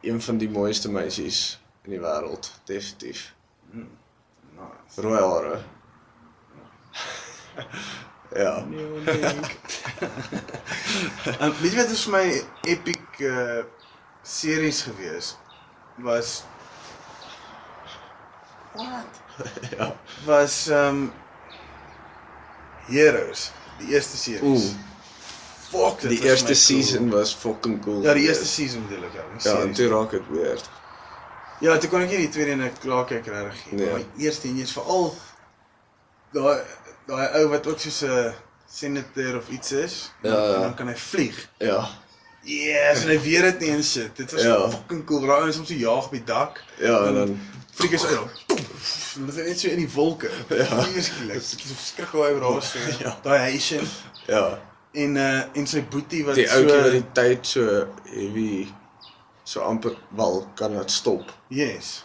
Een 0.00 0.22
van 0.22 0.38
die 0.38 0.50
mooiste 0.50 0.90
meisies 0.90 1.60
in 1.84 1.90
die 1.90 2.00
wêreld, 2.00 2.52
definitief. 2.64 3.34
Naas. 4.56 4.94
Rooi 4.96 5.20
hare. 5.20 5.60
ja. 8.34 8.64
Nee. 8.64 8.86
En 11.38 11.54
weet 11.60 11.72
jy 11.72 11.76
wat 11.76 11.90
is 11.94 12.02
vir 12.06 12.12
my 12.14 12.42
epic 12.72 13.20
uh 13.26 13.62
series 14.22 14.82
gewees 14.82 15.36
was 16.04 16.44
What? 18.72 19.20
ja. 19.76 19.96
Was 20.24 20.68
um 20.68 21.12
Heroes, 22.90 23.50
die 23.78 23.92
eerste 23.94 24.16
series. 24.16 24.42
Ooh, 24.42 24.88
Fuck, 25.70 26.00
dit 26.00 26.10
die 26.10 26.24
eerste 26.26 26.46
cool. 26.50 26.54
season 26.58 27.10
was 27.10 27.32
fucking 27.34 27.78
cool. 27.84 28.02
Ja, 28.02 28.12
die 28.14 28.24
eerste 28.26 28.42
geweest. 28.42 28.58
season 28.58 28.86
bedoel 28.88 29.04
ek 29.06 29.12
ja. 29.14 29.24
die 29.36 29.48
Ja, 29.50 29.60
en 29.62 29.72
toe 29.72 29.88
raak 29.88 30.10
dit 30.10 30.26
weird. 30.28 30.70
Ja, 31.60 31.76
toe 31.78 31.90
kon 31.92 32.02
ek 32.02 32.10
nie 32.10 32.24
die 32.24 32.28
tweede 32.32 32.56
en 32.56 32.64
ek 32.66 32.80
klaar 32.82 33.04
kyk 33.06 33.26
regtig 33.30 33.66
nie. 33.70 33.80
Nee. 33.84 33.90
Maar 33.92 34.02
die 34.16 34.24
eerste 34.26 34.48
en 34.48 34.56
jy's 34.58 34.72
veral 34.74 35.10
daai 36.34 36.58
daai 37.06 37.26
ou 37.40 37.48
wat 37.52 37.66
ook 37.70 37.78
soos 37.78 38.02
'n 38.02 38.32
senator 38.70 39.36
of 39.38 39.48
iets 39.50 39.72
is. 39.72 39.96
Ja, 40.22 40.30
ja. 40.34 40.54
En 40.54 40.60
dan 40.60 40.74
kan 40.74 40.88
hy 40.88 40.96
vlieg. 40.96 41.48
Ja. 41.58 41.88
Yes, 42.42 43.02
en 43.04 43.08
hy 43.12 43.18
weet 43.20 43.42
dit 43.42 43.60
nie 43.60 43.70
en 43.76 43.82
shit. 43.84 44.16
Dit 44.16 44.32
was 44.32 44.42
Ja. 44.42 44.70
fucking 44.70 45.04
cool. 45.06 45.26
Raai 45.26 45.46
ons 45.46 45.58
om 45.58 45.64
so 45.64 45.74
jaag 45.74 46.04
op 46.04 46.10
die 46.16 46.24
dak. 46.24 46.62
Ja, 46.78 47.04
en 47.04 47.14
dan 47.14 47.38
so 47.98 48.06
uit. 48.06 48.44
En 49.16 49.26
dit 49.26 49.36
is 49.36 49.44
net 49.46 49.60
so 49.60 49.68
in 49.68 49.76
die 49.76 49.90
wolke. 49.92 50.30
Ja. 50.48 50.82
Skielik. 50.82 51.34
Dit 51.34 51.64
is 51.64 51.86
skrik 51.86 52.08
hoe 52.08 52.24
hy 52.24 52.32
raas. 52.38 52.74
Ja. 53.04 53.16
Daai 53.22 53.38
Haitian 53.38 53.84
ja, 54.26 54.58
en 54.92 55.16
uh 55.16 55.42
en 55.54 55.66
sy 55.66 55.82
boetie 55.90 56.24
wat 56.24 56.34
die 56.38 56.46
so 56.48 56.56
ouetjie 56.60 56.82
wat 56.82 56.92
die 56.96 57.04
tyd 57.12 57.46
so 57.46 57.64
heavy 58.10 58.68
so 59.44 59.60
amper 59.66 59.96
wel 60.16 60.46
kan 60.54 60.76
dit 60.78 60.90
stop. 60.90 61.32
Yes. 61.48 62.04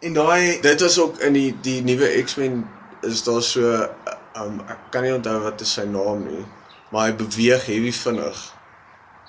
En 0.00 0.12
daai 0.14 0.60
Dit 0.60 0.80
was 0.80 0.98
ook 0.98 1.18
in 1.18 1.32
die 1.32 1.54
die 1.62 1.80
nuwe 1.82 2.08
X-Men 2.22 2.64
is 3.02 3.22
daar 3.24 3.42
so 3.42 3.88
um 4.36 4.60
ek 4.68 4.90
kan 4.90 5.02
nie 5.02 5.14
onthou 5.14 5.40
wat 5.42 5.60
is 5.60 5.72
sy 5.72 5.84
naam 5.88 6.26
nie, 6.28 6.44
maar 6.92 7.08
hy 7.10 7.14
beweeg 7.16 7.66
heavy 7.66 7.92
vinnig. 7.92 8.42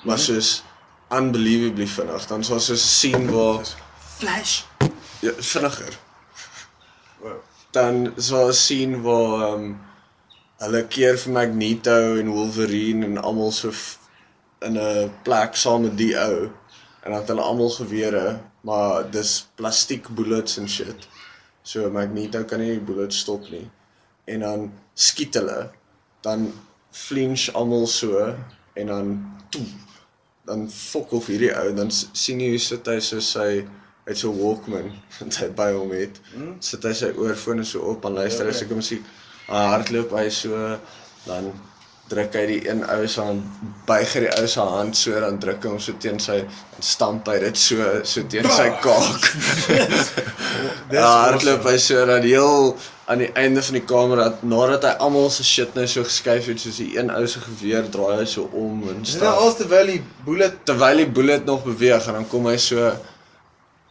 Maar 0.04 0.20
soos 0.20 0.64
unbelievably 1.10 1.88
vinnig. 1.88 2.26
Dan 2.28 2.42
daar 2.42 2.62
so 2.62 2.74
'n 2.74 2.78
scene 2.78 3.32
waar 3.32 3.66
flash. 4.18 4.64
ja, 5.20 5.32
vinniger. 5.38 5.98
Wow. 7.20 7.42
Dan 7.72 8.14
daar 8.16 8.48
'n 8.48 8.54
scene 8.54 9.02
waar 9.02 9.54
um 9.54 9.80
hulle 10.58 10.88
keer 10.88 11.18
vir 11.18 11.32
Magneto 11.32 12.16
en 12.18 12.30
Wolverine 12.30 13.06
en 13.06 13.18
almal 13.18 13.52
so 13.52 13.72
in 14.60 14.78
'n 14.78 15.12
plek 15.24 15.56
saam 15.56 15.82
met 15.82 15.98
die 15.98 16.16
ou 16.20 16.50
en 17.02 17.12
dan 17.12 17.20
het 17.22 17.28
hulle 17.28 17.42
almal 17.42 17.70
gewere, 17.70 18.40
maar 18.62 19.12
dis 19.12 19.48
plastiek 19.56 20.10
bullets 20.10 20.58
en 20.58 20.70
shit. 20.70 21.08
So 21.62 21.90
Magneto 21.92 22.44
kan 22.44 22.60
nie 22.60 22.72
die 22.72 22.80
bullets 22.80 23.20
stop 23.20 23.50
nie. 23.50 23.70
En 24.26 24.40
dan 24.40 24.74
skiet 24.94 25.34
hulle, 25.34 25.70
dan 26.22 26.54
flinch 26.92 27.54
almal 27.54 27.88
so 27.88 28.36
en 28.74 28.88
dan 28.88 29.36
toe 29.50 29.66
dan 30.48 30.68
fok 30.72 31.14
of 31.18 31.28
hierdie 31.32 31.52
ou 31.60 31.72
dan 31.76 31.92
sien 31.92 32.42
jy 32.44 32.54
hoe 32.56 32.64
sit 32.64 32.88
hy 32.88 33.00
so 33.04 33.20
sy 33.24 33.50
uit 34.08 34.18
so 34.18 34.32
Walkman 34.32 34.92
wat 35.20 35.40
hy 35.44 35.50
by 35.56 35.72
hom 35.76 35.92
het. 35.96 36.20
Sit 36.64 36.86
hy 36.88 36.94
sy 36.96 37.12
oorfone 37.20 37.66
so 37.68 37.84
op 37.94 38.06
en 38.08 38.16
luister 38.22 38.48
hy 38.48 38.54
Ja, 38.56 38.60
seker 38.62 38.80
musiek. 38.80 39.04
Ah, 39.48 39.74
hardloop 39.76 40.14
hy 40.16 40.28
so 40.34 40.56
dan 41.28 41.52
druk 42.08 42.36
hy 42.40 42.44
die 42.48 42.60
een 42.70 42.86
ou 42.88 43.04
se 43.12 43.20
hand 43.24 43.44
buig 43.88 44.14
hy 44.16 44.22
die 44.24 44.34
ou 44.40 44.48
se 44.48 44.64
hand 44.64 44.96
so 44.96 45.16
dan 45.20 45.40
druk 45.44 45.66
hy 45.66 45.72
hom 45.74 45.80
so 45.84 45.96
teen 46.00 46.20
sy 46.24 46.38
dan 46.48 46.86
stamp 46.90 47.28
hy 47.28 47.36
dit 47.44 47.60
so 47.60 47.90
so 48.08 48.24
teen 48.32 48.48
sy 48.48 48.68
kaak. 48.84 49.28
Dis 49.68 50.14
Ja, 50.96 51.10
hardloop 51.28 51.68
hy 51.68 51.76
so 51.84 52.06
dat 52.08 52.24
heel 52.24 52.78
aan 53.08 53.22
die 53.24 53.30
einde 53.40 53.64
van 53.64 53.78
die 53.78 53.86
kamer 53.88 54.20
dat 54.20 54.42
nadat 54.44 54.84
hy 54.84 54.94
almal 55.06 55.30
se 55.32 55.44
shit 55.48 55.76
nou 55.80 55.86
so 55.88 56.04
geskuif 56.04 56.50
het 56.52 56.60
soos 56.60 56.80
die 56.82 56.90
een 56.98 57.12
ou 57.14 57.24
se 57.32 57.40
geweer 57.40 57.88
draai 57.92 58.18
hy 58.20 58.26
so 58.28 58.50
om 58.52 58.82
en 58.92 59.00
Dis 59.06 59.16
nou 59.22 59.32
terwyl 59.56 59.94
die 59.94 60.02
bullet 60.26 60.58
Terwyl 60.68 61.00
die 61.00 61.08
bullet 61.20 61.46
nog 61.48 61.64
beweeg 61.64 62.10
en 62.12 62.20
dan 62.20 62.28
kom 62.28 62.50
hy 62.52 62.58
so 62.60 62.90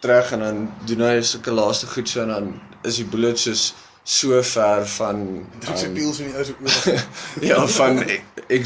terug 0.04 0.32
en 0.36 0.44
dan 0.44 0.58
doen 0.90 1.06
hy 1.06 1.14
sulke 1.24 1.54
laaste 1.56 1.88
goed 1.94 2.12
so 2.12 2.26
en 2.26 2.34
dan 2.34 2.50
is 2.84 3.00
die 3.00 3.08
bullet 3.14 3.40
soos 3.40 3.70
so 4.04 4.42
ver 4.50 4.84
van 4.98 5.24
druk 5.64 5.80
sy 5.80 5.88
um, 5.88 5.96
piels 5.96 6.20
in 6.20 6.28
die 6.28 6.36
ou 6.36 6.44
se 6.46 6.58
oor. 6.60 7.06
ja 7.50 7.62
van 7.78 8.02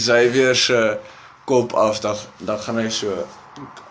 Xavier 0.02 0.58
se 0.58 0.80
kop 1.46 1.76
af 1.78 2.02
dan 2.02 2.18
dan 2.50 2.58
gaan 2.66 2.82
hy 2.82 2.88
so 2.98 3.14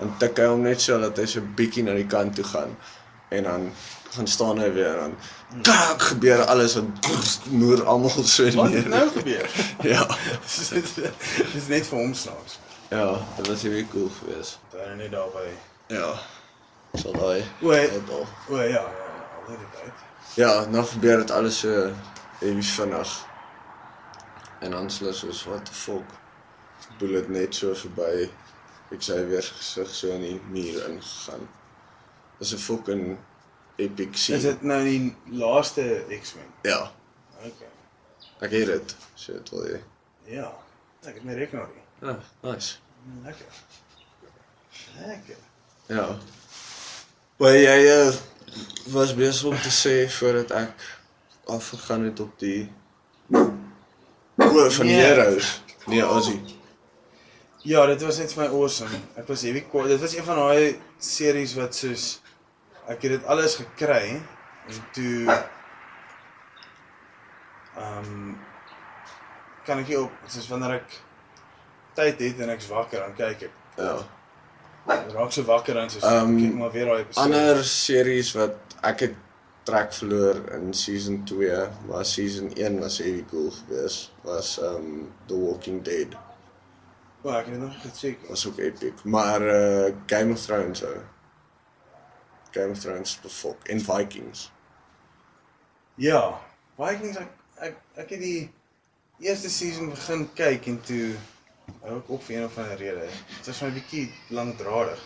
en 0.04 0.12
tik 0.20 0.44
hy 0.44 0.52
hom 0.52 0.68
net 0.68 0.84
so 0.84 1.00
dat 1.00 1.24
hy 1.24 1.26
so 1.38 1.56
bietjie 1.56 1.88
na 1.88 1.96
die 1.96 2.10
kant 2.12 2.36
toe 2.36 2.46
gaan 2.52 2.76
en 3.32 3.48
dan 3.48 3.72
gaan 4.10 4.28
staan 4.28 4.60
hy 4.60 4.72
weer 4.74 4.98
en 5.04 5.18
kak 5.62 6.02
gebeur 6.02 6.46
alles 6.46 6.76
en 6.76 6.94
moer 7.50 7.84
almal 7.86 8.24
so 8.24 8.50
Wat 8.52 8.72
het 8.72 8.88
neer. 8.88 8.90
nou 8.90 9.10
gebeur? 9.10 9.50
Ja. 9.94 10.08
Dis 11.54 11.68
net 11.68 11.88
vir 11.88 11.98
hom 11.98 12.14
snaaks. 12.14 12.60
Ja, 12.90 13.20
dit 13.38 13.48
was 13.48 13.62
hierdie 13.62 13.88
cool 13.92 14.10
geweest. 14.20 14.60
Dan 14.74 14.98
net 14.98 15.12
daarby. 15.12 15.50
Ja. 15.88 16.14
Sal 16.94 17.14
daai. 17.14 17.44
O, 17.62 17.72
dit 17.72 17.92
ja, 18.50 18.66
ja, 18.66 18.66
ja, 18.66 19.28
al 19.48 19.58
die 19.58 19.70
tyd. 19.76 20.06
Ja, 20.36 20.66
nou 20.66 20.86
gebeur 20.86 21.18
dit 21.18 21.32
alles 21.32 21.60
so 21.60 21.92
heavy 22.40 22.62
vinnig. 22.62 23.14
En 24.60 24.72
dan 24.72 24.90
sê 24.90 25.04
hulle 25.06 25.14
soos 25.14 25.44
what 25.46 25.66
the 25.66 25.74
fuck. 25.74 26.18
Bullet 26.98 27.30
net 27.30 27.56
so 27.56 27.74
verby. 27.76 28.30
Ek 28.90 29.06
sê 29.06 29.20
weer 29.30 29.46
gesig 29.46 29.90
so 29.94 30.10
in 30.18 30.26
die 30.26 30.40
muur 30.50 30.86
ingegaan. 30.90 31.46
Dis 32.40 32.54
'n 32.54 32.58
fucking 32.66 33.18
epic 33.80 34.18
scene. 34.20 34.38
Is 34.38 34.44
dit 34.50 34.62
nou 34.68 34.80
die 34.86 35.16
laaste 35.40 35.86
X-Men? 36.22 36.50
Ja, 36.68 36.92
Okay. 37.40 37.68
ek 38.44 38.52
het 38.52 38.66
dit. 38.68 38.96
So 39.16 39.34
dit 39.38 39.50
wil 39.56 39.68
jy. 39.72 39.80
Ja. 40.36 40.50
Ek 41.08 41.14
het 41.16 41.24
my 41.24 41.34
rekenaar. 41.40 41.70
Ja, 42.04 42.18
nice. 42.44 42.76
Lekker. 43.24 43.46
Lekker. 45.06 45.38
Ja. 45.88 46.08
Maar 47.40 47.56
jy 47.56 47.78
uh, 47.88 48.14
was 48.92 49.14
besig 49.16 49.48
om 49.48 49.56
te 49.64 49.72
sê 49.72 49.96
voordat 50.12 50.52
ek 50.52 50.84
afgegaan 51.48 52.04
het 52.10 52.20
op 52.20 52.36
die 52.40 52.68
O 53.32 54.70
van 54.70 54.86
Nee. 54.86 54.96
Heroes. 55.02 55.62
Nee, 55.86 56.04
Ozzy. 56.08 56.40
Ja, 57.68 57.86
dit 57.86 58.02
was 58.02 58.18
net 58.18 58.34
vir 58.34 58.44
my 58.44 58.50
awesome. 58.56 59.00
Ek 59.20 59.28
was 59.28 59.42
heavy 59.44 59.62
kwaad. 59.72 59.88
Dit 59.92 60.00
was 60.04 60.16
een 60.16 60.24
van 60.28 60.36
daai 60.40 60.80
series 61.04 61.54
wat 61.60 61.76
soos 61.76 62.06
ek 62.90 63.02
het 63.06 63.12
dit 63.18 63.26
alles 63.30 63.56
gekry 63.62 64.06
en 64.70 64.80
toe 64.96 65.26
ehm 67.80 68.06
um, 68.06 68.38
kan 69.66 69.82
ek 69.84 69.92
nie 69.92 70.00
op 70.00 70.14
soos 70.28 70.48
wanneer 70.50 70.80
ek 70.80 70.96
tyd 72.00 72.22
het 72.24 72.40
en 72.44 72.54
ek's 72.56 72.70
wakker 72.72 73.04
dan 73.04 73.14
kyk 73.18 73.50
ek. 73.50 73.58
Ja. 73.78 73.98
Ek 74.90 75.12
raak 75.14 75.34
so 75.36 75.46
wakker 75.46 75.78
dan 75.78 75.92
soos 75.94 76.06
Ehm, 76.08 76.38
kyk 76.40 76.56
maar 76.58 76.72
weer 76.74 76.90
daai 76.90 77.02
episode. 77.04 77.26
Ander 77.26 77.62
series 77.72 78.32
wat 78.38 78.78
ek 78.90 79.06
het 79.06 79.20
trek 79.70 79.94
verloor 79.94 80.40
in 80.56 80.74
season 80.74 81.22
2, 81.30 81.60
maar 81.90 82.06
season 82.06 82.50
1 82.56 82.80
was 82.82 82.98
heavy 83.04 83.22
cool 83.30 83.52
geweest. 83.60 84.12
Was 84.26 84.56
um 84.72 85.12
The 85.28 85.38
Walking 85.38 85.84
Dead. 85.86 86.18
O, 87.22 87.30
ek 87.36 87.52
het 87.52 87.60
nog 87.60 87.76
gecheck. 87.84 88.22
nie. 88.24 88.30
Was 88.34 88.48
ook 88.48 88.58
epic. 88.64 89.04
Maar 89.04 89.42
uh 89.42 89.94
Game 90.08 90.34
of 90.34 90.42
Thrones 90.42 90.84
ou. 90.84 90.98
Game 92.52 92.72
of 92.72 92.80
Thrones 92.80 93.18
befok 93.24 93.68
en 93.70 93.80
Vikings. 93.84 94.52
Ja, 96.00 96.40
Vikings 96.80 97.18
ek 97.18 97.36
ek 97.70 97.76
ek 98.06 98.10
het 98.16 98.22
die 98.24 98.50
eerste 99.20 99.50
season 99.52 99.90
begin 99.92 100.30
kyk 100.36 100.68
en 100.72 100.80
toe 100.88 101.10
hou 101.84 101.98
ek 102.00 102.10
op 102.16 102.24
vir 102.24 102.38
een 102.38 102.46
of 102.48 102.58
ander 102.58 102.78
rede. 102.80 103.10
Dit 103.38 103.50
was 103.52 103.62
my 103.66 103.72
bietjie 103.76 104.06
lankdradig. 104.36 105.02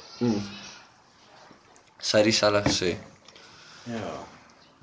Sy 2.04 2.18
het 2.22 2.28
dieselfde 2.30 2.62
gesê. 2.68 2.94
Ja. 3.90 4.14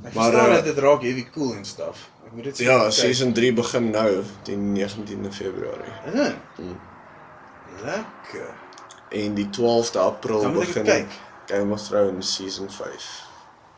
Ek 0.04 0.14
Maar, 0.16 0.32
dat 0.32 0.64
dit 0.64 0.78
raak 0.80 1.02
heavy 1.04 1.26
cool 1.34 1.54
en 1.54 1.64
stuff. 1.64 2.08
Ek 2.26 2.32
moet 2.32 2.44
dit 2.44 2.58
Ja, 2.64 2.78
kyk. 2.88 2.92
season 2.92 3.32
3 3.36 3.52
begin 3.52 3.90
nou, 3.90 4.24
die 4.48 4.56
19de 4.56 5.32
Februarie. 5.32 5.92
Is 6.06 6.12
dit? 6.12 6.36
Mm. 6.58 6.78
Lekker. 7.84 8.54
En 9.10 9.34
die 9.34 9.48
12de 9.50 9.98
April 9.98 10.50
begin 10.52 10.84
kyk. 10.84 11.18
Game 11.50 11.72
of 11.72 11.82
Thrones 11.82 12.34
season 12.34 12.70
5. 12.70 13.22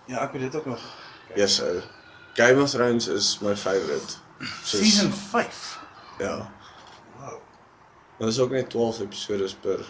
Ja, 0.06 0.22
ek 0.26 0.32
moet 0.32 0.40
dit 0.40 0.56
ook 0.56 0.66
nog 0.66 0.80
kyk. 1.28 1.36
Yes, 1.36 1.60
ou. 1.62 1.80
Game 2.34 2.62
of 2.62 2.70
Thrones 2.70 3.06
is 3.08 3.38
my 3.40 3.56
favorite. 3.56 4.16
Soos- 4.62 4.80
Season 4.80 5.12
5. 5.12 5.78
Ja. 6.18 6.52
Wow. 7.18 7.40
Maar 8.18 8.28
dis 8.28 8.38
ook 8.38 8.50
net 8.50 8.70
12 8.70 9.00
episodes 9.00 9.54
per 9.54 9.84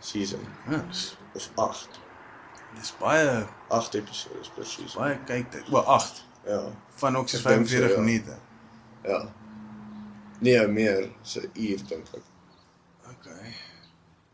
season 0.00 0.40
Ja, 0.70 0.78
dis 0.88 1.16
of 1.34 1.50
8. 1.54 1.88
dis 2.78 2.92
baie 2.98 3.46
8 3.68 3.94
episodes 3.94 4.48
per 4.54 4.66
season. 4.66 5.00
baie 5.02 5.18
kyktyd. 5.24 5.64
O, 5.72 5.76
8 5.78 6.24
Ja. 6.46 6.62
van 6.94 7.16
ook 7.16 7.28
so 7.28 7.36
Ek 7.38 7.44
dink 7.44 7.66
so, 7.68 7.76
45 7.76 7.96
ja. 7.96 8.00
minute. 8.02 8.36
Ja. 9.02 9.32
Nee, 10.40 10.66
meer, 10.68 11.10
so 11.22 11.40
'n 11.40 11.50
uur 11.54 11.78
dink 11.88 12.06
ek. 12.14 12.22
Okay. 13.10 13.54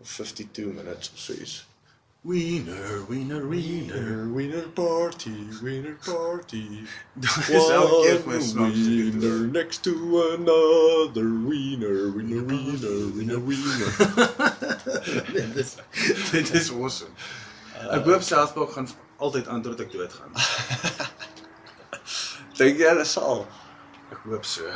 Of 0.00 0.08
52 0.08 0.66
minutes 0.74 1.12
of 1.12 1.18
so 1.18 1.32
iets. 1.32 1.66
Wiener, 2.24 3.04
wiener, 3.06 3.46
wiener. 3.46 4.26
winner 4.32 4.62
party, 4.68 5.46
winner 5.60 5.94
party. 6.06 6.86
Dis 7.20 7.36
elke 7.68 7.98
keer 8.00 8.14
ek 8.16 8.54
dit 8.72 9.20
hoor. 9.20 9.42
next 9.52 9.84
to 9.84 9.92
another 10.32 11.28
winner, 11.44 12.08
winner, 12.16 12.40
winner, 12.48 13.12
winner, 13.12 13.40
winner. 13.44 13.90
dit 15.36 15.56
is 15.56 15.76
dit 16.30 16.54
is 16.54 16.70
awesome. 16.72 17.12
Ek 17.92 18.08
hoop 18.08 18.24
South 18.24 18.56
Park 18.56 18.72
gaan 18.72 18.88
altyd 19.20 19.52
aan 19.52 19.60
tot 19.68 19.84
ek 19.84 19.92
doodgaan. 19.92 20.32
Dink 22.56 22.80
jy 22.80 22.88
hulle 22.88 23.04
sal? 23.04 23.44
Ek 24.08 24.24
hoop 24.24 24.48
so. 24.48 24.72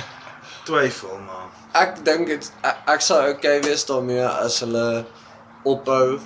Twyfel 0.68 1.16
maar. 1.24 1.48
Ek 1.72 2.04
dink 2.04 2.28
dit 2.34 2.52
ek, 2.60 2.84
ek 2.98 3.08
sal 3.08 3.32
okay 3.32 3.64
wees 3.64 3.88
daarmee 3.88 4.28
as 4.28 4.60
hulle 4.60 4.86
ophou 5.64 6.20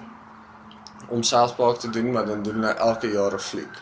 om 1.08 1.22
South 1.22 1.56
Park 1.56 1.78
te 1.78 1.90
doen, 1.90 2.12
maar 2.12 2.26
dan 2.26 2.42
doen 2.42 2.54
hulle 2.54 2.74
elke 2.74 3.10
jaar 3.10 3.34
'n 3.34 3.38
fliek. 3.38 3.74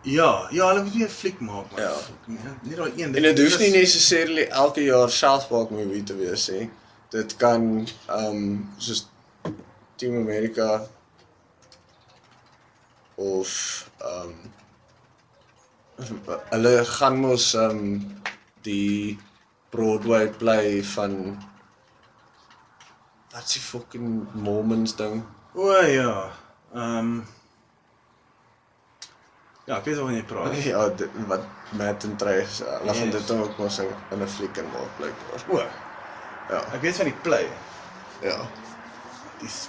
Ja, 0.00 0.46
ja, 0.50 0.68
hulle 0.68 0.82
moet 0.82 0.94
weer 0.94 1.06
'n 1.06 1.10
fliek 1.10 1.40
maak 1.40 1.70
maar. 1.70 1.80
Ja. 1.80 1.94
Nee, 2.24 2.38
nie 2.60 2.76
daai 2.76 2.92
een 2.96 3.14
En 3.14 3.22
dit 3.22 3.38
hoef 3.38 3.58
nie 3.58 3.70
necessarily 3.70 4.42
elke 4.42 4.82
jaar 4.82 5.10
South 5.10 5.48
Park 5.48 5.70
movie 5.70 6.02
te 6.02 6.16
wees 6.16 6.48
nie. 6.48 6.70
Dit 7.08 7.36
kan 7.36 7.88
ehm 8.06 8.24
um, 8.24 8.74
soos 8.76 9.08
Team 9.96 10.16
America 10.16 10.86
of 13.14 13.90
ehm 13.98 14.28
um, 14.28 14.52
hulle 16.48 16.84
gaan 16.84 17.16
mos 17.16 17.54
ehm 17.54 17.70
um, 17.70 18.20
die 18.62 19.18
Broadway 19.70 20.28
play 20.28 20.84
van 20.84 21.42
wat 23.32 23.48
s'ie 23.50 23.60
fucking 23.62 24.28
Mormons 24.34 24.94
ding. 24.96 25.22
O 25.54 25.72
ja. 25.82 26.30
Ehm 26.74 27.20
Ja, 29.68 29.76
ek 29.76 29.84
weet 29.84 29.98
waarvan 29.98 30.14
jy 30.16 30.22
praat. 30.24 30.54
Ja, 30.64 30.86
dit, 30.96 31.10
wat 31.28 31.42
Matt 31.76 32.04
en 32.08 32.14
Trey 32.16 32.46
sê, 32.48 32.64
hulle 32.78 32.94
gaan 32.96 33.10
dit 33.12 33.30
ook 33.34 33.58
mos 33.60 33.76
in 33.84 33.90
'n 34.22 34.28
fliek 34.28 34.56
in 34.56 34.70
maak 34.72 34.94
blykbaar. 34.96 35.42
O, 35.46 35.58
Ja. 36.48 36.62
ek 36.72 36.80
weet 36.80 36.96
van 36.96 37.04
die 37.10 37.14
play. 37.26 37.50
Ja. 38.22 38.48
Dis 39.38 39.68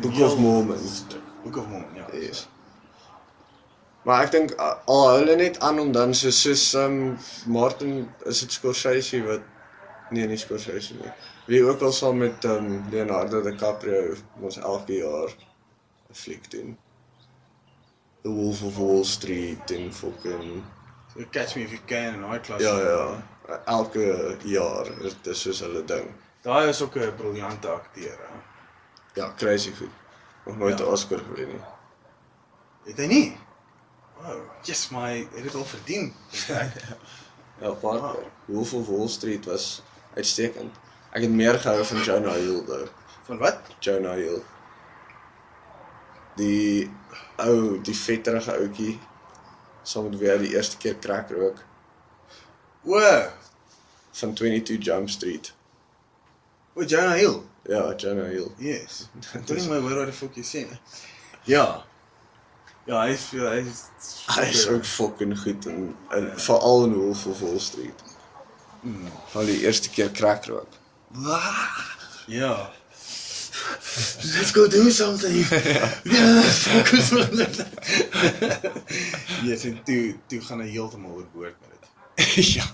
Book 0.00 0.16
of 0.20 0.38
Mormon. 0.38 0.80
Book 1.42 1.56
of 1.56 1.66
Mormon, 1.66 1.94
ja. 1.94 2.06
Yes. 2.12 2.48
Maar 4.02 4.24
ek 4.24 4.30
dink 4.30 4.54
a- 4.60 4.78
al 4.86 5.08
hou 5.08 5.18
hulle 5.18 5.36
net 5.36 5.58
aan 5.60 5.78
om 5.78 5.92
dan 5.92 6.14
so 6.14 6.30
soos 6.30 6.74
um 6.74 7.18
Martin 7.46 8.14
is 8.24 8.40
dit 8.40 8.52
Scorsese 8.52 9.22
wat 9.26 9.40
nee 10.08 10.26
nie 10.26 10.36
Scorsese 10.38 10.94
nie. 10.94 11.12
Wie 11.50 11.64
ook 11.66 11.80
al 11.82 11.92
saam 11.92 12.16
met 12.16 12.44
um 12.44 12.84
Leonardo 12.90 13.40
DiCaprio 13.42 14.14
ons 14.38 14.56
elke 14.56 14.92
jaar 14.92 15.30
'n 16.10 16.14
fliek 16.14 16.50
doen. 16.50 16.76
The 18.22 18.28
Wolf 18.28 18.62
of 18.62 18.76
Wall 18.76 19.04
Street 19.04 19.70
en 19.70 19.92
fucking 19.92 20.62
So 21.12 21.24
catch 21.30 21.56
me 21.56 21.62
if 21.62 21.70
you 21.70 21.80
can 21.86 22.14
in 22.14 22.20
daai 22.20 22.40
klas. 22.40 22.60
ja 22.62 22.78
ja, 22.78 23.62
elke 23.64 24.36
jaar 24.44 24.86
is 25.00 25.16
dit 25.22 25.36
soos 25.36 25.60
hulle 25.60 25.84
ding. 25.84 26.06
Daai 26.42 26.68
is 26.68 26.82
ook 26.82 26.94
'n 26.96 27.14
briljante 27.16 27.68
akteur. 27.68 28.18
Ja, 29.14 29.32
crazy 29.36 29.72
goed. 29.74 29.94
Nog 30.46 30.56
nooit 30.56 30.78
'n 30.80 30.82
Ja. 30.84 30.90
Oscar 30.90 31.18
gewen 31.18 31.48
nie. 31.48 31.60
Het 32.84 32.96
hy 32.96 33.06
nie? 33.06 33.36
Wow, 34.20 34.40
yes, 34.62 34.88
my 34.90 35.26
het 35.34 35.42
dit 35.42 35.54
al 35.54 35.64
verdien. 35.64 36.14
Ja, 37.60 37.70
paar 37.70 38.00
keer. 38.12 38.30
Wolf 38.44 38.72
of 38.74 38.86
Wall 38.86 39.08
Street 39.08 39.44
was 39.44 39.82
uitstekend. 40.14 40.76
Ek 41.10 41.24
het 41.26 41.30
meer 41.34 41.58
gehou 41.58 41.84
van 41.84 42.02
Jonah 42.06 42.34
Hill 42.38 42.64
though. 42.66 42.88
Van 43.26 43.38
wat? 43.38 43.58
Jonah 43.78 44.14
Hill. 44.14 44.42
Die 46.38 46.90
ou, 47.42 47.80
die 47.82 47.96
vetterige 47.96 48.54
ouetjie 48.54 48.94
saam 49.82 50.06
met 50.08 50.18
wie 50.20 50.30
hy 50.30 50.38
die 50.44 50.54
eerste 50.54 50.78
keer 50.78 50.98
crack 51.02 51.32
rook 51.34 51.58
O, 52.86 53.00
van 54.12 54.34
22 54.34 54.78
Jump 54.84 55.10
Street. 55.10 55.52
o 56.74 56.82
Jonah 56.82 57.16
Hill. 57.16 57.42
Ja, 57.68 57.94
Jonah 57.96 58.28
Hill. 58.28 58.52
Yes. 58.58 59.08
Nie 59.48 59.68
my 59.68 59.80
wat 59.84 60.08
die 60.08 60.16
fuck 60.16 60.36
jy 60.38 60.44
sê. 60.46 60.62
Ja. 61.44 61.82
Ja, 62.88 63.02
hy 63.02 63.12
is 63.12 63.26
ja, 63.36 63.50
hy 63.52 63.60
is 63.66 63.82
Hy 64.30 64.46
is 64.48 64.62
ook 64.72 64.86
fucking 64.88 65.34
goed 65.42 65.66
en, 65.68 65.90
en 66.16 66.30
veral 66.40 66.86
in 66.88 66.94
Wolf 66.96 67.26
of 67.26 67.42
Wall 67.44 67.60
Street. 67.60 68.06
Mm. 68.80 69.10
Van 69.34 69.44
die 69.44 69.60
eerste 69.66 69.90
keer 69.92 70.08
crack 70.16 70.48
rook. 70.48 70.78
Ja. 72.26 72.70
Let's 74.34 74.52
go 74.52 74.68
do 74.68 74.90
something. 74.90 75.36
ja, 76.16 76.42
focus 76.42 77.12
on 77.12 77.40
it. 77.40 77.66
Yes, 79.42 79.64
en 79.64 79.82
toe 79.84 80.14
toe 80.26 80.40
gaan 80.40 80.62
hy 80.62 80.68
heeltemal 80.70 81.18
oorboord 81.18 81.56
met 81.60 81.80
dit. 81.80 82.34
ja. 82.56 82.66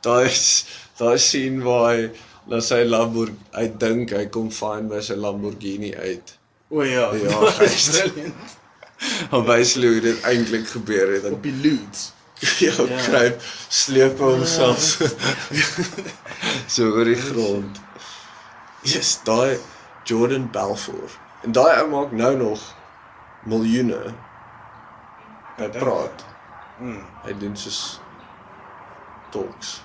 Daar 0.00 0.24
is 0.24 0.66
daar 0.96 1.14
is 1.14 1.28
sien 1.28 1.62
waar 1.64 1.94
hy 1.94 2.10
na 2.46 2.60
sy 2.60 2.82
Lamborghini, 2.84 3.48
hy 3.56 3.66
dink 3.80 4.12
hy 4.14 4.26
kom 4.32 4.52
fyn 4.54 4.90
by 4.92 5.00
sy 5.02 5.16
Lamborghini 5.18 5.94
uit. 5.96 6.36
O 6.68 6.84
ja, 6.84 7.08
Ja, 7.14 7.40
brilliant. 7.56 8.58
Maar 9.30 9.42
basically 9.42 9.88
hoe 9.92 10.00
dit 10.00 10.20
eintlik 10.28 10.68
gebeur 10.68 11.12
het. 11.12 11.30
Op 11.32 11.42
die 11.42 11.56
loots. 11.62 12.12
Ja, 12.60 12.72
Ja. 12.88 13.02
kruip, 13.02 13.40
sleep 13.68 14.18
homself 14.18 14.78
so, 14.80 15.06
so 16.74 16.90
oor 16.92 17.04
die 17.08 17.16
grond. 17.16 17.80
Yes, 18.84 19.14
daai 19.24 19.56
Jordan 20.04 20.50
Belfort. 20.50 21.16
En 21.42 21.52
daai 21.56 21.80
ou 21.82 21.88
maak 21.90 22.12
nou 22.12 22.36
nog 22.36 22.62
miljoene. 23.48 24.02
Hy 25.56 25.68
praat. 25.78 26.24
Mm. 26.78 27.02
Hy 27.24 27.32
doen 27.40 27.56
soos 27.56 27.80
talks, 29.32 29.80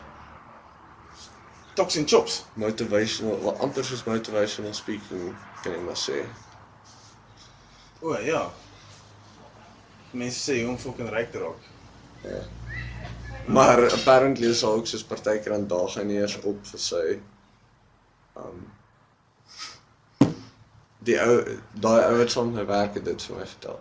Tox 1.75 1.95
and 1.97 2.07
chops. 2.07 2.43
motivational, 2.53 3.39
wel 3.41 3.57
amper 3.63 3.85
soos 3.87 4.03
motivational 4.03 4.73
speaking 4.75 5.37
kan 5.63 5.71
jy 5.77 5.83
maar 5.87 5.99
sê. 5.99 6.19
O 8.01 8.15
ja. 8.27 8.43
Mense 10.13 10.39
sê 10.43 10.57
jy 10.59 10.65
om 10.67 10.77
fucking 10.77 11.09
ryk 11.15 11.31
te 11.31 11.39
raak. 11.39 11.70
Maar 13.45 13.91
apparently 13.91 14.47
is 14.47 14.61
hy 14.61 14.67
ook 14.77 14.87
soos 14.87 15.03
partykeer 15.03 15.53
aan 15.53 15.67
daag 15.67 15.97
nie 16.05 16.19
eers 16.19 16.37
op 16.41 16.61
vir 16.71 16.83
sy 16.83 17.05
um 18.41 18.61
die 21.01 21.17
ou 21.21 21.33
daai 21.83 22.03
ou 22.05 22.17
wat 22.19 22.31
saam 22.31 22.51
met 22.51 22.61
my 22.61 22.67
werk 22.69 22.99
het 22.99 23.05
dit 23.09 23.25
vir 23.27 23.39
my 23.39 23.47
vertel. 23.53 23.79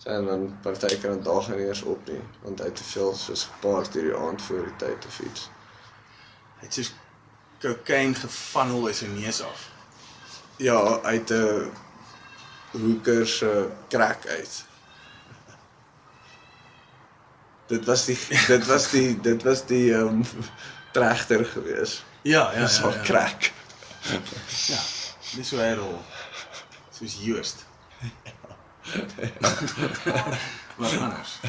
Sy 0.00 0.16
en 0.16 0.28
dan 0.30 0.46
partykeer 0.64 1.12
aan 1.12 1.22
daag 1.28 1.50
nie 1.52 1.68
eers 1.68 1.84
op 1.94 2.08
nie 2.08 2.22
want 2.46 2.64
hy 2.64 2.70
het 2.72 2.80
te 2.80 2.88
veel 2.94 3.14
soos 3.20 3.46
gepaard 3.52 3.92
deur 3.92 4.10
die 4.10 4.18
aand 4.18 4.42
voor 4.48 4.68
die 4.70 4.76
tyd 4.86 5.08
of 5.12 5.20
iets. 5.28 5.48
Hy 6.58 6.66
het 6.66 6.80
soos 6.80 6.92
kokain 7.64 8.16
gefunnel 8.16 8.86
uit 8.88 8.96
sy 8.96 9.08
neus 9.12 9.40
af. 9.44 9.70
Ja, 10.62 10.80
uit 11.02 11.30
'n 11.30 11.72
hoeker 12.72 13.26
se 13.26 13.68
crack 13.88 14.26
uit. 14.26 14.64
Dit 17.66 17.84
was 17.84 18.04
die 18.04 18.18
dit 18.46 18.66
was 18.66 18.90
die 18.90 19.20
dit 19.20 19.42
was 19.42 19.66
die 19.66 19.94
ehm 19.94 20.06
um, 20.06 20.24
trechter 20.92 21.44
gewees. 21.44 22.04
Ja, 22.22 22.52
ja, 22.52 22.68
ja. 22.68 22.82
al 22.82 22.92
ja. 22.92 23.00
crack. 23.02 23.52
Ja. 24.66 24.80
Dis 25.34 25.50
hoe 25.50 25.60
hy 25.60 25.72
rol. 25.74 25.98
Soos 26.94 27.16
Joost. 27.20 27.64
Wat 30.76 30.96
anders. 30.98 31.40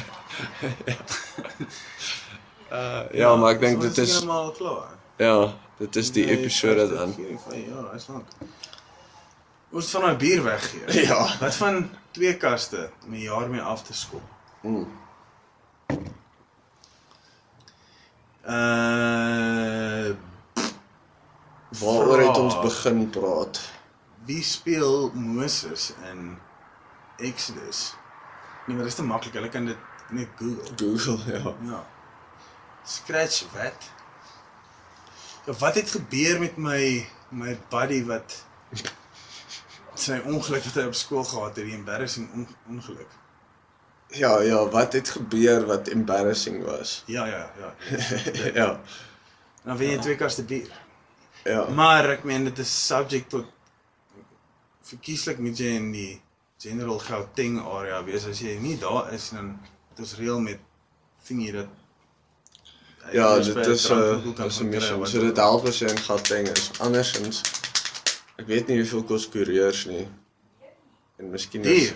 Uh, 2.72 3.00
ja, 3.12 3.36
maar 3.36 3.54
ek 3.54 3.60
dink 3.62 3.80
dit 3.80 3.98
is 4.02 4.10
heeltemal 4.10 4.50
klaar. 4.56 4.90
ja, 5.22 5.54
dit 5.78 5.96
is 5.96 6.10
die 6.12 6.24
Nee, 6.26 6.38
episode 6.38 6.88
dan. 6.90 7.14
54, 7.14 7.66
Ja, 7.68 7.84
hy's 7.92 8.06
lank. 8.10 8.28
Ons 9.70 9.90
van 9.94 10.06
daai 10.08 10.16
bier 10.16 10.42
weggee. 10.42 10.82
Ja. 11.10 11.20
Wat 11.40 11.54
van 11.60 11.90
twee 12.16 12.36
kaste 12.36 12.90
om 13.04 13.14
'n 13.14 13.22
jaar 13.22 13.48
mee 13.48 13.60
af 13.60 13.82
te 13.82 13.94
skop? 13.94 14.22
Mm. 14.62 14.88
Uh 18.46 20.14
Waaroor 21.78 22.20
het 22.20 22.38
ons 22.38 22.60
begin 22.60 23.10
praat? 23.10 23.60
wie 24.26 24.42
speel 24.42 25.10
Moses 25.14 25.92
in 26.10 26.38
Exodus? 27.16 27.94
Nee, 28.64 28.76
maar 28.76 28.84
dis 28.84 28.94
te 28.94 29.02
maklik. 29.02 29.32
Hulle 29.38 29.48
kan 29.48 29.64
dit 29.64 29.78
net 30.10 30.28
Google. 30.38 30.72
Google, 30.76 31.18
ja. 31.32 31.54
Ja. 31.70 31.86
Scratch 32.86 33.44
wat? 33.52 33.90
Ja, 35.46 35.52
wat 35.52 35.74
het 35.74 35.90
gebeur 35.90 36.40
met 36.40 36.56
my 36.56 37.06
my 37.28 37.58
buddy 37.70 38.04
wat 38.06 38.44
sy 39.94 40.18
ongeluk 40.24 40.64
wat 40.64 40.76
hy 40.78 40.84
op 40.86 40.94
skool 40.94 41.24
gehad 41.24 41.56
het, 41.56 41.66
die 41.66 41.74
embarrassing 41.74 42.28
on, 42.34 42.46
ongeluk. 42.70 43.10
Ja, 44.16 44.40
ja, 44.40 44.68
wat 44.68 44.92
het 44.92 45.08
gebeur 45.08 45.66
wat 45.66 45.88
embarrassing 45.88 46.64
was? 46.64 47.02
Ja, 47.16 47.26
ja, 47.26 47.50
ja. 47.58 47.74
ja. 48.54 48.80
Dan 49.64 49.76
wen 49.76 49.90
jy 49.90 49.98
twee 49.98 50.16
kaste 50.16 50.44
bier. 50.44 50.70
Ja. 51.44 51.66
Maar 51.74 52.08
ek 52.16 52.24
meen 52.24 52.44
dit 52.44 52.58
is 52.58 52.72
subject 52.86 53.30
tot 53.30 53.46
verkieslik 54.86 55.38
moet 55.42 55.58
jy 55.58 55.72
in 55.78 55.90
die 55.94 56.20
general 56.62 56.98
Gauteng 57.02 57.58
area 57.62 58.02
wees. 58.06 58.26
As 58.26 58.40
jy 58.42 58.56
nie 58.62 58.76
daar 58.78 59.12
is 59.14 59.30
dan 59.34 59.56
dit 59.96 60.06
is 60.06 60.14
reël 60.18 60.40
met 60.40 60.62
thingie 61.26 61.52
dat 61.52 61.66
Ja, 63.12 63.36
Jy 63.38 63.42
dit 63.44 63.56
'n 63.56 63.70
is 63.70 63.90
'n 63.90 64.34
dis 64.34 64.60
'n 64.60 64.68
mission. 64.68 65.06
So 65.06 65.20
dit 65.20 65.36
help 65.36 65.66
as 65.66 65.78
jy 65.78 65.88
in 65.90 65.98
Gauteng 65.98 66.48
is. 66.48 66.70
Andersins 66.78 67.42
ek 68.40 68.48
weet 68.50 68.68
nie 68.70 68.80
hoeveel 68.82 69.04
kos 69.08 69.26
koeriers 69.32 69.84
nie. 69.88 70.04
En 71.16 71.30
miskien 71.32 71.64
Duur. 71.64 71.94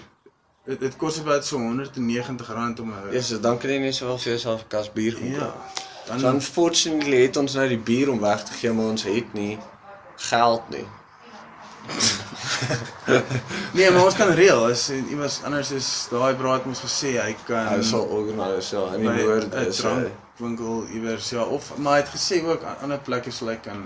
Dit 0.65 0.81
dit 0.81 0.97
kos 0.97 1.19
about 1.19 1.45
so 1.45 1.57
R190 1.59 2.81
om 2.81 2.91
'n 2.93 3.13
Ja, 3.13 3.21
so 3.23 3.41
dan 3.41 3.59
kan 3.59 3.71
jy 3.71 3.79
net 3.79 3.95
sowel 3.95 4.19
vir 4.19 4.31
jouself 4.33 4.61
'n 4.63 4.69
kas 4.69 4.93
bier 4.93 5.13
gaan 5.13 5.31
Ja. 5.33 5.55
Dan 6.07 6.21
So 6.21 6.29
unfortunately 6.29 7.23
het 7.23 7.37
ons 7.37 7.55
nou 7.55 7.69
die 7.69 7.79
bier 7.79 8.11
om 8.11 8.21
weg 8.21 8.45
te 8.45 8.53
gee, 8.53 8.73
maar 8.73 8.85
ons 8.85 9.03
het 9.03 9.33
nie 9.33 9.59
geld 10.17 10.69
nie. 10.69 10.87
Nee, 13.73 13.91
maar 13.91 14.05
ons 14.05 14.15
kan 14.15 14.29
reël 14.35 14.67
as 14.71 14.91
iemand 14.91 15.41
anders 15.45 15.71
is 15.71 16.07
daai 16.11 16.35
braad 16.35 16.65
mos 16.65 16.81
gesê 16.81 17.17
hy 17.23 17.35
kan 17.47 17.67
Hy 17.69 17.83
sal 17.83 18.01
organise 18.03 18.77
ja, 18.77 18.95
in 18.95 19.01
die 19.01 19.09
noord 19.25 19.55
'n 19.55 19.67
is 19.67 19.79
hy. 19.83 19.89
drankwinkel 20.37 20.87
iewers 20.95 21.31
ja 21.31 21.43
of 21.43 21.77
maar 21.79 21.93
hy 21.93 22.01
het 22.05 22.13
gesê 22.15 22.45
ook 22.45 22.63
aan 22.63 22.77
ander 22.83 22.99
plekke 22.99 23.31
sal 23.31 23.49
hy 23.49 23.57
kan 23.57 23.85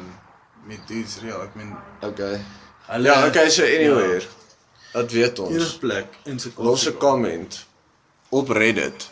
met 0.67 0.79
dudes 0.89 1.19
reël. 1.23 1.43
Ek 1.43 1.55
meen 1.55 1.77
Okay. 2.03 2.41
hulle 2.87 3.09
Ja, 3.09 3.27
okay, 3.27 3.49
so 3.51 3.63
anyway. 3.63 4.27
Dat 4.95 5.11
weet 5.13 5.39
enige 5.39 5.55
ons. 5.65 5.77
plek 5.83 6.07
in 6.31 6.39
sy 6.41 6.53
Los 6.57 6.87
'n 6.89 6.97
comment 6.99 7.65
op 8.31 8.49
Reddit. 8.49 9.11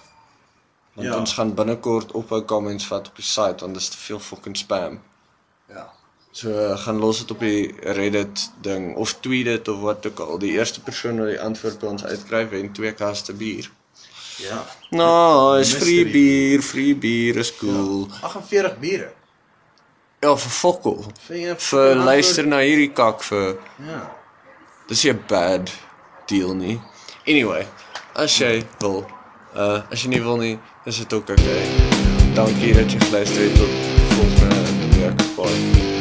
Want 0.95 1.09
Ja. 1.09 1.18
ons 1.18 1.33
gaan 1.33 1.55
binnekort 1.55 2.12
ophou 2.12 2.45
comments 2.45 2.87
vat 2.87 3.09
op 3.09 3.16
die 3.16 3.24
site 3.24 3.61
want 3.64 3.74
dit 3.74 3.83
is 3.83 3.89
te 3.89 3.97
veel 3.99 4.20
fucking 4.20 4.57
spam. 4.57 5.01
Ja. 5.68 5.91
So 6.33 6.49
uh, 6.49 6.78
gaan 6.78 6.99
los 6.99 7.18
dit 7.18 7.30
op 7.30 7.39
die 7.41 7.74
Reddit 7.80 8.51
ding 8.61 8.95
of 8.97 9.14
tweet 9.20 9.45
dit 9.45 9.68
of 9.68 9.80
wat 9.80 10.07
ook 10.07 10.18
al. 10.20 10.39
Die 10.39 10.53
eerste 10.53 10.80
persoon 10.83 11.18
wat 11.18 11.28
die 11.28 11.41
antwoord 11.41 11.78
by 11.78 11.87
ons 11.87 12.05
uitkry 12.05 12.49
wen 12.49 12.72
twee 12.72 12.93
kaste 12.93 13.33
bier. 13.33 13.70
Ja. 14.39 14.64
Nou, 14.91 15.59
is 15.61 15.74
free 15.74 16.05
bier, 16.11 16.62
free 16.62 16.95
bier 16.97 17.37
is 17.37 17.57
cool. 17.57 18.09
48 18.22 18.78
biere. 18.78 19.12
Ja, 20.20 20.37
vir 20.37 20.51
fokkel. 20.51 21.05
Vir 21.26 21.57
Vir 21.59 21.95
luister 21.97 22.47
na 22.47 22.59
hierdie 22.59 22.93
kak 22.93 23.22
vir 23.22 23.59
Ja. 23.87 24.16
Dis 24.93 25.05
'n 25.05 25.20
bad 25.26 25.72
deal 26.26 26.55
nie. 26.55 26.80
Anyway, 27.26 27.66
as 28.14 28.38
jy 28.38 28.64
wil, 28.80 29.07
uh 29.57 29.80
as 29.90 30.03
jy 30.03 30.09
nie 30.09 30.22
wil 30.22 30.36
nie, 30.36 30.59
is 30.84 30.99
dit 30.99 31.12
ook 31.12 31.30
okay. 31.30 31.64
Dankie 32.34 32.74
dat 32.74 32.93
jy 32.93 33.01
geluister 33.01 33.43
het 33.43 33.57
tot 33.57 33.72
volgende 34.12 35.01
week. 35.01 35.16
Bye. 35.36 35.91